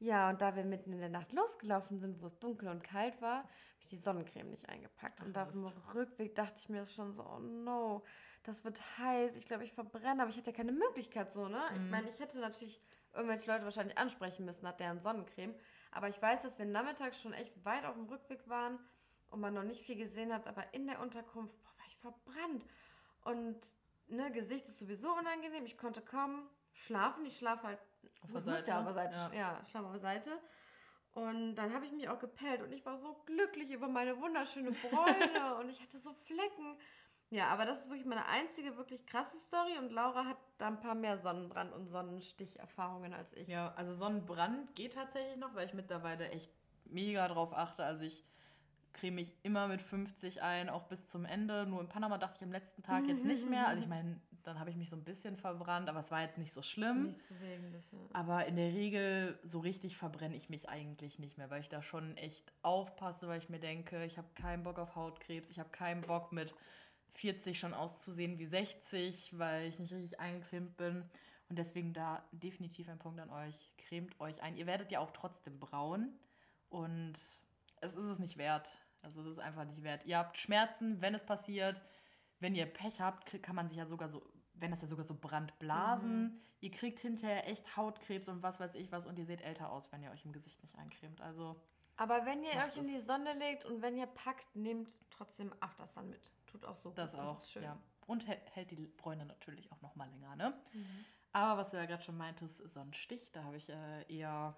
Ja, 0.00 0.30
und 0.30 0.40
da 0.40 0.56
wir 0.56 0.64
mitten 0.64 0.94
in 0.94 0.98
der 0.98 1.10
Nacht 1.10 1.32
losgelaufen 1.34 1.98
sind, 1.98 2.22
wo 2.22 2.26
es 2.26 2.38
dunkel 2.38 2.68
und 2.68 2.82
kalt 2.82 3.20
war, 3.20 3.40
habe 3.40 3.48
ich 3.80 3.88
die 3.88 3.98
Sonnencreme 3.98 4.48
nicht 4.48 4.66
eingepackt. 4.66 5.18
Ach, 5.20 5.26
und 5.26 5.36
auf 5.36 5.50
dem 5.52 5.66
Rückweg 5.94 6.34
dachte 6.34 6.54
ich 6.56 6.70
mir 6.70 6.86
schon 6.86 7.12
so, 7.12 7.22
oh 7.22 7.38
no, 7.38 8.02
das 8.42 8.64
wird 8.64 8.80
heiß, 8.98 9.36
ich 9.36 9.44
glaube, 9.44 9.64
ich 9.64 9.74
verbrenne, 9.74 10.22
aber 10.22 10.30
ich 10.30 10.38
hatte 10.38 10.52
ja 10.52 10.56
keine 10.56 10.72
Möglichkeit 10.72 11.30
so, 11.30 11.48
ne? 11.48 11.60
Mhm. 11.70 11.84
Ich 11.84 11.90
meine, 11.90 12.08
ich 12.08 12.18
hätte 12.18 12.40
natürlich 12.40 12.80
irgendwelche 13.12 13.50
Leute 13.50 13.64
wahrscheinlich 13.64 13.98
ansprechen 13.98 14.46
müssen 14.46 14.64
nach 14.64 14.76
deren 14.76 15.00
Sonnencreme. 15.00 15.54
Aber 15.90 16.08
ich 16.08 16.20
weiß, 16.20 16.42
dass 16.42 16.58
wir 16.58 16.64
nachmittags 16.64 17.20
schon 17.20 17.34
echt 17.34 17.62
weit 17.66 17.84
auf 17.84 17.94
dem 17.94 18.06
Rückweg 18.06 18.48
waren 18.48 18.78
und 19.28 19.40
man 19.40 19.52
noch 19.52 19.64
nicht 19.64 19.84
viel 19.84 19.96
gesehen 19.96 20.32
hat, 20.32 20.46
aber 20.46 20.72
in 20.72 20.86
der 20.86 21.00
Unterkunft, 21.00 21.54
boah, 21.60 21.72
war 21.76 21.86
ich 21.88 21.96
verbrannt. 21.98 22.64
Und 23.24 23.58
ne, 24.06 24.30
Gesicht 24.32 24.66
ist 24.66 24.78
sowieso 24.78 25.12
unangenehm. 25.12 25.66
Ich 25.66 25.76
konnte 25.76 26.00
kaum 26.00 26.48
schlafen. 26.72 27.26
Ich 27.26 27.36
schlafe 27.36 27.66
halt 27.66 27.78
auf 28.22 28.30
der 28.32 28.40
Seite. 28.40 28.68
Ja, 28.68 28.78
auf 28.78 28.84
der 28.84 28.94
Seite. 28.94 29.14
Ja. 29.14 29.32
ja, 29.32 29.64
schlafe 29.70 29.86
auf 29.86 29.92
der 29.92 30.00
Seite. 30.00 30.30
Und 31.12 31.56
dann 31.56 31.74
habe 31.74 31.86
ich 31.86 31.92
mich 31.92 32.08
auch 32.08 32.18
gepellt 32.18 32.62
und 32.62 32.72
ich 32.72 32.86
war 32.86 32.96
so 32.96 33.20
glücklich 33.26 33.70
über 33.70 33.88
meine 33.88 34.20
wunderschöne 34.20 34.70
Bräune 34.70 35.56
und 35.60 35.68
ich 35.68 35.80
hatte 35.82 35.98
so 35.98 36.12
Flecken. 36.12 36.76
Ja, 37.30 37.48
aber 37.48 37.64
das 37.64 37.82
ist 37.82 37.90
wirklich 37.90 38.06
meine 38.06 38.26
einzige 38.26 38.76
wirklich 38.76 39.06
krasse 39.06 39.38
Story 39.38 39.78
und 39.78 39.92
Laura 39.92 40.24
hat 40.24 40.36
da 40.58 40.68
ein 40.68 40.80
paar 40.80 40.94
mehr 40.94 41.16
Sonnenbrand- 41.16 41.72
und 41.72 41.86
Sonnensticherfahrungen 41.86 43.12
als 43.12 43.32
ich. 43.34 43.48
Ja, 43.48 43.72
also 43.76 43.94
Sonnenbrand 43.94 44.74
geht 44.74 44.94
tatsächlich 44.94 45.36
noch, 45.36 45.54
weil 45.54 45.66
ich 45.66 45.74
mittlerweile 45.74 46.28
echt 46.30 46.50
mega 46.84 47.26
drauf 47.28 47.52
achte. 47.52 47.84
Also 47.84 48.02
ich 48.02 48.24
creme 48.92 49.16
mich 49.16 49.32
immer 49.42 49.68
mit 49.68 49.80
50 49.80 50.42
ein, 50.42 50.68
auch 50.68 50.84
bis 50.84 51.08
zum 51.08 51.24
Ende. 51.24 51.66
Nur 51.66 51.80
in 51.80 51.88
Panama 51.88 52.18
dachte 52.18 52.38
ich 52.38 52.42
am 52.42 52.52
letzten 52.52 52.82
Tag 52.82 53.06
jetzt 53.06 53.24
nicht 53.24 53.48
mehr. 53.48 53.68
Also 53.68 53.82
ich 53.82 53.88
meine, 53.88 54.20
dann 54.44 54.58
habe 54.58 54.70
ich 54.70 54.76
mich 54.76 54.90
so 54.90 54.96
ein 54.96 55.04
bisschen 55.04 55.36
verbrannt, 55.36 55.88
aber 55.88 56.00
es 56.00 56.10
war 56.10 56.22
jetzt 56.22 56.38
nicht 56.38 56.52
so 56.52 56.62
schlimm. 56.62 57.08
Nichts 57.08 57.24
Bewegendes, 57.24 57.84
ja. 57.92 57.98
Aber 58.12 58.46
in 58.46 58.56
der 58.56 58.72
Regel 58.72 59.38
so 59.44 59.60
richtig 59.60 59.96
verbrenne 59.96 60.36
ich 60.36 60.48
mich 60.48 60.68
eigentlich 60.68 61.18
nicht 61.18 61.38
mehr, 61.38 61.50
weil 61.50 61.60
ich 61.60 61.68
da 61.68 61.82
schon 61.82 62.16
echt 62.16 62.52
aufpasse, 62.62 63.28
weil 63.28 63.38
ich 63.38 63.48
mir 63.48 63.60
denke, 63.60 64.04
ich 64.04 64.18
habe 64.18 64.28
keinen 64.34 64.62
Bock 64.62 64.78
auf 64.78 64.96
Hautkrebs, 64.96 65.50
ich 65.50 65.58
habe 65.58 65.70
keinen 65.70 66.02
Bock 66.02 66.32
mit 66.32 66.54
40 67.14 67.58
schon 67.58 67.74
auszusehen 67.74 68.38
wie 68.38 68.46
60, 68.46 69.38
weil 69.38 69.68
ich 69.68 69.78
nicht 69.78 69.92
richtig 69.92 70.20
eingecremt 70.20 70.76
bin. 70.76 71.04
Und 71.48 71.58
deswegen 71.58 71.92
da 71.92 72.24
definitiv 72.30 72.88
ein 72.88 72.98
Punkt 72.98 73.18
an 73.20 73.30
euch. 73.30 73.72
Cremt 73.76 74.18
euch 74.20 74.40
ein. 74.40 74.56
Ihr 74.56 74.66
werdet 74.66 74.92
ja 74.92 75.00
auch 75.00 75.10
trotzdem 75.10 75.58
braun 75.58 76.12
und 76.68 77.14
es 77.14 77.94
ist 77.94 77.96
es 77.96 78.18
nicht 78.20 78.36
wert. 78.36 78.68
Also 79.02 79.20
es 79.22 79.26
ist 79.26 79.40
einfach 79.40 79.64
nicht 79.64 79.82
wert. 79.82 80.04
Ihr 80.06 80.18
habt 80.18 80.38
Schmerzen, 80.38 81.00
wenn 81.00 81.14
es 81.14 81.24
passiert 81.24 81.80
wenn 82.40 82.54
ihr 82.54 82.66
Pech 82.66 83.00
habt, 83.00 83.42
kann 83.42 83.54
man 83.54 83.68
sich 83.68 83.76
ja 83.76 83.86
sogar 83.86 84.08
so, 84.08 84.22
wenn 84.54 84.70
das 84.70 84.82
ja 84.82 84.88
sogar 84.88 85.04
so 85.04 85.14
Brandblasen, 85.14 86.22
mhm. 86.22 86.40
ihr 86.60 86.70
kriegt 86.70 87.00
hinterher 87.00 87.48
echt 87.48 87.76
Hautkrebs 87.76 88.28
und 88.28 88.42
was 88.42 88.58
weiß 88.58 88.74
ich 88.74 88.90
was 88.90 89.06
und 89.06 89.18
ihr 89.18 89.26
seht 89.26 89.42
älter 89.42 89.70
aus, 89.70 89.92
wenn 89.92 90.02
ihr 90.02 90.10
euch 90.10 90.24
im 90.24 90.32
Gesicht 90.32 90.60
nicht 90.62 90.76
eincremt. 90.76 91.20
Also. 91.20 91.56
Aber 91.96 92.24
wenn 92.24 92.42
ihr 92.42 92.50
euch 92.66 92.76
in 92.78 92.88
die 92.88 92.98
Sonne 92.98 93.34
legt 93.34 93.66
und 93.66 93.82
wenn 93.82 93.96
ihr 93.96 94.06
packt, 94.06 94.56
nehmt 94.56 95.04
trotzdem 95.10 95.52
Aftersun 95.60 96.08
mit. 96.08 96.32
Tut 96.46 96.64
auch 96.64 96.76
so. 96.76 96.90
Das 96.90 97.10
gut, 97.10 97.20
auch, 97.20 97.36
das 97.36 97.54
ja. 97.54 97.78
Und 98.06 98.26
hält 98.26 98.70
die 98.70 98.86
Bräune 98.86 99.24
natürlich 99.26 99.70
auch 99.70 99.80
noch 99.82 99.94
mal 99.94 100.08
länger, 100.08 100.34
ne? 100.34 100.54
Mhm. 100.72 101.04
Aber 101.32 101.60
was 101.60 101.70
du 101.70 101.76
ja 101.76 101.84
gerade 101.84 102.02
schon 102.02 102.16
meintest, 102.16 102.60
Sonnenstich, 102.72 103.30
da 103.30 103.44
habe 103.44 103.56
ich 103.56 103.68
äh, 103.68 104.02
eher, 104.08 104.56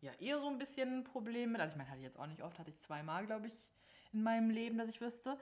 ja, 0.00 0.12
eher 0.18 0.38
so 0.38 0.48
ein 0.48 0.58
bisschen 0.58 1.04
Probleme 1.04 1.52
mit. 1.52 1.60
Also 1.60 1.74
ich 1.74 1.78
meine, 1.78 1.88
hatte 1.88 2.00
ich 2.00 2.04
jetzt 2.04 2.18
auch 2.18 2.26
nicht 2.26 2.42
oft, 2.42 2.58
hatte 2.58 2.70
ich 2.70 2.78
zweimal, 2.80 3.24
glaube 3.24 3.46
ich, 3.46 3.54
in 4.12 4.22
meinem 4.22 4.50
Leben, 4.50 4.76
dass 4.76 4.88
ich 4.88 5.00
wüsste. 5.00 5.38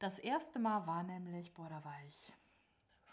Das 0.00 0.18
erste 0.18 0.58
Mal 0.58 0.86
war 0.86 1.02
nämlich, 1.02 1.52
boah, 1.52 1.68
da 1.68 1.84
war 1.84 1.94
ich 2.08 2.32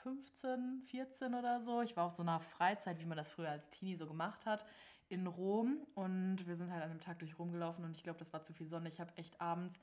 15, 0.04 0.84
14 0.86 1.34
oder 1.36 1.60
so. 1.60 1.82
Ich 1.82 1.98
war 1.98 2.06
auf 2.06 2.14
so 2.14 2.24
einer 2.24 2.40
Freizeit, 2.40 3.02
wie 3.02 3.06
man 3.06 3.18
das 3.18 3.30
früher 3.30 3.50
als 3.50 3.70
Teenie 3.70 3.98
so 3.98 4.08
gemacht 4.08 4.46
hat, 4.46 4.66
in 5.10 5.28
Rom. 5.28 5.86
Und 5.96 6.48
wir 6.48 6.56
sind 6.56 6.72
halt 6.72 6.82
an 6.82 6.90
dem 6.90 7.02
Tag 7.02 7.20
durch 7.20 7.38
Rom 7.38 7.52
gelaufen 7.52 7.84
und 7.84 7.98
ich 7.98 8.04
glaube, 8.04 8.20
das 8.20 8.32
war 8.32 8.42
zu 8.42 8.54
viel 8.54 8.68
Sonne. 8.70 8.88
Ich 8.88 9.02
habe 9.02 9.12
echt 9.18 9.42
abends, 9.42 9.78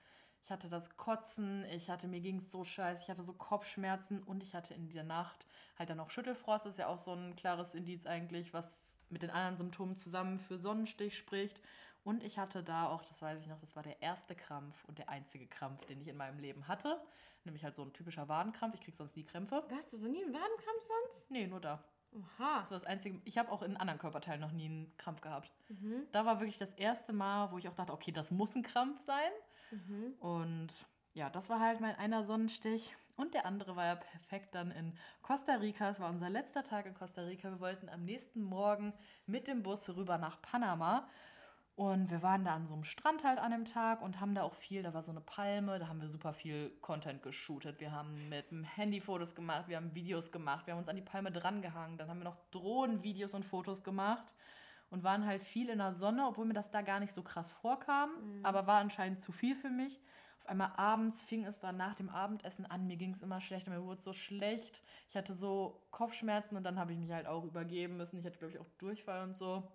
ich 0.45 0.51
hatte 0.51 0.71
das 0.71 0.97
Kotzen, 0.97 1.67
ich 1.67 1.91
hatte, 1.91 2.09
mir 2.09 2.23
ging 2.23 2.39
es 2.39 2.51
so 2.51 2.65
scheiße, 2.65 3.03
ich 3.03 3.11
hatte 3.11 3.23
so 3.23 3.35
Kopfschmerzen 3.35 4.23
und 4.23 4.43
ich 4.43 4.55
hatte 4.55 4.73
in 4.73 4.89
der 4.89 5.05
Nacht 5.05 5.47
halt 5.79 5.91
dann 5.91 6.01
auch 6.01 6.09
Schüttelfrost. 6.09 6.65
Das 6.65 6.73
ist 6.73 6.79
ja 6.79 6.87
auch 6.87 6.99
so 6.99 7.13
ein 7.13 7.37
klares 7.37 7.75
Indiz 7.75 8.07
eigentlich, 8.07 8.55
was 8.55 8.99
mit 9.11 9.21
den 9.21 9.31
anderen 9.31 9.59
Symptomen 9.59 9.99
zusammen 9.99 10.39
für 10.39 10.57
Sonnenstich 10.57 11.19
spricht. 11.19 11.61
Und 12.05 12.23
ich 12.23 12.39
hatte 12.39 12.63
da 12.63 12.89
auch, 12.89 13.03
das 13.03 13.21
weiß 13.21 13.41
ich 13.41 13.47
noch, 13.47 13.59
das 13.59 13.75
war 13.75 13.83
der 13.83 14.01
erste 14.03 14.35
Krampf 14.35 14.85
und 14.85 14.99
der 14.99 15.09
einzige 15.09 15.47
Krampf, 15.47 15.85
den 15.87 16.01
ich 16.01 16.09
in 16.09 16.17
meinem 16.17 16.39
Leben 16.39 16.69
hatte. 16.69 17.01
Nämlich 17.45 17.65
halt 17.65 17.77
so 17.77 17.83
ein 17.83 17.93
typischer 17.93 18.29
Wadenkrampf. 18.29 18.75
Ich 18.75 18.83
krieg 18.83 18.95
sonst 18.95 19.17
nie 19.17 19.25
Krämpfe. 19.25 19.65
Hast 19.75 19.93
du 19.93 19.97
so 19.97 20.07
nie 20.07 20.23
einen 20.23 20.33
Wadenkrampf 20.33 20.83
sonst? 20.83 21.31
Nee, 21.31 21.47
nur 21.47 21.61
da. 21.61 21.83
Oha. 22.13 22.61
Das 22.61 22.71
war 22.71 22.79
das 22.79 22.85
Einzige. 22.85 23.21
Ich 23.25 23.39
habe 23.39 23.51
auch 23.51 23.63
in 23.63 23.77
anderen 23.77 23.99
Körperteilen 23.99 24.41
noch 24.41 24.53
nie 24.53 24.67
einen 24.67 24.97
Krampf 24.99 25.21
gehabt. 25.21 25.51
Mhm. 25.69 26.07
Da 26.13 26.25
war 26.25 26.41
wirklich 26.41 26.59
das 26.59 26.75
erste 26.75 27.13
Mal, 27.13 27.51
wo 27.53 27.59
ich 27.59 27.69
auch 27.69 27.75
dachte, 27.75 27.93
okay, 27.93 28.13
das 28.13 28.31
muss 28.31 28.55
ein 28.55 28.63
Krampf 28.63 29.01
sein. 29.01 29.31
Mhm. 29.71 30.15
Und 30.21 30.73
ja, 31.15 31.31
das 31.31 31.49
war 31.49 31.61
halt 31.61 31.81
mein 31.81 31.97
einer 31.97 32.25
Sonnenstich. 32.25 32.95
Und 33.17 33.35
der 33.35 33.47
andere 33.47 33.77
war 33.77 33.87
ja 33.87 33.95
perfekt 33.95 34.55
dann 34.55 34.71
in 34.73 34.97
Costa 35.23 35.55
Rica. 35.55 35.91
Es 35.91 36.01
war 36.01 36.11
unser 36.11 36.31
letzter 36.31 36.63
Tag 36.65 36.87
in 36.87 36.95
Costa 36.95 37.23
Rica. 37.23 37.51
Wir 37.51 37.61
wollten 37.61 37.89
am 37.89 38.05
nächsten 38.05 38.43
Morgen 38.43 38.93
mit 39.27 39.47
dem 39.47 39.63
Bus 39.63 39.89
rüber 39.95 40.19
nach 40.19 40.43
Panama. 40.43 41.09
Und 41.77 42.09
wir 42.11 42.23
waren 42.23 42.45
da 42.45 42.55
an 42.55 42.69
so 42.69 42.75
einem 42.75 42.85
Strand 42.85 43.25
halt 43.25 43.41
an 43.41 43.51
dem 43.51 43.65
Tag 43.65 44.01
und 44.01 44.21
haben 44.21 44.35
da 44.35 44.43
auch 44.43 44.55
viel, 44.55 44.85
da 44.85 44.95
war 44.95 45.03
so 45.03 45.11
eine 45.11 45.21
Palme, 45.21 45.81
da 45.81 45.89
haben 45.89 46.01
wir 46.01 46.09
super 46.09 46.33
viel 46.33 46.71
Content 46.81 47.21
geshootet. 47.23 47.81
Wir 47.81 47.91
haben 47.91 48.29
mit 48.29 48.53
dem 48.53 48.63
Handy 48.63 49.01
Fotos 49.01 49.35
gemacht, 49.35 49.67
wir 49.67 49.77
haben 49.77 49.93
Videos 49.93 50.31
gemacht, 50.31 50.67
wir 50.67 50.75
haben 50.75 50.79
uns 50.79 50.89
an 50.89 50.95
die 50.95 51.03
Palme 51.03 51.33
drangehangen, 51.33 51.99
dann 51.99 52.09
haben 52.09 52.19
wir 52.19 52.25
noch 52.25 52.39
Drohnenvideos 52.53 53.35
und 53.35 53.45
Fotos 53.45 53.83
gemacht 53.83 54.35
und 54.91 55.03
waren 55.03 55.27
halt 55.27 55.43
viel 55.43 55.69
in 55.69 55.79
der 55.79 55.95
Sonne, 55.95 56.29
obwohl 56.29 56.45
mir 56.45 56.55
das 56.55 56.71
da 56.71 56.81
gar 56.81 57.01
nicht 57.01 57.13
so 57.13 57.25
krass 57.25 57.51
vorkam, 57.51 58.11
mhm. 58.11 58.45
aber 58.45 58.69
war 58.69 58.79
anscheinend 58.79 59.21
zu 59.21 59.33
viel 59.33 59.57
für 59.57 59.71
mich. 59.71 60.01
Auf 60.39 60.51
einmal 60.51 60.73
abends 60.77 61.23
fing 61.23 61.45
es 61.45 61.59
dann 61.59 61.77
nach 61.77 61.97
dem 61.97 62.09
Abendessen 62.09 62.67
an, 62.67 62.87
mir 62.87 62.97
ging 62.97 63.15
es 63.15 63.23
immer 63.23 63.41
schlecht, 63.41 63.67
mir 63.67 63.83
wurde 63.83 64.01
so 64.01 64.13
schlecht. 64.13 64.83
Ich 65.09 65.17
hatte 65.17 65.35
so 65.35 65.83
Kopfschmerzen 65.91 66.57
und 66.57 66.63
dann 66.63 66.79
habe 66.79 66.93
ich 66.93 66.99
mich 66.99 67.11
halt 67.11 67.27
auch 67.27 67.45
übergeben 67.45 67.97
müssen. 67.97 68.19
Ich 68.19 68.27
hatte, 68.27 68.39
glaube 68.39 68.53
ich, 68.53 68.61
auch 68.61 68.69
Durchfall 68.79 69.25
und 69.25 69.37
so. 69.37 69.73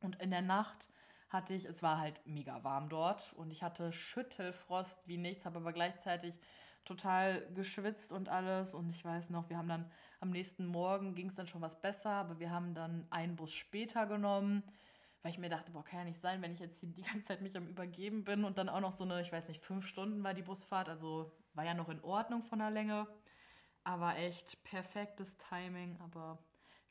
Und 0.00 0.20
in 0.20 0.30
der 0.30 0.42
Nacht 0.42 0.90
hatte 1.32 1.54
ich, 1.54 1.64
es 1.64 1.82
war 1.82 1.98
halt 1.98 2.20
mega 2.26 2.62
warm 2.64 2.88
dort 2.88 3.32
und 3.34 3.50
ich 3.50 3.62
hatte 3.62 3.92
Schüttelfrost 3.92 4.98
wie 5.06 5.16
nichts, 5.16 5.46
habe 5.46 5.58
aber 5.58 5.72
gleichzeitig 5.72 6.34
total 6.84 7.46
geschwitzt 7.54 8.12
und 8.12 8.28
alles. 8.28 8.74
Und 8.74 8.90
ich 8.90 9.04
weiß 9.04 9.30
noch, 9.30 9.48
wir 9.48 9.56
haben 9.56 9.68
dann 9.68 9.90
am 10.20 10.30
nächsten 10.30 10.66
Morgen 10.66 11.14
ging 11.14 11.28
es 11.28 11.34
dann 11.34 11.46
schon 11.46 11.62
was 11.62 11.80
besser, 11.80 12.10
aber 12.10 12.38
wir 12.38 12.50
haben 12.50 12.74
dann 12.74 13.06
einen 13.10 13.36
Bus 13.36 13.52
später 13.52 14.06
genommen, 14.06 14.62
weil 15.22 15.32
ich 15.32 15.38
mir 15.38 15.48
dachte, 15.48 15.70
boah, 15.72 15.84
kann 15.84 16.00
ja 16.00 16.04
nicht 16.04 16.20
sein, 16.20 16.42
wenn 16.42 16.52
ich 16.52 16.60
jetzt 16.60 16.80
hier 16.80 16.90
die 16.90 17.02
ganze 17.10 17.28
Zeit 17.28 17.40
mich 17.40 17.56
am 17.56 17.68
Übergeben 17.68 18.24
bin 18.24 18.44
und 18.44 18.58
dann 18.58 18.68
auch 18.68 18.80
noch 18.80 18.92
so 18.92 19.04
eine, 19.04 19.22
ich 19.22 19.32
weiß 19.32 19.48
nicht, 19.48 19.62
fünf 19.62 19.86
Stunden 19.86 20.22
war 20.24 20.34
die 20.34 20.42
Busfahrt, 20.42 20.88
also 20.88 21.32
war 21.54 21.64
ja 21.64 21.74
noch 21.74 21.88
in 21.88 22.02
Ordnung 22.02 22.42
von 22.42 22.58
der 22.58 22.70
Länge, 22.70 23.06
aber 23.84 24.16
echt 24.16 24.62
perfektes 24.64 25.36
Timing, 25.36 25.98
aber 26.00 26.38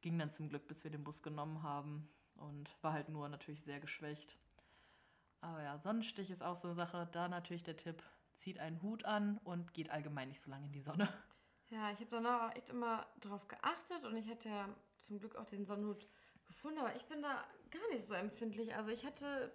ging 0.02 0.18
dann 0.18 0.32
zum 0.32 0.50
Glück, 0.50 0.68
bis 0.68 0.84
wir 0.84 0.92
den 0.92 1.04
Bus 1.04 1.22
genommen 1.22 1.64
haben 1.64 2.10
und 2.42 2.70
war 2.82 2.94
halt 2.94 3.10
nur 3.10 3.30
natürlich 3.30 3.64
sehr 3.64 3.80
geschwächt. 3.80 4.38
Aber 5.42 5.62
ja, 5.64 5.78
Sonnenstich 5.80 6.30
ist 6.30 6.44
auch 6.44 6.58
so 6.58 6.68
eine 6.68 6.76
Sache. 6.76 7.08
Da 7.12 7.28
natürlich 7.28 7.64
der 7.64 7.78
Tipp, 7.78 8.04
zieht 8.36 8.60
einen 8.60 8.82
Hut 8.82 9.06
an 9.06 9.40
und 9.44 9.74
geht 9.74 9.90
allgemein 9.90 10.30
nicht 10.30 10.42
so 10.42 10.50
lange 10.52 10.66
in 10.66 10.72
die 10.72 10.82
Sonne. 10.82 11.12
Ja, 11.70 11.92
ich 11.92 12.00
habe 12.00 12.10
danach 12.12 12.50
auch 12.50 12.56
echt 12.56 12.70
immer 12.70 13.08
drauf 13.22 13.48
geachtet 13.48 14.04
und 14.04 14.18
ich 14.18 14.30
hatte 14.30 14.50
ja 14.50 14.68
zum 15.00 15.20
Glück 15.20 15.36
auch 15.36 15.46
den 15.46 15.66
Sonnenhut 15.66 16.06
gefunden, 16.46 16.80
aber 16.80 16.96
ich 16.96 17.06
bin 17.06 17.22
da 17.22 17.46
gar 17.70 17.88
nicht 17.94 18.06
so 18.06 18.14
empfindlich. 18.14 18.76
Also 18.76 18.90
ich 18.90 19.06
hatte, 19.06 19.52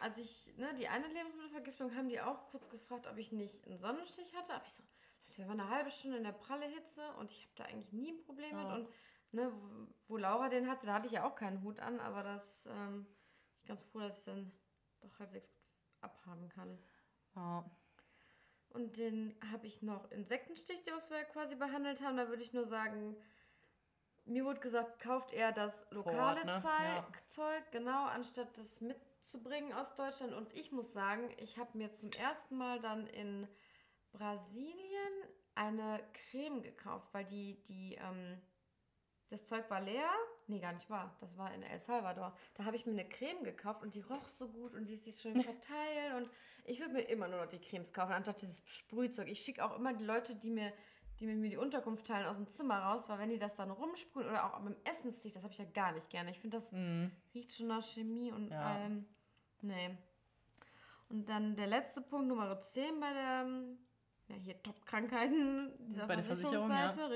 als 0.00 0.16
ich, 0.16 0.56
ne, 0.56 0.72
die 0.78 0.86
eine 0.88 1.08
Lebensmittelvergiftung 1.08 1.94
haben 1.96 2.08
die 2.08 2.20
auch 2.20 2.46
kurz 2.50 2.68
gefragt, 2.68 3.06
ob 3.10 3.18
ich 3.18 3.32
nicht 3.32 3.66
einen 3.66 3.78
Sonnenstich 3.78 4.32
hatte. 4.36 4.54
Aber 4.54 4.64
ich 4.64 4.74
so, 4.74 4.82
Leute, 5.26 5.38
wir 5.38 5.48
waren 5.48 5.60
eine 5.60 5.70
halbe 5.70 5.90
Stunde 5.90 6.18
in 6.18 6.24
der 6.24 6.32
pralle 6.32 6.66
Hitze 6.66 7.02
und 7.18 7.30
ich 7.30 7.42
habe 7.42 7.52
da 7.56 7.64
eigentlich 7.64 7.92
nie 7.92 8.12
ein 8.12 8.20
Problem 8.22 8.56
mit. 8.56 8.66
Ja. 8.66 8.74
Und 8.76 8.88
ne, 9.34 9.52
wo, 9.52 9.86
wo 10.08 10.16
Laura 10.16 10.48
den 10.48 10.68
hatte, 10.68 10.86
da 10.86 10.94
hatte 10.94 11.06
ich 11.06 11.12
ja 11.12 11.24
auch 11.24 11.34
keinen 11.34 11.62
Hut 11.62 11.80
an, 11.80 12.00
aber 12.00 12.22
das 12.22 12.66
ähm, 12.66 13.04
bin 13.04 13.58
ich 13.60 13.66
ganz 13.66 13.82
froh, 13.84 14.00
dass 14.00 14.18
ich 14.18 14.24
dann 14.24 14.52
doch 15.00 15.18
halbwegs 15.18 15.48
gut 15.48 15.64
abhaben 16.00 16.48
kann. 16.48 16.78
Ja. 17.36 17.64
Und 18.70 18.98
den 18.98 19.36
habe 19.52 19.66
ich 19.66 19.82
noch 19.82 20.10
Insektenstich, 20.10 20.80
was 20.90 21.08
wir 21.10 21.22
quasi 21.24 21.54
behandelt 21.54 22.02
haben. 22.02 22.16
Da 22.16 22.28
würde 22.28 22.42
ich 22.42 22.52
nur 22.52 22.66
sagen, 22.66 23.16
mir 24.24 24.44
wurde 24.44 24.60
gesagt, 24.60 25.00
kauft 25.00 25.32
eher 25.32 25.52
das 25.52 25.86
lokale 25.90 26.40
Ort, 26.40 26.44
ne? 26.46 26.52
Zeug, 26.60 26.64
Ja. 26.64 27.06
Zeug, 27.26 27.70
genau, 27.70 28.06
anstatt 28.06 28.56
das 28.58 28.80
mitzubringen 28.80 29.72
aus 29.72 29.94
Deutschland. 29.94 30.32
Und 30.32 30.52
ich 30.54 30.72
muss 30.72 30.92
sagen, 30.92 31.28
ich 31.38 31.56
habe 31.58 31.78
mir 31.78 31.92
zum 31.92 32.10
ersten 32.20 32.56
Mal 32.56 32.80
dann 32.80 33.06
in 33.06 33.46
Brasilien 34.12 35.12
eine 35.54 36.00
Creme 36.12 36.62
gekauft, 36.62 37.08
weil 37.12 37.26
die, 37.26 37.62
die, 37.68 37.94
ähm, 37.94 38.40
das 39.30 39.46
Zeug 39.46 39.68
war 39.70 39.80
leer. 39.80 40.08
Nee, 40.46 40.60
gar 40.60 40.72
nicht 40.72 40.88
wahr. 40.90 41.16
Das 41.20 41.36
war 41.38 41.52
in 41.54 41.62
El 41.62 41.78
Salvador. 41.78 42.36
Da 42.54 42.64
habe 42.64 42.76
ich 42.76 42.84
mir 42.86 42.92
eine 42.92 43.08
Creme 43.08 43.42
gekauft 43.44 43.82
und 43.82 43.94
die 43.94 44.00
roch 44.02 44.28
so 44.28 44.48
gut 44.48 44.74
und 44.74 44.86
die 44.86 44.94
ist 44.94 45.04
sich 45.04 45.16
schön 45.20 45.34
verteilt. 45.42 46.14
Und 46.16 46.30
ich 46.64 46.80
würde 46.80 46.92
mir 46.92 47.02
immer 47.02 47.28
nur 47.28 47.40
noch 47.40 47.48
die 47.48 47.58
Cremes 47.60 47.92
kaufen, 47.92 48.12
anstatt 48.12 48.42
dieses 48.42 48.62
Sprühzeug. 48.66 49.28
Ich 49.28 49.40
schicke 49.40 49.64
auch 49.64 49.76
immer 49.76 49.92
die 49.94 50.04
Leute, 50.04 50.34
die 50.36 50.50
mir, 50.50 50.72
die 51.20 51.26
mir 51.26 51.48
die 51.48 51.56
Unterkunft 51.56 52.06
teilen, 52.06 52.26
aus 52.26 52.36
dem 52.36 52.46
Zimmer 52.48 52.78
raus, 52.78 53.08
weil 53.08 53.18
wenn 53.18 53.30
die 53.30 53.38
das 53.38 53.54
dann 53.54 53.70
rumsprühen 53.70 54.28
oder 54.28 54.44
auch 54.44 54.60
beim 54.60 54.76
Essenstisch, 54.84 55.32
das 55.32 55.42
habe 55.42 55.52
ich 55.52 55.58
ja 55.58 55.64
gar 55.64 55.92
nicht 55.92 56.10
gerne. 56.10 56.30
Ich 56.30 56.40
finde, 56.40 56.58
das 56.58 56.70
Mhm. 56.72 57.10
riecht 57.34 57.52
schon 57.54 57.68
nach 57.68 57.82
Chemie 57.82 58.30
und 58.32 58.50
Ja. 58.50 58.60
allem. 58.74 59.06
Nee. 59.62 59.96
Und 61.08 61.28
dann 61.28 61.56
der 61.56 61.66
letzte 61.66 62.00
Punkt, 62.02 62.28
Nummer 62.28 62.60
10 62.60 62.98
bei 63.00 63.12
der, 63.12 63.46
ja, 64.28 64.34
hier 64.36 64.62
Top-Krankheiten 64.62 65.72
dieser 65.88 66.06
Bei 66.06 66.16
der 66.16 66.24
Versicherung, 66.24 66.70
ja. 66.70 66.90
Versicherungsseite, 66.92 67.14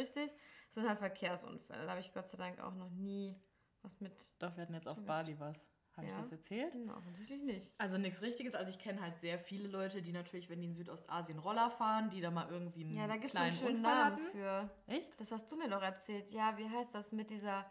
sind 0.74 0.88
halt 0.88 0.98
Verkehrsunfälle. 0.98 1.82
Da 1.84 1.90
habe 1.90 2.00
ich 2.00 2.12
Gott 2.12 2.28
sei 2.28 2.36
Dank 2.36 2.60
auch 2.60 2.74
noch 2.74 2.90
nie 2.90 3.36
was 3.82 4.00
mit. 4.00 4.12
Doch, 4.38 4.54
wir 4.56 4.62
hatten 4.62 4.74
jetzt 4.74 4.88
auf 4.88 5.00
Bali 5.04 5.38
was. 5.38 5.56
Habe 5.96 6.06
ich 6.06 6.12
Ja. 6.14 6.20
das 6.20 6.30
erzählt? 6.30 6.74
Na, 6.76 6.96
offensichtlich 6.96 7.42
nicht. 7.42 7.72
Also 7.78 7.98
nichts 7.98 8.22
Richtiges. 8.22 8.54
Also 8.54 8.70
ich 8.70 8.78
kenne 8.78 9.00
halt 9.00 9.18
sehr 9.18 9.38
viele 9.38 9.66
Leute, 9.68 10.00
die 10.00 10.12
natürlich, 10.12 10.48
wenn 10.48 10.60
die 10.60 10.68
in 10.68 10.74
Südostasien 10.74 11.38
Roller 11.40 11.70
fahren, 11.70 12.10
die 12.10 12.20
da 12.20 12.30
mal 12.30 12.48
irgendwie 12.48 12.84
einen 12.84 12.94
Ja, 12.94 13.08
da 13.08 13.16
gibt 13.16 13.34
es 13.34 13.36
einen 13.36 13.50
kleinen 13.50 13.52
schönen 13.58 13.76
Unfall 13.84 13.94
Namen 13.94 14.12
hatten. 14.16 14.30
für. 14.30 14.70
Echt? 14.86 15.20
Das 15.20 15.32
hast 15.32 15.50
du 15.50 15.56
mir 15.56 15.68
doch 15.68 15.82
erzählt. 15.82 16.30
Ja, 16.30 16.56
wie 16.56 16.68
heißt 16.68 16.94
das 16.94 17.10
mit 17.10 17.30
dieser, 17.30 17.68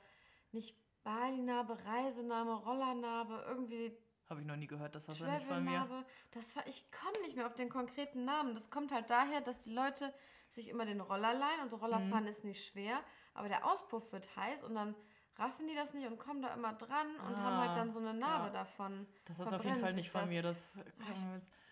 nicht 0.52 0.76
Bali-Narbe, 1.04 1.78
Reisenarbe, 1.86 2.52
Rollernarbe, 2.66 3.46
irgendwie 3.48 3.98
Habe 4.30 4.42
ich 4.42 4.46
noch 4.48 4.58
nie 4.58 4.68
gehört, 4.68 4.94
das 4.94 5.08
hast 5.08 5.22
du 5.22 5.26
nicht 5.26 5.46
von 5.46 5.64
mir. 5.64 6.04
Das 6.32 6.54
war, 6.58 6.68
ich 6.68 6.84
komme 6.92 7.18
nicht 7.22 7.38
mehr 7.38 7.48
auf 7.48 7.56
den 7.56 7.70
konkreten 7.70 8.26
Namen. 8.26 8.54
Das 8.56 8.70
kommt 8.70 8.92
halt 8.92 9.10
daher, 9.10 9.40
dass 9.40 9.60
die 9.60 9.72
Leute 9.72 10.14
sich 10.58 10.70
immer 10.70 10.86
den 10.86 11.00
Roller 11.02 11.34
leihen 11.34 11.62
und 11.64 11.74
Rollerfahren 11.74 12.24
Mhm. 12.24 12.30
ist 12.30 12.44
nicht 12.44 12.66
schwer, 12.68 13.00
aber 13.34 13.48
der 13.48 13.66
Auspuff 13.66 14.12
wird 14.12 14.36
heiß 14.36 14.64
und 14.64 14.76
dann 14.76 14.96
raffen 15.38 15.68
die 15.68 15.76
das 15.76 15.94
nicht 15.94 16.08
und 16.08 16.18
kommen 16.18 16.42
da 16.42 16.54
immer 16.54 16.74
dran 16.74 17.08
und 17.28 17.38
haben 17.38 17.58
halt 17.58 17.70
Ah, 17.72 17.76
dann 17.76 17.92
so 17.92 18.00
eine 18.00 18.14
Narbe 18.14 18.48
ja. 18.48 18.54
davon. 18.54 19.06
Das 19.26 19.40
ist 19.40 19.54
auf 19.54 19.64
jeden 19.64 19.80
Fall 19.80 19.94
nicht 19.94 20.12
von 20.12 20.22
das. 20.22 20.30
mir. 20.30 20.42
Das 20.42 20.58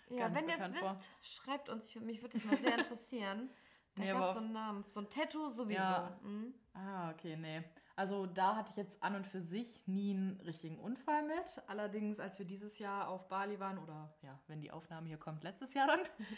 mir- 0.09 0.17
Ja, 0.17 0.33
wenn 0.35 0.47
ihr 0.47 0.55
es 0.55 0.71
wisst, 0.73 1.09
schreibt 1.23 1.67
uns. 1.69 1.89
Ich, 1.89 1.99
mich 1.99 2.21
würde 2.21 2.37
das 2.37 2.45
mal 2.45 2.57
sehr 2.57 2.77
interessieren. 2.77 3.49
Da 3.95 4.01
Nee, 4.03 4.11
gab 4.11 4.23
es 4.25 4.33
so 4.33 4.39
einen 4.39 4.51
Namen. 4.51 4.83
So 4.83 4.99
ein 4.99 5.09
Tattoo 5.09 5.49
sowieso. 5.49 5.79
Ja. 5.79 6.15
Mhm. 6.21 6.53
Ah, 6.75 7.09
okay, 7.09 7.35
nee. 7.37 7.63
Also 7.95 8.25
da 8.27 8.57
hatte 8.57 8.69
ich 8.71 8.75
jetzt 8.77 9.01
an 9.01 9.15
und 9.15 9.25
für 9.25 9.41
sich 9.41 9.81
nie 9.87 10.11
einen 10.13 10.39
richtigen 10.41 10.77
Unfall 10.77 11.23
mit. 11.23 11.63
Allerdings, 11.67 12.19
als 12.19 12.37
wir 12.37 12.45
dieses 12.45 12.77
Jahr 12.77 13.07
auf 13.07 13.29
Bali 13.29 13.59
waren, 13.59 13.79
oder 13.79 14.13
ja, 14.21 14.37
wenn 14.47 14.61
die 14.61 14.69
Aufnahme 14.69 15.07
hier 15.07 15.17
kommt, 15.17 15.43
letztes 15.43 15.73
Jahr 15.73 15.87
dann, 15.87 16.01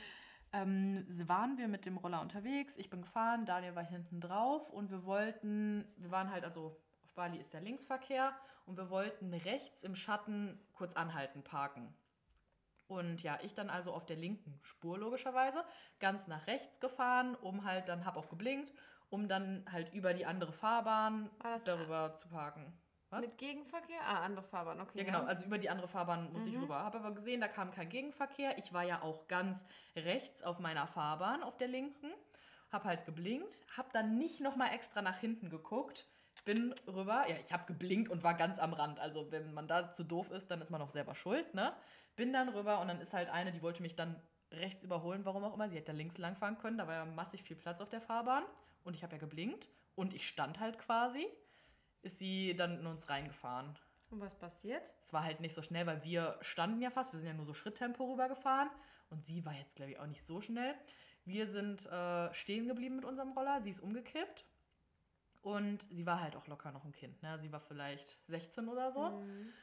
ähm, 0.54 1.06
waren 1.28 1.58
wir 1.58 1.68
mit 1.68 1.86
dem 1.86 1.98
Roller 1.98 2.22
unterwegs. 2.22 2.78
Ich 2.78 2.90
bin 2.90 3.02
gefahren, 3.02 3.46
Daniel 3.46 3.76
war 3.76 3.84
hinten 3.84 4.22
drauf 4.22 4.70
und 4.70 4.92
wir 4.92 5.06
wollten, 5.06 5.86
wir 5.98 6.12
waren 6.12 6.32
halt, 6.32 6.44
also 6.44 6.78
auf 7.04 7.14
Bali 7.14 7.38
ist 7.38 7.54
der 7.54 7.62
Linksverkehr 7.62 8.34
und 8.66 8.78
wir 8.78 8.90
wollten 8.90 9.34
rechts 9.34 9.84
im 9.84 9.96
Schatten 9.96 10.60
kurz 10.74 10.94
anhalten, 10.94 11.44
parken. 11.44 11.94
Und 12.88 13.22
ja, 13.22 13.38
ich 13.42 13.54
dann 13.54 13.70
also 13.70 13.94
auf 13.94 14.06
der 14.06 14.16
linken 14.16 14.60
Spur 14.64 14.98
logischerweise 14.98 15.64
ganz 16.00 16.28
nach 16.28 16.48
rechts 16.48 16.80
gefahren, 16.80 17.36
um 17.36 17.66
halt 17.66 17.90
dann, 17.90 18.06
hab 18.06 18.16
auch 18.16 18.30
geblinkt, 18.30 18.74
um 19.10 19.28
dann 19.28 19.66
halt 19.72 19.94
über 19.94 20.14
die 20.14 20.26
andere 20.26 20.54
Fahrbahn 20.54 21.30
das 21.44 21.64
darüber 21.66 22.16
zu 22.16 22.30
parken. 22.30 22.74
Was? 23.10 23.22
mit 23.22 23.38
Gegenverkehr? 23.38 24.02
Ah, 24.02 24.26
andere 24.26 24.44
Fahrbahn, 24.44 24.82
okay. 24.82 25.00
Ja, 25.00 25.04
genau, 25.06 25.24
also 25.24 25.46
über 25.46 25.58
die 25.58 25.70
andere 25.70 25.88
Fahrbahn 25.88 26.32
musste 26.34 26.50
ich 26.50 26.56
Mhm. 26.56 26.64
rüber. 26.64 26.80
Habe 26.80 27.00
aber 27.00 27.12
gesehen, 27.12 27.40
da 27.40 27.48
kam 27.48 27.72
kein 27.72 27.88
Gegenverkehr. 27.90 28.58
Ich 28.58 28.74
war 28.74 28.84
ja 28.84 29.02
auch 29.02 29.28
ganz 29.28 29.64
rechts 29.96 30.44
auf 30.44 30.60
meiner 30.60 30.88
Fahrbahn, 30.88 31.42
auf 31.44 31.58
der 31.58 31.70
linken. 31.70 32.12
Habe 32.70 32.84
halt 32.86 33.06
geblinkt, 33.06 33.66
habe 33.78 33.88
dann 33.94 34.18
nicht 34.18 34.42
nochmal 34.42 34.74
extra 34.74 35.02
nach 35.02 35.18
hinten 35.20 35.50
geguckt. 35.50 36.06
Bin 36.44 36.74
rüber, 36.86 37.26
ja, 37.30 37.36
ich 37.44 37.54
habe 37.54 37.66
geblinkt 37.66 38.10
und 38.10 38.24
war 38.24 38.34
ganz 38.34 38.60
am 38.60 38.74
Rand. 38.74 39.00
Also, 39.00 39.32
wenn 39.32 39.54
man 39.54 39.68
da 39.68 39.90
zu 39.90 40.04
doof 40.04 40.30
ist, 40.32 40.52
dann 40.52 40.62
ist 40.62 40.70
man 40.70 40.82
auch 40.82 40.90
selber 40.92 41.16
schuld, 41.16 41.54
ne? 41.54 41.74
Bin 42.18 42.34
dann 42.34 42.50
rüber 42.50 42.80
und 42.82 42.90
dann 42.90 43.00
ist 43.00 43.14
halt 43.14 43.30
eine, 43.30 43.52
die 43.54 43.62
wollte 43.62 43.82
mich 43.82 43.96
dann 43.96 44.22
rechts 44.52 44.84
überholen, 44.84 45.24
warum 45.26 45.44
auch 45.46 45.54
immer. 45.54 45.70
Sie 45.70 45.76
hätte 45.76 45.92
da 45.92 45.98
links 45.98 46.18
lang 46.18 46.36
fahren 46.36 46.58
können, 46.58 46.78
da 46.78 46.88
war 46.88 46.94
ja 46.96 47.06
massig 47.06 47.44
viel 47.44 47.56
Platz 47.56 47.80
auf 47.82 47.90
der 47.90 48.02
Fahrbahn. 48.02 48.44
Und 48.84 48.94
ich 48.96 49.04
habe 49.04 49.14
ja 49.16 49.20
geblinkt 49.20 49.68
und 49.96 50.14
ich 50.14 50.28
stand 50.28 50.60
halt 50.60 50.78
quasi. 50.80 51.26
Ist 52.02 52.18
sie 52.20 52.56
dann 52.56 52.80
in 52.80 52.86
uns 52.86 53.10
reingefahren. 53.10 53.78
Und 54.10 54.22
was 54.22 54.36
passiert? 54.36 54.94
Es 55.04 55.12
war 55.12 55.24
halt 55.24 55.42
nicht 55.42 55.54
so 55.54 55.62
schnell, 55.62 55.86
weil 55.86 56.04
wir 56.04 56.38
standen 56.42 56.82
ja 56.82 56.90
fast, 56.90 57.12
wir 57.14 57.20
sind 57.20 57.28
ja 57.28 57.34
nur 57.34 57.46
so 57.46 57.54
Schritttempo 57.54 58.12
rübergefahren 58.12 58.70
und 59.10 59.26
sie 59.26 59.46
war 59.46 59.54
jetzt, 59.54 59.76
glaube 59.76 59.92
ich, 59.92 60.00
auch 60.00 60.08
nicht 60.08 60.26
so 60.26 60.40
schnell. 60.42 60.76
Wir 61.26 61.48
sind 61.48 61.86
äh, 61.88 62.34
stehen 62.34 62.68
geblieben 62.68 62.96
mit 62.96 63.06
unserem 63.06 63.32
Roller, 63.34 63.62
sie 63.62 63.72
ist 63.72 63.82
umgekippt 63.82 64.46
und 65.42 65.86
sie 65.90 66.06
war 66.06 66.22
halt 66.22 66.38
auch 66.38 66.48
locker 66.48 66.72
noch 66.72 66.86
ein 66.86 66.94
Kind. 66.94 67.22
Ne? 67.22 67.38
Sie 67.40 67.52
war 67.52 67.60
vielleicht 67.60 68.18
16 68.28 68.70
oder 68.70 68.92
so. 68.94 69.10
Mhm. 69.10 69.54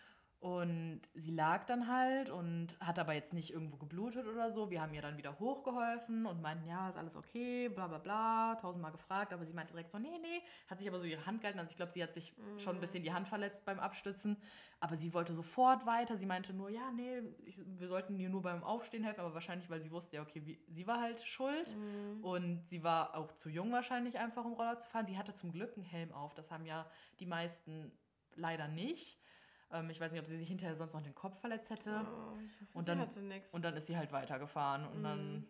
Und 0.45 1.01
sie 1.15 1.31
lag 1.31 1.65
dann 1.65 1.89
halt 1.89 2.29
und 2.29 2.79
hat 2.79 2.99
aber 2.99 3.15
jetzt 3.15 3.33
nicht 3.33 3.51
irgendwo 3.51 3.79
geblutet 3.79 4.27
oder 4.27 4.53
so. 4.53 4.69
Wir 4.69 4.83
haben 4.83 4.93
ihr 4.93 5.01
dann 5.01 5.17
wieder 5.17 5.39
hochgeholfen 5.39 6.27
und 6.27 6.43
meinten, 6.43 6.69
ja, 6.69 6.91
ist 6.91 6.99
alles 6.99 7.17
okay, 7.17 7.71
bla 7.71 7.87
bla 7.87 7.97
bla, 7.97 8.55
tausendmal 8.57 8.93
gefragt. 8.93 9.33
Aber 9.33 9.47
sie 9.47 9.55
meinte 9.55 9.73
direkt 9.73 9.91
so, 9.91 9.99
nee, 9.99 10.19
nee. 10.21 10.43
Hat 10.69 10.79
sich 10.79 10.87
aber 10.87 10.99
so 10.99 11.07
ihre 11.07 11.25
Hand 11.25 11.41
gehalten. 11.41 11.59
Also 11.61 11.71
ich 11.71 11.79
glaube, 11.79 11.93
sie 11.93 12.03
hat 12.03 12.13
sich 12.13 12.37
schon 12.59 12.75
ein 12.75 12.81
bisschen 12.83 13.03
die 13.03 13.15
Hand 13.15 13.27
verletzt 13.27 13.65
beim 13.65 13.81
Abstützen. 13.81 14.37
Aber 14.81 14.99
sie 14.99 15.15
wollte 15.15 15.33
sofort 15.33 15.87
weiter. 15.87 16.19
Sie 16.19 16.27
meinte 16.27 16.53
nur, 16.53 16.69
ja, 16.69 16.91
nee, 16.91 17.23
ich, 17.47 17.59
wir 17.65 17.89
sollten 17.89 18.21
ihr 18.21 18.29
nur 18.29 18.43
beim 18.43 18.63
Aufstehen 18.65 19.03
helfen. 19.03 19.21
Aber 19.21 19.33
wahrscheinlich, 19.33 19.71
weil 19.71 19.81
sie 19.81 19.93
wusste, 19.93 20.17
ja, 20.17 20.23
okay, 20.23 20.43
wie, 20.45 20.61
sie 20.69 20.87
war 20.87 21.01
halt 21.01 21.23
schuld. 21.23 21.75
Mhm. 21.75 22.23
Und 22.23 22.67
sie 22.67 22.85
war 22.85 23.17
auch 23.17 23.33
zu 23.33 23.49
jung 23.49 23.73
wahrscheinlich 23.73 24.19
einfach, 24.19 24.45
um 24.45 24.53
Roller 24.53 24.77
zu 24.77 24.91
fahren. 24.91 25.07
Sie 25.07 25.17
hatte 25.17 25.33
zum 25.33 25.53
Glück 25.53 25.75
einen 25.75 25.87
Helm 25.87 26.13
auf. 26.13 26.35
Das 26.35 26.51
haben 26.51 26.67
ja 26.67 26.85
die 27.19 27.25
meisten 27.25 27.93
leider 28.35 28.69
nicht. 28.69 29.24
Ähm, 29.71 29.91
ich 29.91 30.01
weiß 30.01 30.13
nicht, 30.13 30.21
ob 30.21 30.27
sie 30.27 30.37
sich 30.39 30.49
hinterher 30.49 30.77
sonst 30.77 30.93
noch 30.95 31.03
den 31.03 31.15
Kopf 31.15 31.39
verletzt 31.41 31.71
hätte. 31.71 32.07
Oh, 32.07 32.37
ich 32.45 32.61
hoffe, 32.61 32.71
Und 32.79 32.85
sie 32.85 32.87
dann- 32.87 33.01
hatte 33.01 33.23
nix. 33.23 33.53
Und 33.53 33.63
dann 33.65 33.77
ist 33.77 33.87
sie 33.87 33.97
halt 33.97 34.13
weitergefahren. 34.13 34.87
Und 34.87 35.03
dann, 35.03 35.35
Mhm. 35.35 35.49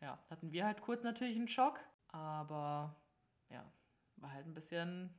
ja, 0.00 0.18
hatten 0.30 0.50
wir 0.52 0.64
halt 0.64 0.80
kurz 0.82 1.02
natürlich 1.04 1.36
einen 1.36 1.48
Schock. 1.48 1.80
Aber 2.08 2.96
ja, 3.50 3.64
war 4.16 4.32
halt 4.32 4.46
ein 4.46 4.54
bisschen 4.54 5.12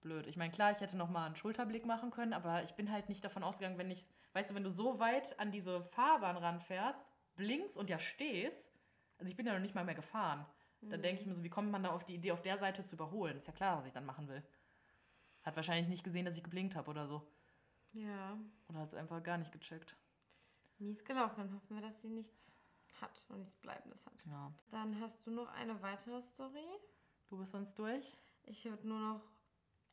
blöd. 0.00 0.26
Ich 0.26 0.36
meine, 0.36 0.50
klar, 0.52 0.72
ich 0.72 0.80
hätte 0.80 0.96
noch 0.96 1.08
mal 1.10 1.26
einen 1.26 1.36
Schulterblick 1.36 1.86
machen 1.86 2.10
können, 2.10 2.32
aber 2.32 2.64
ich 2.64 2.72
bin 2.74 2.90
halt 2.90 3.08
nicht 3.08 3.24
davon 3.24 3.44
ausgegangen, 3.44 3.78
wenn 3.78 3.90
ich, 3.90 4.08
weißt 4.32 4.50
du, 4.50 4.54
wenn 4.56 4.64
du 4.64 4.70
so 4.70 4.98
weit 4.98 5.38
an 5.38 5.52
diese 5.52 5.82
Fahrbahn 5.82 6.36
ranfährst, 6.36 7.06
blinkst 7.36 7.76
und 7.76 7.88
ja 7.88 7.98
stehst, 8.00 8.68
also 9.18 9.30
ich 9.30 9.36
bin 9.36 9.46
ja 9.46 9.52
noch 9.52 9.60
nicht 9.60 9.74
mal 9.76 9.84
mehr 9.84 9.94
gefahren. 9.94 10.44
Dann 10.80 10.98
Mhm. 10.98 11.02
denke 11.04 11.20
ich 11.20 11.26
mir 11.28 11.34
so, 11.34 11.44
wie 11.44 11.48
kommt 11.50 11.70
man 11.70 11.84
da 11.84 11.90
auf 11.92 12.04
die 12.04 12.16
Idee, 12.16 12.32
auf 12.32 12.42
der 12.42 12.58
Seite 12.58 12.84
zu 12.84 12.96
überholen? 12.96 13.36
Ist 13.38 13.46
ja 13.46 13.52
klar, 13.52 13.78
was 13.78 13.86
ich 13.86 13.92
dann 13.92 14.04
machen 14.04 14.26
will. 14.26 14.42
Hat 15.42 15.56
wahrscheinlich 15.56 15.88
nicht 15.88 16.04
gesehen, 16.04 16.24
dass 16.24 16.36
ich 16.36 16.42
geblinkt 16.44 16.74
habe 16.76 16.90
oder 16.90 17.06
so. 17.06 17.22
Ja, 17.92 18.38
Oder 18.68 18.78
hat 18.80 18.88
es 18.88 18.94
einfach 18.94 19.22
gar 19.22 19.38
nicht 19.38 19.52
gecheckt. 19.52 19.96
mies 20.78 21.04
gelaufen. 21.04 21.34
Dann 21.38 21.54
hoffen 21.54 21.76
wir, 21.76 21.82
dass 21.82 22.00
sie 22.00 22.08
nichts 22.08 22.50
hat 23.00 23.26
und 23.28 23.40
nichts 23.40 23.58
Bleibendes 23.58 24.06
hat. 24.06 24.24
Ja. 24.26 24.52
Dann 24.70 24.98
hast 25.00 25.26
du 25.26 25.30
noch 25.30 25.48
eine 25.52 25.80
weitere 25.82 26.20
Story. 26.22 26.64
Du 27.28 27.38
bist 27.38 27.52
sonst 27.52 27.78
durch? 27.78 28.16
Ich 28.44 28.64
würde 28.64 28.86
nur 28.88 28.98
noch 28.98 29.20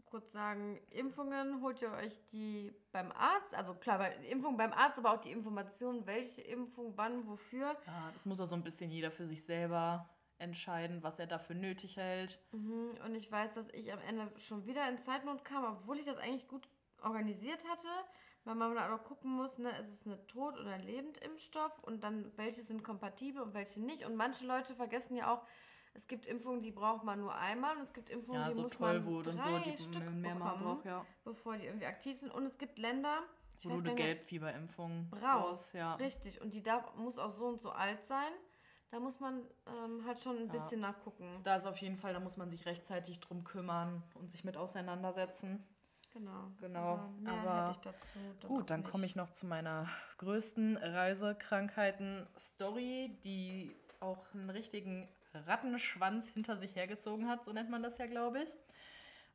kurz 0.05 0.31
sagen, 0.31 0.79
Impfungen 0.89 1.61
holt 1.61 1.81
ihr 1.81 1.91
euch 1.91 2.19
die 2.31 2.73
beim 2.91 3.11
Arzt. 3.11 3.53
Also 3.53 3.75
klar, 3.75 3.99
bei 3.99 4.15
Impfung 4.27 4.57
beim 4.57 4.73
Arzt, 4.73 4.97
aber 4.97 5.13
auch 5.13 5.21
die 5.21 5.31
Informationen, 5.31 6.05
welche 6.07 6.41
Impfung, 6.41 6.93
wann, 6.95 7.27
wofür. 7.27 7.75
Ja, 7.85 8.11
das 8.13 8.25
muss 8.25 8.39
auch 8.39 8.47
so 8.47 8.55
ein 8.55 8.63
bisschen 8.63 8.89
jeder 8.89 9.11
für 9.11 9.27
sich 9.27 9.43
selber 9.43 10.09
entscheiden, 10.39 11.03
was 11.03 11.19
er 11.19 11.27
dafür 11.27 11.55
nötig 11.55 11.97
hält. 11.97 12.39
Mhm. 12.51 12.97
Und 13.05 13.15
ich 13.15 13.31
weiß, 13.31 13.53
dass 13.53 13.69
ich 13.69 13.93
am 13.93 13.99
Ende 13.99 14.31
schon 14.37 14.65
wieder 14.65 14.87
in 14.89 14.97
Zeitnot 14.97 15.45
kam, 15.45 15.63
obwohl 15.63 15.99
ich 15.99 16.05
das 16.05 16.17
eigentlich 16.17 16.47
gut 16.47 16.67
organisiert 17.03 17.63
hatte, 17.69 17.87
weil 18.45 18.55
man 18.55 18.73
dann 18.73 18.91
auch 18.91 19.03
gucken 19.03 19.31
muss, 19.31 19.57
ne, 19.57 19.69
ist 19.79 19.89
es 19.89 20.05
eine 20.05 20.25
Tot- 20.27 20.57
oder 20.57 20.77
Lebendimpfstoff 20.77 21.77
und 21.83 22.03
dann 22.03 22.31
welche 22.37 22.61
sind 22.61 22.83
kompatibel 22.83 23.41
und 23.41 23.53
welche 23.53 23.81
nicht. 23.81 24.05
Und 24.05 24.15
manche 24.15 24.45
Leute 24.45 24.73
vergessen 24.75 25.15
ja 25.15 25.33
auch, 25.33 25.45
Es 25.93 26.07
gibt 26.07 26.25
Impfungen, 26.25 26.61
die 26.61 26.71
braucht 26.71 27.03
man 27.03 27.19
nur 27.19 27.35
einmal 27.35 27.75
und 27.75 27.83
es 27.83 27.93
gibt 27.93 28.09
Impfungen, 28.09 28.41
ja, 28.41 28.47
die 28.47 28.53
so 28.53 28.61
muss 28.61 28.79
man 28.79 29.03
drei 29.23 29.33
so, 29.33 29.59
die 29.59 29.77
Stück 29.77 30.09
mehrmal 30.11 30.57
braucht, 30.57 30.85
ja. 30.85 31.05
bevor 31.23 31.57
die 31.57 31.65
irgendwie 31.65 31.87
aktiv 31.87 32.17
sind. 32.17 32.31
Und 32.31 32.45
es 32.45 32.57
gibt 32.57 32.77
Länder, 32.77 33.23
wo 33.63 33.69
du 33.69 33.79
eine 33.79 33.95
Gelbfieberimpfung 33.95 35.09
brauchst. 35.09 35.73
Ja. 35.73 35.95
Richtig. 35.95 36.41
Und 36.41 36.53
die 36.53 36.61
darf, 36.61 36.95
muss 36.95 37.17
auch 37.17 37.31
so 37.31 37.47
und 37.47 37.59
so 37.59 37.71
alt 37.71 38.05
sein. 38.05 38.31
Da 38.91 38.99
muss 38.99 39.19
man 39.19 39.43
ähm, 39.67 40.03
halt 40.05 40.21
schon 40.21 40.37
ein 40.37 40.45
ja. 40.47 40.51
bisschen 40.51 40.81
nachgucken. 40.81 41.41
Da 41.43 41.57
ist 41.57 41.65
auf 41.65 41.77
jeden 41.77 41.97
Fall, 41.97 42.13
da 42.13 42.19
muss 42.19 42.37
man 42.37 42.49
sich 42.49 42.65
rechtzeitig 42.65 43.19
drum 43.19 43.43
kümmern 43.43 44.01
und 44.15 44.31
sich 44.31 44.43
mit 44.43 44.57
auseinandersetzen. 44.57 45.63
Genau. 46.11 46.51
Genau. 46.59 47.11
Aber, 47.25 47.27
Aber 47.27 47.79
gut, 48.47 48.71
dann 48.71 48.83
komme 48.83 49.05
ich 49.05 49.15
noch 49.15 49.29
zu 49.29 49.45
meiner 49.45 49.87
größten 50.17 50.77
Reisekrankheiten-Story, 50.77 53.15
die 53.23 53.75
auch 53.99 54.25
einen 54.33 54.49
richtigen 54.49 55.07
Rattenschwanz 55.33 56.27
hinter 56.29 56.57
sich 56.57 56.75
hergezogen 56.75 57.29
hat, 57.29 57.45
so 57.45 57.53
nennt 57.53 57.69
man 57.69 57.83
das 57.83 57.99
ja, 57.99 58.07
glaube 58.07 58.41
ich. 58.43 58.49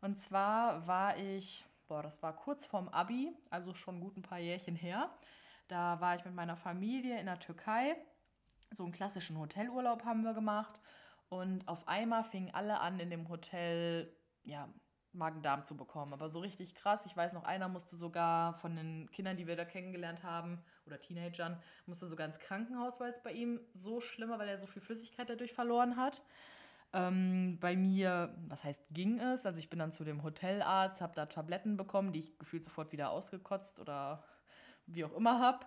Und 0.00 0.18
zwar 0.18 0.84
war 0.86 1.16
ich, 1.16 1.64
boah, 1.86 2.02
das 2.02 2.22
war 2.22 2.34
kurz 2.34 2.66
vorm 2.66 2.88
Abi, 2.88 3.32
also 3.50 3.72
schon 3.74 4.00
gut 4.00 4.16
ein 4.16 4.22
paar 4.22 4.40
Jährchen 4.40 4.74
her. 4.74 5.10
Da 5.68 6.00
war 6.00 6.16
ich 6.16 6.24
mit 6.24 6.34
meiner 6.34 6.56
Familie 6.56 7.20
in 7.20 7.26
der 7.26 7.38
Türkei. 7.38 7.94
So 8.70 8.82
einen 8.84 8.92
klassischen 8.92 9.38
Hotelurlaub 9.38 10.04
haben 10.04 10.22
wir 10.22 10.34
gemacht. 10.34 10.80
Und 11.28 11.66
auf 11.68 11.88
einmal 11.88 12.24
fingen 12.24 12.54
alle 12.54 12.80
an, 12.80 13.00
in 13.00 13.10
dem 13.10 13.28
Hotel 13.28 14.14
ja, 14.44 14.68
Magen-Darm 15.12 15.64
zu 15.64 15.76
bekommen. 15.76 16.12
Aber 16.12 16.28
so 16.28 16.40
richtig 16.40 16.74
krass. 16.74 17.06
Ich 17.06 17.16
weiß 17.16 17.32
noch, 17.32 17.44
einer 17.44 17.68
musste 17.68 17.96
sogar 17.96 18.54
von 18.54 18.76
den 18.76 19.10
Kindern, 19.10 19.36
die 19.36 19.46
wir 19.46 19.56
da 19.56 19.64
kennengelernt 19.64 20.22
haben, 20.22 20.62
oder 20.86 21.00
Teenagern, 21.00 21.60
musste 21.86 22.06
sogar 22.06 22.26
ins 22.26 22.38
Krankenhaus, 22.38 23.00
weil 23.00 23.10
es 23.10 23.22
bei 23.22 23.32
ihm 23.32 23.60
so 23.72 24.00
schlimm 24.00 24.30
war, 24.30 24.38
weil 24.38 24.48
er 24.48 24.58
so 24.58 24.66
viel 24.66 24.82
Flüssigkeit 24.82 25.30
dadurch 25.30 25.52
verloren 25.54 25.96
hat. 25.96 26.22
Ähm, 26.92 27.58
bei 27.60 27.74
mir, 27.74 28.36
was 28.48 28.62
heißt 28.62 28.82
ging 28.90 29.18
es? 29.18 29.46
Also 29.46 29.58
ich 29.58 29.70
bin 29.70 29.78
dann 29.78 29.92
zu 29.92 30.04
dem 30.04 30.22
Hotelarzt, 30.22 31.00
habe 31.00 31.14
da 31.14 31.26
Tabletten 31.26 31.76
bekommen, 31.76 32.12
die 32.12 32.20
ich 32.20 32.38
gefühlt 32.38 32.64
sofort 32.64 32.92
wieder 32.92 33.10
ausgekotzt 33.10 33.80
oder 33.80 34.22
wie 34.86 35.04
auch 35.04 35.14
immer 35.14 35.40
habe. 35.40 35.66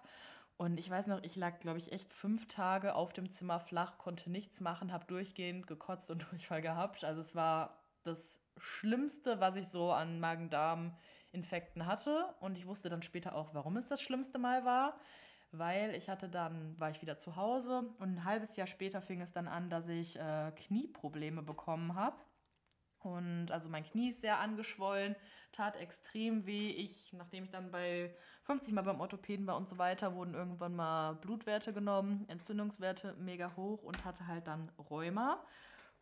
Und 0.57 0.79
ich 0.79 0.89
weiß 0.89 1.05
noch, 1.05 1.23
ich 1.23 1.35
lag, 1.35 1.59
glaube 1.59 1.77
ich, 1.77 1.91
echt 1.91 2.11
fünf 2.11 2.47
Tage 2.47 2.95
auf 2.95 3.13
dem 3.13 3.29
Zimmer 3.29 3.59
flach, 3.59 3.99
konnte 3.99 4.31
nichts 4.31 4.59
machen, 4.59 4.91
habe 4.91 5.05
durchgehend 5.05 5.67
gekotzt 5.67 6.09
und 6.09 6.23
Durchfall 6.31 6.61
gehabt. 6.61 7.03
Also 7.03 7.21
es 7.21 7.35
war 7.35 7.77
das 8.03 8.39
Schlimmste, 8.57 9.39
was 9.39 9.55
ich 9.55 9.67
so 9.67 9.91
an 9.91 10.19
Magen-Darm-Infekten 10.19 11.85
hatte. 11.85 12.33
Und 12.39 12.57
ich 12.57 12.65
wusste 12.65 12.89
dann 12.89 13.03
später 13.03 13.35
auch, 13.35 13.53
warum 13.53 13.77
es 13.77 13.87
das 13.87 14.01
schlimmste 14.01 14.39
Mal 14.39 14.65
war. 14.65 14.99
Weil 15.51 15.93
ich 15.93 16.09
hatte 16.09 16.27
dann, 16.27 16.77
war 16.79 16.89
ich 16.89 17.01
wieder 17.01 17.17
zu 17.17 17.35
Hause 17.35 17.93
und 17.99 18.15
ein 18.15 18.23
halbes 18.25 18.55
Jahr 18.57 18.67
später 18.67 19.01
fing 19.01 19.21
es 19.21 19.31
dann 19.31 19.47
an, 19.47 19.69
dass 19.69 19.87
ich 19.87 20.19
äh, 20.19 20.51
Knieprobleme 20.55 21.41
bekommen 21.41 21.95
habe. 21.95 22.17
Und 23.07 23.51
also 23.51 23.69
mein 23.69 23.85
Knie 23.85 24.09
ist 24.09 24.21
sehr 24.21 24.39
angeschwollen, 24.39 25.15
tat 25.51 25.77
extrem 25.77 26.45
weh. 26.45 26.69
Ich, 26.71 27.13
nachdem 27.13 27.45
ich 27.45 27.51
dann 27.51 27.71
bei 27.71 28.13
50 28.43 28.73
Mal 28.73 28.81
beim 28.81 28.99
Orthopäden 28.99 29.47
war 29.47 29.57
und 29.57 29.69
so 29.69 29.77
weiter, 29.77 30.13
wurden 30.13 30.33
irgendwann 30.33 30.75
mal 30.75 31.13
Blutwerte 31.13 31.73
genommen, 31.73 32.25
Entzündungswerte 32.27 33.15
mega 33.19 33.55
hoch 33.55 33.81
und 33.83 34.03
hatte 34.03 34.27
halt 34.27 34.47
dann 34.47 34.69
Rheuma. 34.89 35.43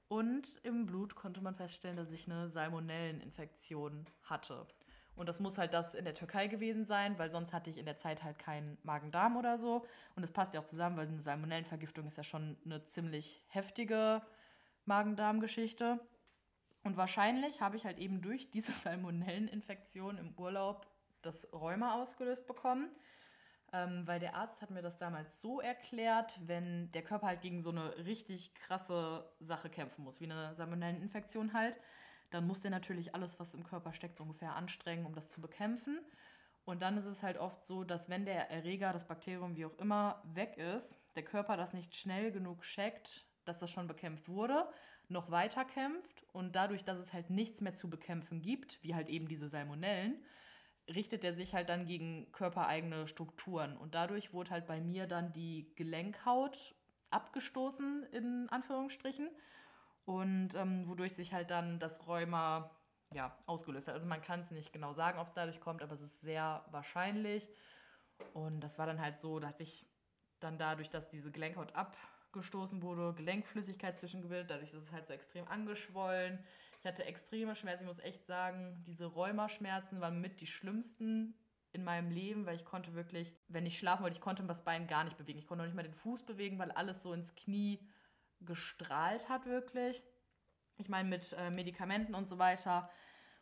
Und 0.08 0.60
im 0.64 0.86
Blut 0.86 1.16
konnte 1.16 1.42
man 1.42 1.56
feststellen, 1.56 1.98
dass 1.98 2.12
ich 2.12 2.26
eine 2.26 2.50
Salmonelleninfektion 2.50 4.06
hatte. 4.24 4.68
Und 5.16 5.30
das 5.30 5.40
muss 5.40 5.58
halt 5.58 5.74
das 5.74 5.96
in 5.96 6.04
der 6.06 6.14
Türkei 6.14 6.48
gewesen 6.48 6.86
sein, 6.86 7.18
weil 7.18 7.30
sonst 7.30 7.54
hatte 7.54 7.70
ich 7.70 7.78
in 7.78 7.86
der 7.86 7.98
Zeit 7.98 8.24
halt 8.24 8.38
keinen 8.38 8.78
Magen-Darm 8.84 9.38
oder 9.38 9.58
so. 9.58 9.86
Und 10.16 10.24
es 10.24 10.32
passt 10.32 10.54
ja 10.54 10.60
auch 10.60 10.66
zusammen, 10.66 10.98
weil 10.98 11.08
eine 11.08 11.22
Salmonellenvergiftung 11.22 12.06
ist 12.08 12.18
ja 12.18 12.24
schon 12.24 12.58
eine 12.66 12.84
ziemlich 12.84 13.42
heftige 13.48 14.22
Magen-Darm-Geschichte. 14.86 16.00
Und 16.86 16.96
wahrscheinlich 16.96 17.60
habe 17.60 17.76
ich 17.76 17.84
halt 17.84 17.98
eben 17.98 18.22
durch 18.22 18.50
diese 18.52 18.72
Salmonelleninfektion 18.84 20.18
im 20.18 20.34
Urlaub 20.38 20.88
das 21.22 21.52
Rheuma 21.52 22.02
ausgelöst 22.02 22.48
bekommen 22.48 22.90
ähm, 23.76 24.08
weil 24.08 24.20
der 24.20 24.36
Arzt 24.36 24.62
hat 24.62 24.70
mir 24.70 24.82
das 24.82 24.98
damals 24.98 25.42
so 25.42 25.60
erklärt, 25.60 26.40
wenn 26.46 26.92
der 26.94 27.02
Körper 27.02 27.28
halt 27.28 27.42
gegen 27.42 27.62
so 27.62 27.72
eine 27.72 27.98
richtig 28.06 28.54
krasse 28.56 29.30
Sache 29.40 29.70
kämpfen 29.70 30.04
muss, 30.04 30.22
wie 30.22 30.26
eine 30.26 30.56
Salmonelleninfektion 30.56 31.54
halt, 31.54 31.80
dann 32.32 32.48
muss 32.48 32.62
der 32.62 32.72
natürlich 32.72 33.14
alles, 33.14 33.40
was 33.40 33.54
im 33.54 33.64
Körper 33.64 33.94
steckt, 33.94 34.18
so 34.18 34.24
ungefähr 34.24 34.56
anstrengen, 34.56 35.06
um 35.06 35.14
das 35.14 35.30
zu 35.30 35.42
bekämpfen. 35.42 36.00
Und 36.64 36.82
dann 36.82 36.98
ist 36.98 37.06
es 37.06 37.22
halt 37.22 37.38
oft 37.38 37.64
so, 37.66 37.84
dass 37.84 38.10
wenn 38.10 38.26
der 38.26 38.50
Erreger, 38.50 38.94
das 38.94 39.08
Bakterium, 39.08 39.56
wie 39.56 39.66
auch 39.66 39.78
immer, 39.78 40.22
weg 40.24 40.58
ist, 40.58 40.98
der 41.16 41.24
Körper 41.24 41.58
das 41.58 41.74
nicht 41.74 41.96
schnell 41.96 42.32
genug 42.32 42.62
checkt, 42.62 43.26
dass 43.44 43.60
das 43.60 43.70
schon 43.70 43.88
bekämpft 43.88 44.30
wurde, 44.30 44.68
noch 45.10 45.32
weiter 45.32 45.66
kämpft 45.66 46.26
und 46.34 46.56
dadurch, 46.56 46.84
dass 46.84 46.98
es 46.98 47.14
halt 47.14 47.30
nichts 47.30 47.62
mehr 47.62 47.74
zu 47.74 47.90
bekämpfen 47.90 48.42
gibt, 48.42 48.82
wie 48.84 48.96
halt 48.96 49.10
eben 49.10 49.28
diese 49.28 49.50
Salmonellen, 49.50 50.24
richtet 50.88 51.24
er 51.24 51.34
sich 51.34 51.54
halt 51.54 51.70
dann 51.70 51.86
gegen 51.86 52.32
körpereigene 52.32 53.08
Strukturen. 53.08 53.78
Und 53.78 53.96
dadurch 53.96 54.34
wurde 54.34 54.52
halt 54.52 54.68
bei 54.68 54.80
mir 54.80 55.08
dann 55.08 55.34
die 55.34 55.74
Gelenkhaut 55.76 56.76
abgestoßen, 57.10 58.04
in 58.12 58.48
Anführungsstrichen. 58.50 59.30
Und 60.06 60.54
ähm, 60.54 60.88
wodurch 60.88 61.16
sich 61.16 61.34
halt 61.34 61.50
dann 61.50 61.80
das 61.80 62.08
Rheuma 62.08 62.70
ja, 63.14 63.36
ausgelöst 63.48 63.88
hat. 63.88 63.96
Also 63.96 64.06
man 64.06 64.22
kann 64.22 64.42
es 64.42 64.52
nicht 64.52 64.74
genau 64.74 64.94
sagen, 64.94 65.20
ob 65.20 65.28
es 65.28 65.34
dadurch 65.34 65.60
kommt, 65.60 65.82
aber 65.82 65.94
es 65.94 66.02
ist 66.02 66.22
sehr 66.22 66.64
wahrscheinlich. 66.70 67.50
Und 68.34 68.60
das 68.62 68.78
war 68.78 68.86
dann 68.86 69.02
halt 69.02 69.20
so, 69.20 69.40
da 69.40 69.48
hat 69.48 69.58
sich 69.58 69.88
dann 70.40 70.58
dadurch, 70.58 70.90
dass 70.90 71.10
diese 71.10 71.32
Gelenkhaut 71.32 71.76
abgestoßen 72.36 72.82
wurde, 72.82 73.14
Gelenkflüssigkeit 73.16 73.98
zwischengebildet, 73.98 74.50
dadurch 74.50 74.74
ist 74.74 74.84
es 74.84 74.92
halt 74.92 75.08
so 75.08 75.14
extrem 75.14 75.48
angeschwollen. 75.48 76.40
Ich 76.80 76.86
hatte 76.86 77.06
extreme 77.06 77.56
Schmerzen. 77.56 77.84
Ich 77.84 77.88
muss 77.88 78.00
echt 78.00 78.26
sagen, 78.26 78.84
diese 78.86 79.06
Rheumaschmerzen 79.06 80.02
waren 80.02 80.20
mit 80.22 80.42
die 80.42 80.48
schlimmsten 80.48 81.34
in 81.72 81.84
meinem 81.84 82.12
Leben, 82.12 82.46
weil 82.46 82.56
ich 82.56 82.66
konnte 82.66 82.94
wirklich, 82.94 83.34
wenn 83.48 83.66
ich 83.66 83.78
schlafen 83.78 84.04
wollte, 84.04 84.16
ich 84.16 84.22
konnte 84.22 84.44
das 84.44 84.64
Bein 84.64 84.88
gar 84.88 85.04
nicht 85.04 85.18
bewegen. 85.18 85.40
Ich 85.40 85.48
konnte 85.48 85.64
noch 85.64 85.68
nicht 85.68 85.76
mal 85.76 85.84
den 85.84 85.94
Fuß 85.94 86.24
bewegen, 86.24 86.60
weil 86.60 86.72
alles 86.72 87.02
so 87.02 87.14
ins 87.14 87.34
Knie 87.36 87.80
gestrahlt 88.42 89.30
hat 89.30 89.46
wirklich. 89.46 90.04
Ich 90.78 90.90
meine 90.90 91.10
mit 91.10 91.34
äh, 91.34 91.50
Medikamenten 91.50 92.16
und 92.16 92.28
so 92.28 92.38
weiter 92.38 92.90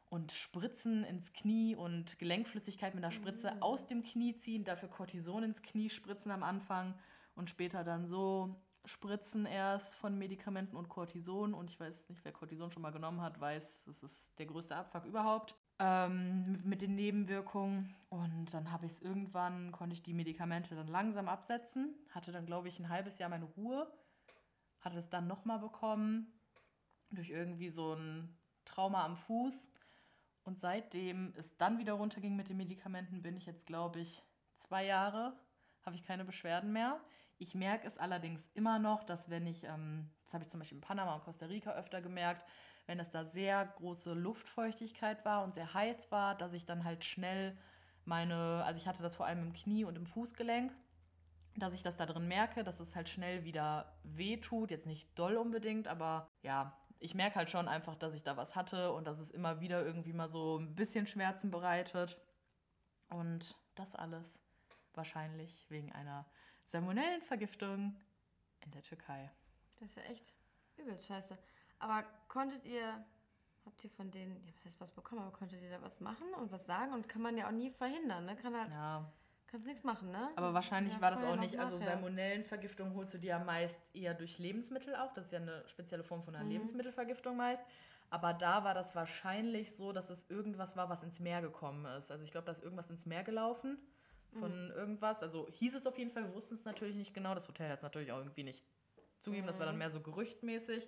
und 0.09 0.31
Spritzen 0.31 1.03
ins 1.03 1.33
Knie 1.33 1.75
und 1.75 2.19
Gelenkflüssigkeit 2.19 2.93
mit 2.93 3.03
der 3.03 3.11
Spritze 3.11 3.51
mhm. 3.51 3.63
aus 3.63 3.87
dem 3.87 4.03
Knie 4.03 4.35
ziehen, 4.35 4.63
dafür 4.63 4.89
Cortison 4.89 5.43
ins 5.43 5.63
Knie 5.63 5.89
spritzen 5.89 6.31
am 6.31 6.43
Anfang 6.43 6.93
und 7.35 7.49
später 7.49 7.83
dann 7.83 8.05
so 8.05 8.55
Spritzen 8.85 9.45
erst 9.45 9.95
von 9.95 10.17
Medikamenten 10.17 10.75
und 10.75 10.89
Cortison. 10.89 11.53
Und 11.53 11.69
ich 11.69 11.79
weiß 11.79 12.09
nicht, 12.09 12.23
wer 12.23 12.31
Cortison 12.31 12.71
schon 12.71 12.81
mal 12.81 12.91
genommen 12.91 13.21
hat, 13.21 13.39
weiß, 13.39 13.83
das 13.85 14.03
ist 14.03 14.37
der 14.37 14.45
größte 14.45 14.75
Abfuck 14.75 15.05
überhaupt. 15.05 15.55
Ähm, 15.79 16.59
mit 16.63 16.81
den 16.81 16.95
Nebenwirkungen. 16.95 17.95
Und 18.09 18.53
dann 18.53 18.71
habe 18.71 18.85
ich 18.85 18.93
es 18.93 19.01
irgendwann, 19.01 19.71
konnte 19.71 19.93
ich 19.93 20.03
die 20.03 20.13
Medikamente 20.13 20.75
dann 20.75 20.87
langsam 20.87 21.29
absetzen. 21.29 21.95
Hatte 22.11 22.31
dann, 22.31 22.45
glaube 22.45 22.67
ich, 22.67 22.79
ein 22.79 22.89
halbes 22.89 23.19
Jahr 23.19 23.29
meine 23.29 23.45
Ruhe. 23.45 23.91
Hatte 24.81 24.99
es 24.99 25.09
dann 25.09 25.27
nochmal 25.27 25.59
bekommen. 25.59 26.27
Durch 27.09 27.29
irgendwie 27.29 27.69
so 27.69 27.93
ein 27.93 28.37
Trauma 28.65 29.05
am 29.05 29.15
Fuß. 29.15 29.69
Und 30.43 30.59
seitdem 30.59 31.33
es 31.37 31.57
dann 31.57 31.77
wieder 31.77 31.93
runterging 31.93 32.35
mit 32.35 32.49
den 32.49 32.57
Medikamenten, 32.57 33.21
bin 33.21 33.37
ich 33.37 33.45
jetzt, 33.45 33.65
glaube 33.65 34.01
ich, 34.01 34.21
zwei 34.55 34.85
Jahre, 34.85 35.33
habe 35.85 35.95
ich 35.95 36.03
keine 36.03 36.25
Beschwerden 36.25 36.73
mehr. 36.73 36.99
Ich 37.37 37.55
merke 37.55 37.87
es 37.87 37.97
allerdings 37.97 38.49
immer 38.53 38.79
noch, 38.79 39.03
dass 39.03 39.29
wenn 39.29 39.47
ich, 39.47 39.63
ähm, 39.63 40.09
das 40.23 40.33
habe 40.33 40.43
ich 40.43 40.49
zum 40.49 40.59
Beispiel 40.59 40.77
in 40.77 40.81
Panama 40.81 41.15
und 41.15 41.23
Costa 41.23 41.45
Rica 41.45 41.71
öfter 41.71 42.01
gemerkt, 42.01 42.45
wenn 42.85 42.99
es 42.99 43.11
da 43.11 43.23
sehr 43.25 43.65
große 43.65 44.13
Luftfeuchtigkeit 44.13 45.23
war 45.25 45.43
und 45.43 45.53
sehr 45.53 45.73
heiß 45.73 46.11
war, 46.11 46.35
dass 46.35 46.53
ich 46.53 46.65
dann 46.65 46.83
halt 46.83 47.03
schnell 47.03 47.57
meine, 48.05 48.63
also 48.65 48.77
ich 48.77 48.87
hatte 48.87 49.03
das 49.03 49.15
vor 49.15 49.25
allem 49.25 49.41
im 49.41 49.53
Knie 49.53 49.85
und 49.85 49.97
im 49.97 50.05
Fußgelenk, 50.05 50.73
dass 51.55 51.73
ich 51.73 51.83
das 51.83 51.97
da 51.97 52.05
drin 52.05 52.27
merke, 52.27 52.63
dass 52.63 52.79
es 52.79 52.95
halt 52.95 53.09
schnell 53.09 53.43
wieder 53.43 53.97
weh 54.03 54.37
tut. 54.37 54.71
Jetzt 54.71 54.87
nicht 54.87 55.07
doll 55.17 55.37
unbedingt, 55.37 55.87
aber 55.87 56.27
ja, 56.41 56.77
ich 56.99 57.15
merke 57.15 57.35
halt 57.35 57.49
schon 57.49 57.67
einfach, 57.67 57.95
dass 57.95 58.13
ich 58.13 58.23
da 58.23 58.37
was 58.37 58.55
hatte 58.55 58.91
und 58.93 59.05
dass 59.05 59.19
es 59.19 59.29
immer 59.29 59.59
wieder 59.59 59.85
irgendwie 59.85 60.13
mal 60.13 60.29
so 60.29 60.57
ein 60.57 60.75
bisschen 60.75 61.05
Schmerzen 61.05 61.51
bereitet. 61.51 62.19
Und 63.09 63.55
das 63.75 63.95
alles 63.95 64.39
wahrscheinlich 64.93 65.69
wegen 65.69 65.91
einer 65.91 66.25
Salmonellenvergiftung 66.73 67.95
in 68.65 68.71
der 68.71 68.81
Türkei. 68.81 69.29
Das 69.79 69.89
ist 69.89 69.95
ja 69.95 70.03
echt 70.11 70.33
übel 70.77 70.99
scheiße. 70.99 71.37
Aber 71.77 72.03
konntet 72.27 72.65
ihr, 72.65 73.05
habt 73.63 73.83
ihr 73.83 73.91
von 73.91 74.09
denen, 74.09 74.43
ja, 74.43 74.51
was 74.55 74.65
heißt 74.65 74.81
was 74.81 74.89
bekommen, 74.89 75.21
aber 75.21 75.31
konntet 75.31 75.61
ihr 75.61 75.69
da 75.69 75.81
was 75.83 75.99
machen 75.99 76.33
und 76.41 76.51
was 76.51 76.65
sagen? 76.65 76.93
Und 76.93 77.07
kann 77.07 77.21
man 77.21 77.37
ja 77.37 77.47
auch 77.47 77.51
nie 77.51 77.69
verhindern, 77.69 78.25
ne? 78.25 78.35
Kann 78.37 78.59
halt, 78.59 78.71
ja. 78.71 79.07
kannst 79.45 79.67
nichts 79.67 79.83
machen, 79.83 80.09
ne? 80.09 80.31
Aber 80.35 80.55
wahrscheinlich 80.55 80.95
ja, 80.95 81.01
war 81.01 81.11
das 81.11 81.23
auch 81.23 81.35
nicht, 81.35 81.59
also 81.59 81.77
Salmonellenvergiftung 81.77 82.95
holst 82.95 83.13
du 83.13 83.19
dir 83.19 83.27
ja 83.27 83.39
meist 83.39 83.79
eher 83.93 84.15
durch 84.15 84.39
Lebensmittel 84.39 84.95
auch. 84.95 85.13
Das 85.13 85.25
ist 85.25 85.31
ja 85.31 85.41
eine 85.41 85.67
spezielle 85.67 86.03
Form 86.03 86.23
von 86.23 86.33
einer 86.33 86.43
mhm. 86.43 86.51
Lebensmittelvergiftung 86.51 87.37
meist. 87.37 87.63
Aber 88.09 88.33
da 88.33 88.63
war 88.63 88.73
das 88.73 88.95
wahrscheinlich 88.95 89.75
so, 89.75 89.91
dass 89.91 90.09
es 90.09 90.27
irgendwas 90.27 90.75
war, 90.75 90.89
was 90.89 91.03
ins 91.03 91.19
Meer 91.19 91.41
gekommen 91.41 91.85
ist. 91.97 92.09
Also 92.09 92.23
ich 92.23 92.31
glaube, 92.31 92.45
da 92.45 92.51
ist 92.51 92.63
irgendwas 92.63 92.89
ins 92.89 93.05
Meer 93.05 93.23
gelaufen 93.23 93.77
von 94.33 94.65
mhm. 94.65 94.71
irgendwas. 94.71 95.21
Also 95.21 95.47
hieß 95.51 95.75
es 95.75 95.87
auf 95.87 95.97
jeden 95.97 96.11
Fall, 96.11 96.23
wir 96.23 96.33
wussten 96.33 96.55
es 96.55 96.65
natürlich 96.65 96.95
nicht 96.95 97.13
genau. 97.13 97.33
Das 97.33 97.47
Hotel 97.47 97.69
hat 97.69 97.77
es 97.77 97.83
natürlich 97.83 98.11
auch 98.11 98.19
irgendwie 98.19 98.43
nicht 98.43 98.63
zugegeben. 99.19 99.45
Mhm. 99.45 99.47
Das 99.47 99.59
war 99.59 99.65
dann 99.65 99.75
mhm. 99.75 99.79
mehr 99.79 99.91
so 99.91 100.01
gerüchtmäßig. 100.01 100.87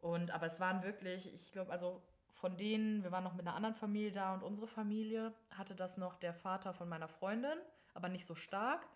Und 0.00 0.30
aber 0.32 0.46
es 0.46 0.60
waren 0.60 0.82
wirklich, 0.82 1.32
ich 1.32 1.52
glaube, 1.52 1.70
also 1.70 2.02
von 2.32 2.56
denen, 2.56 3.04
wir 3.04 3.12
waren 3.12 3.24
noch 3.24 3.34
mit 3.34 3.46
einer 3.46 3.54
anderen 3.54 3.74
Familie 3.74 4.12
da 4.12 4.34
und 4.34 4.42
unsere 4.42 4.66
Familie 4.66 5.32
hatte 5.50 5.74
das 5.74 5.96
noch 5.96 6.16
der 6.16 6.34
Vater 6.34 6.72
von 6.72 6.88
meiner 6.88 7.08
Freundin, 7.08 7.58
aber 7.94 8.08
nicht 8.08 8.26
so 8.26 8.34
stark. 8.34 8.86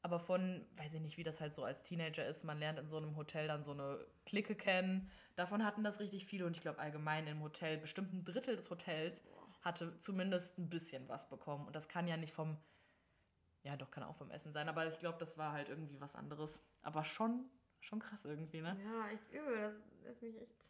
Aber 0.00 0.20
von, 0.20 0.64
weiß 0.76 0.94
ich 0.94 1.00
nicht, 1.00 1.16
wie 1.16 1.24
das 1.24 1.40
halt 1.40 1.54
so 1.54 1.64
als 1.64 1.82
Teenager 1.82 2.24
ist, 2.24 2.44
man 2.44 2.58
lernt 2.58 2.78
in 2.78 2.88
so 2.88 2.96
einem 2.96 3.16
Hotel 3.16 3.48
dann 3.48 3.64
so 3.64 3.72
eine 3.72 4.06
Clique 4.26 4.54
kennen. 4.54 5.10
Davon 5.34 5.64
hatten 5.64 5.82
das 5.82 5.98
richtig 5.98 6.24
viele 6.26 6.46
und 6.46 6.56
ich 6.56 6.62
glaube 6.62 6.78
allgemein 6.78 7.26
im 7.26 7.42
Hotel, 7.42 7.78
bestimmt 7.78 8.12
ein 8.12 8.24
Drittel 8.24 8.54
des 8.56 8.70
Hotels 8.70 9.20
hatte 9.62 9.98
zumindest 9.98 10.58
ein 10.58 10.68
bisschen 10.68 11.08
was 11.08 11.28
bekommen. 11.28 11.66
Und 11.66 11.74
das 11.74 11.88
kann 11.88 12.06
ja 12.06 12.16
nicht 12.16 12.32
vom, 12.32 12.56
ja 13.68 13.76
doch, 13.76 13.90
kann 13.90 14.02
auch 14.02 14.16
vom 14.16 14.30
Essen 14.30 14.52
sein, 14.52 14.66
aber 14.68 14.86
ich 14.86 14.98
glaube, 14.98 15.18
das 15.18 15.36
war 15.36 15.52
halt 15.52 15.68
irgendwie 15.68 16.00
was 16.00 16.14
anderes. 16.14 16.58
Aber 16.82 17.04
schon, 17.04 17.44
schon 17.80 17.98
krass 18.00 18.24
irgendwie, 18.24 18.62
ne? 18.62 18.76
Ja, 18.82 19.08
echt 19.10 19.30
übel. 19.30 19.78
Das 19.92 20.04
lässt 20.04 20.22
mich 20.22 20.40
echt 20.40 20.64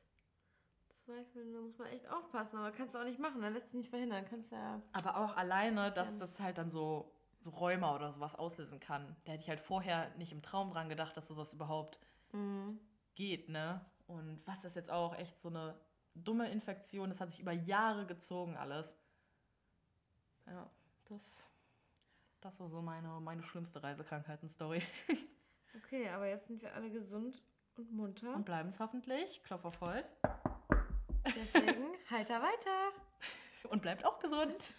zweifeln. 0.94 1.53
Da 1.53 1.61
muss 1.61 1.78
man 1.78 1.86
echt 1.88 2.09
aufpassen. 2.09 2.59
Aber 2.59 2.72
kannst 2.72 2.94
du 2.94 2.99
auch 2.99 3.05
nicht 3.05 3.20
machen. 3.20 3.40
Dann 3.40 3.55
lässt 3.55 3.68
sich 3.68 3.76
nicht 3.76 3.90
verhindern. 3.90 4.24
Kannst 4.28 4.51
ja. 4.51 4.82
Aber 4.92 5.16
auch 5.16 5.36
alleine, 5.36 5.92
dass 5.92 6.16
das 6.18 6.40
halt 6.40 6.59
dann 6.59 6.70
so, 6.70 7.14
so 7.38 7.51
Rheuma 7.51 7.94
oder 7.94 8.11
sowas 8.11 8.34
auslösen 8.34 8.80
kann. 8.80 9.14
Da 9.24 9.32
hätte 9.32 9.42
ich 9.44 9.49
halt 9.49 9.61
vorher 9.61 10.11
nicht 10.16 10.32
im 10.32 10.42
Traum 10.42 10.72
dran 10.72 10.88
gedacht, 10.88 11.16
dass 11.16 11.28
sowas 11.28 11.53
überhaupt 11.53 11.99
Mhm. 12.32 12.78
geht, 13.14 13.49
ne? 13.49 13.80
Und 14.09 14.42
was 14.44 14.64
ist 14.64 14.74
jetzt 14.76 14.90
auch 14.90 15.14
echt 15.16 15.38
so 15.40 15.49
eine 15.49 15.78
dumme 16.14 16.51
Infektion, 16.51 17.09
das 17.11 17.20
hat 17.20 17.30
sich 17.30 17.40
über 17.40 17.53
Jahre 17.53 18.07
gezogen 18.07 18.57
alles. 18.57 18.92
Ja, 20.46 20.68
das, 21.09 21.47
das 22.41 22.61
war 22.61 22.68
so 22.68 22.82
meine, 22.82 23.20
meine 23.20 23.43
schlimmste 23.43 23.82
Reisekrankheiten-Story. 23.82 24.82
Okay, 25.84 26.09
aber 26.09 26.26
jetzt 26.26 26.49
sind 26.49 26.61
wir 26.61 26.74
alle 26.74 26.91
gesund 26.91 27.43
und 27.76 27.93
munter. 27.93 28.34
Und 28.34 28.45
bleiben 28.45 28.70
es 28.70 28.80
hoffentlich. 28.80 29.43
Klopf 29.45 29.64
auf 29.64 29.80
Holz. 29.80 30.11
Deswegen, 31.36 31.84
heiter 32.11 32.43
weiter. 32.43 32.93
Und 33.68 33.82
bleibt 33.82 34.05
auch 34.05 34.18
gesund. 34.18 34.74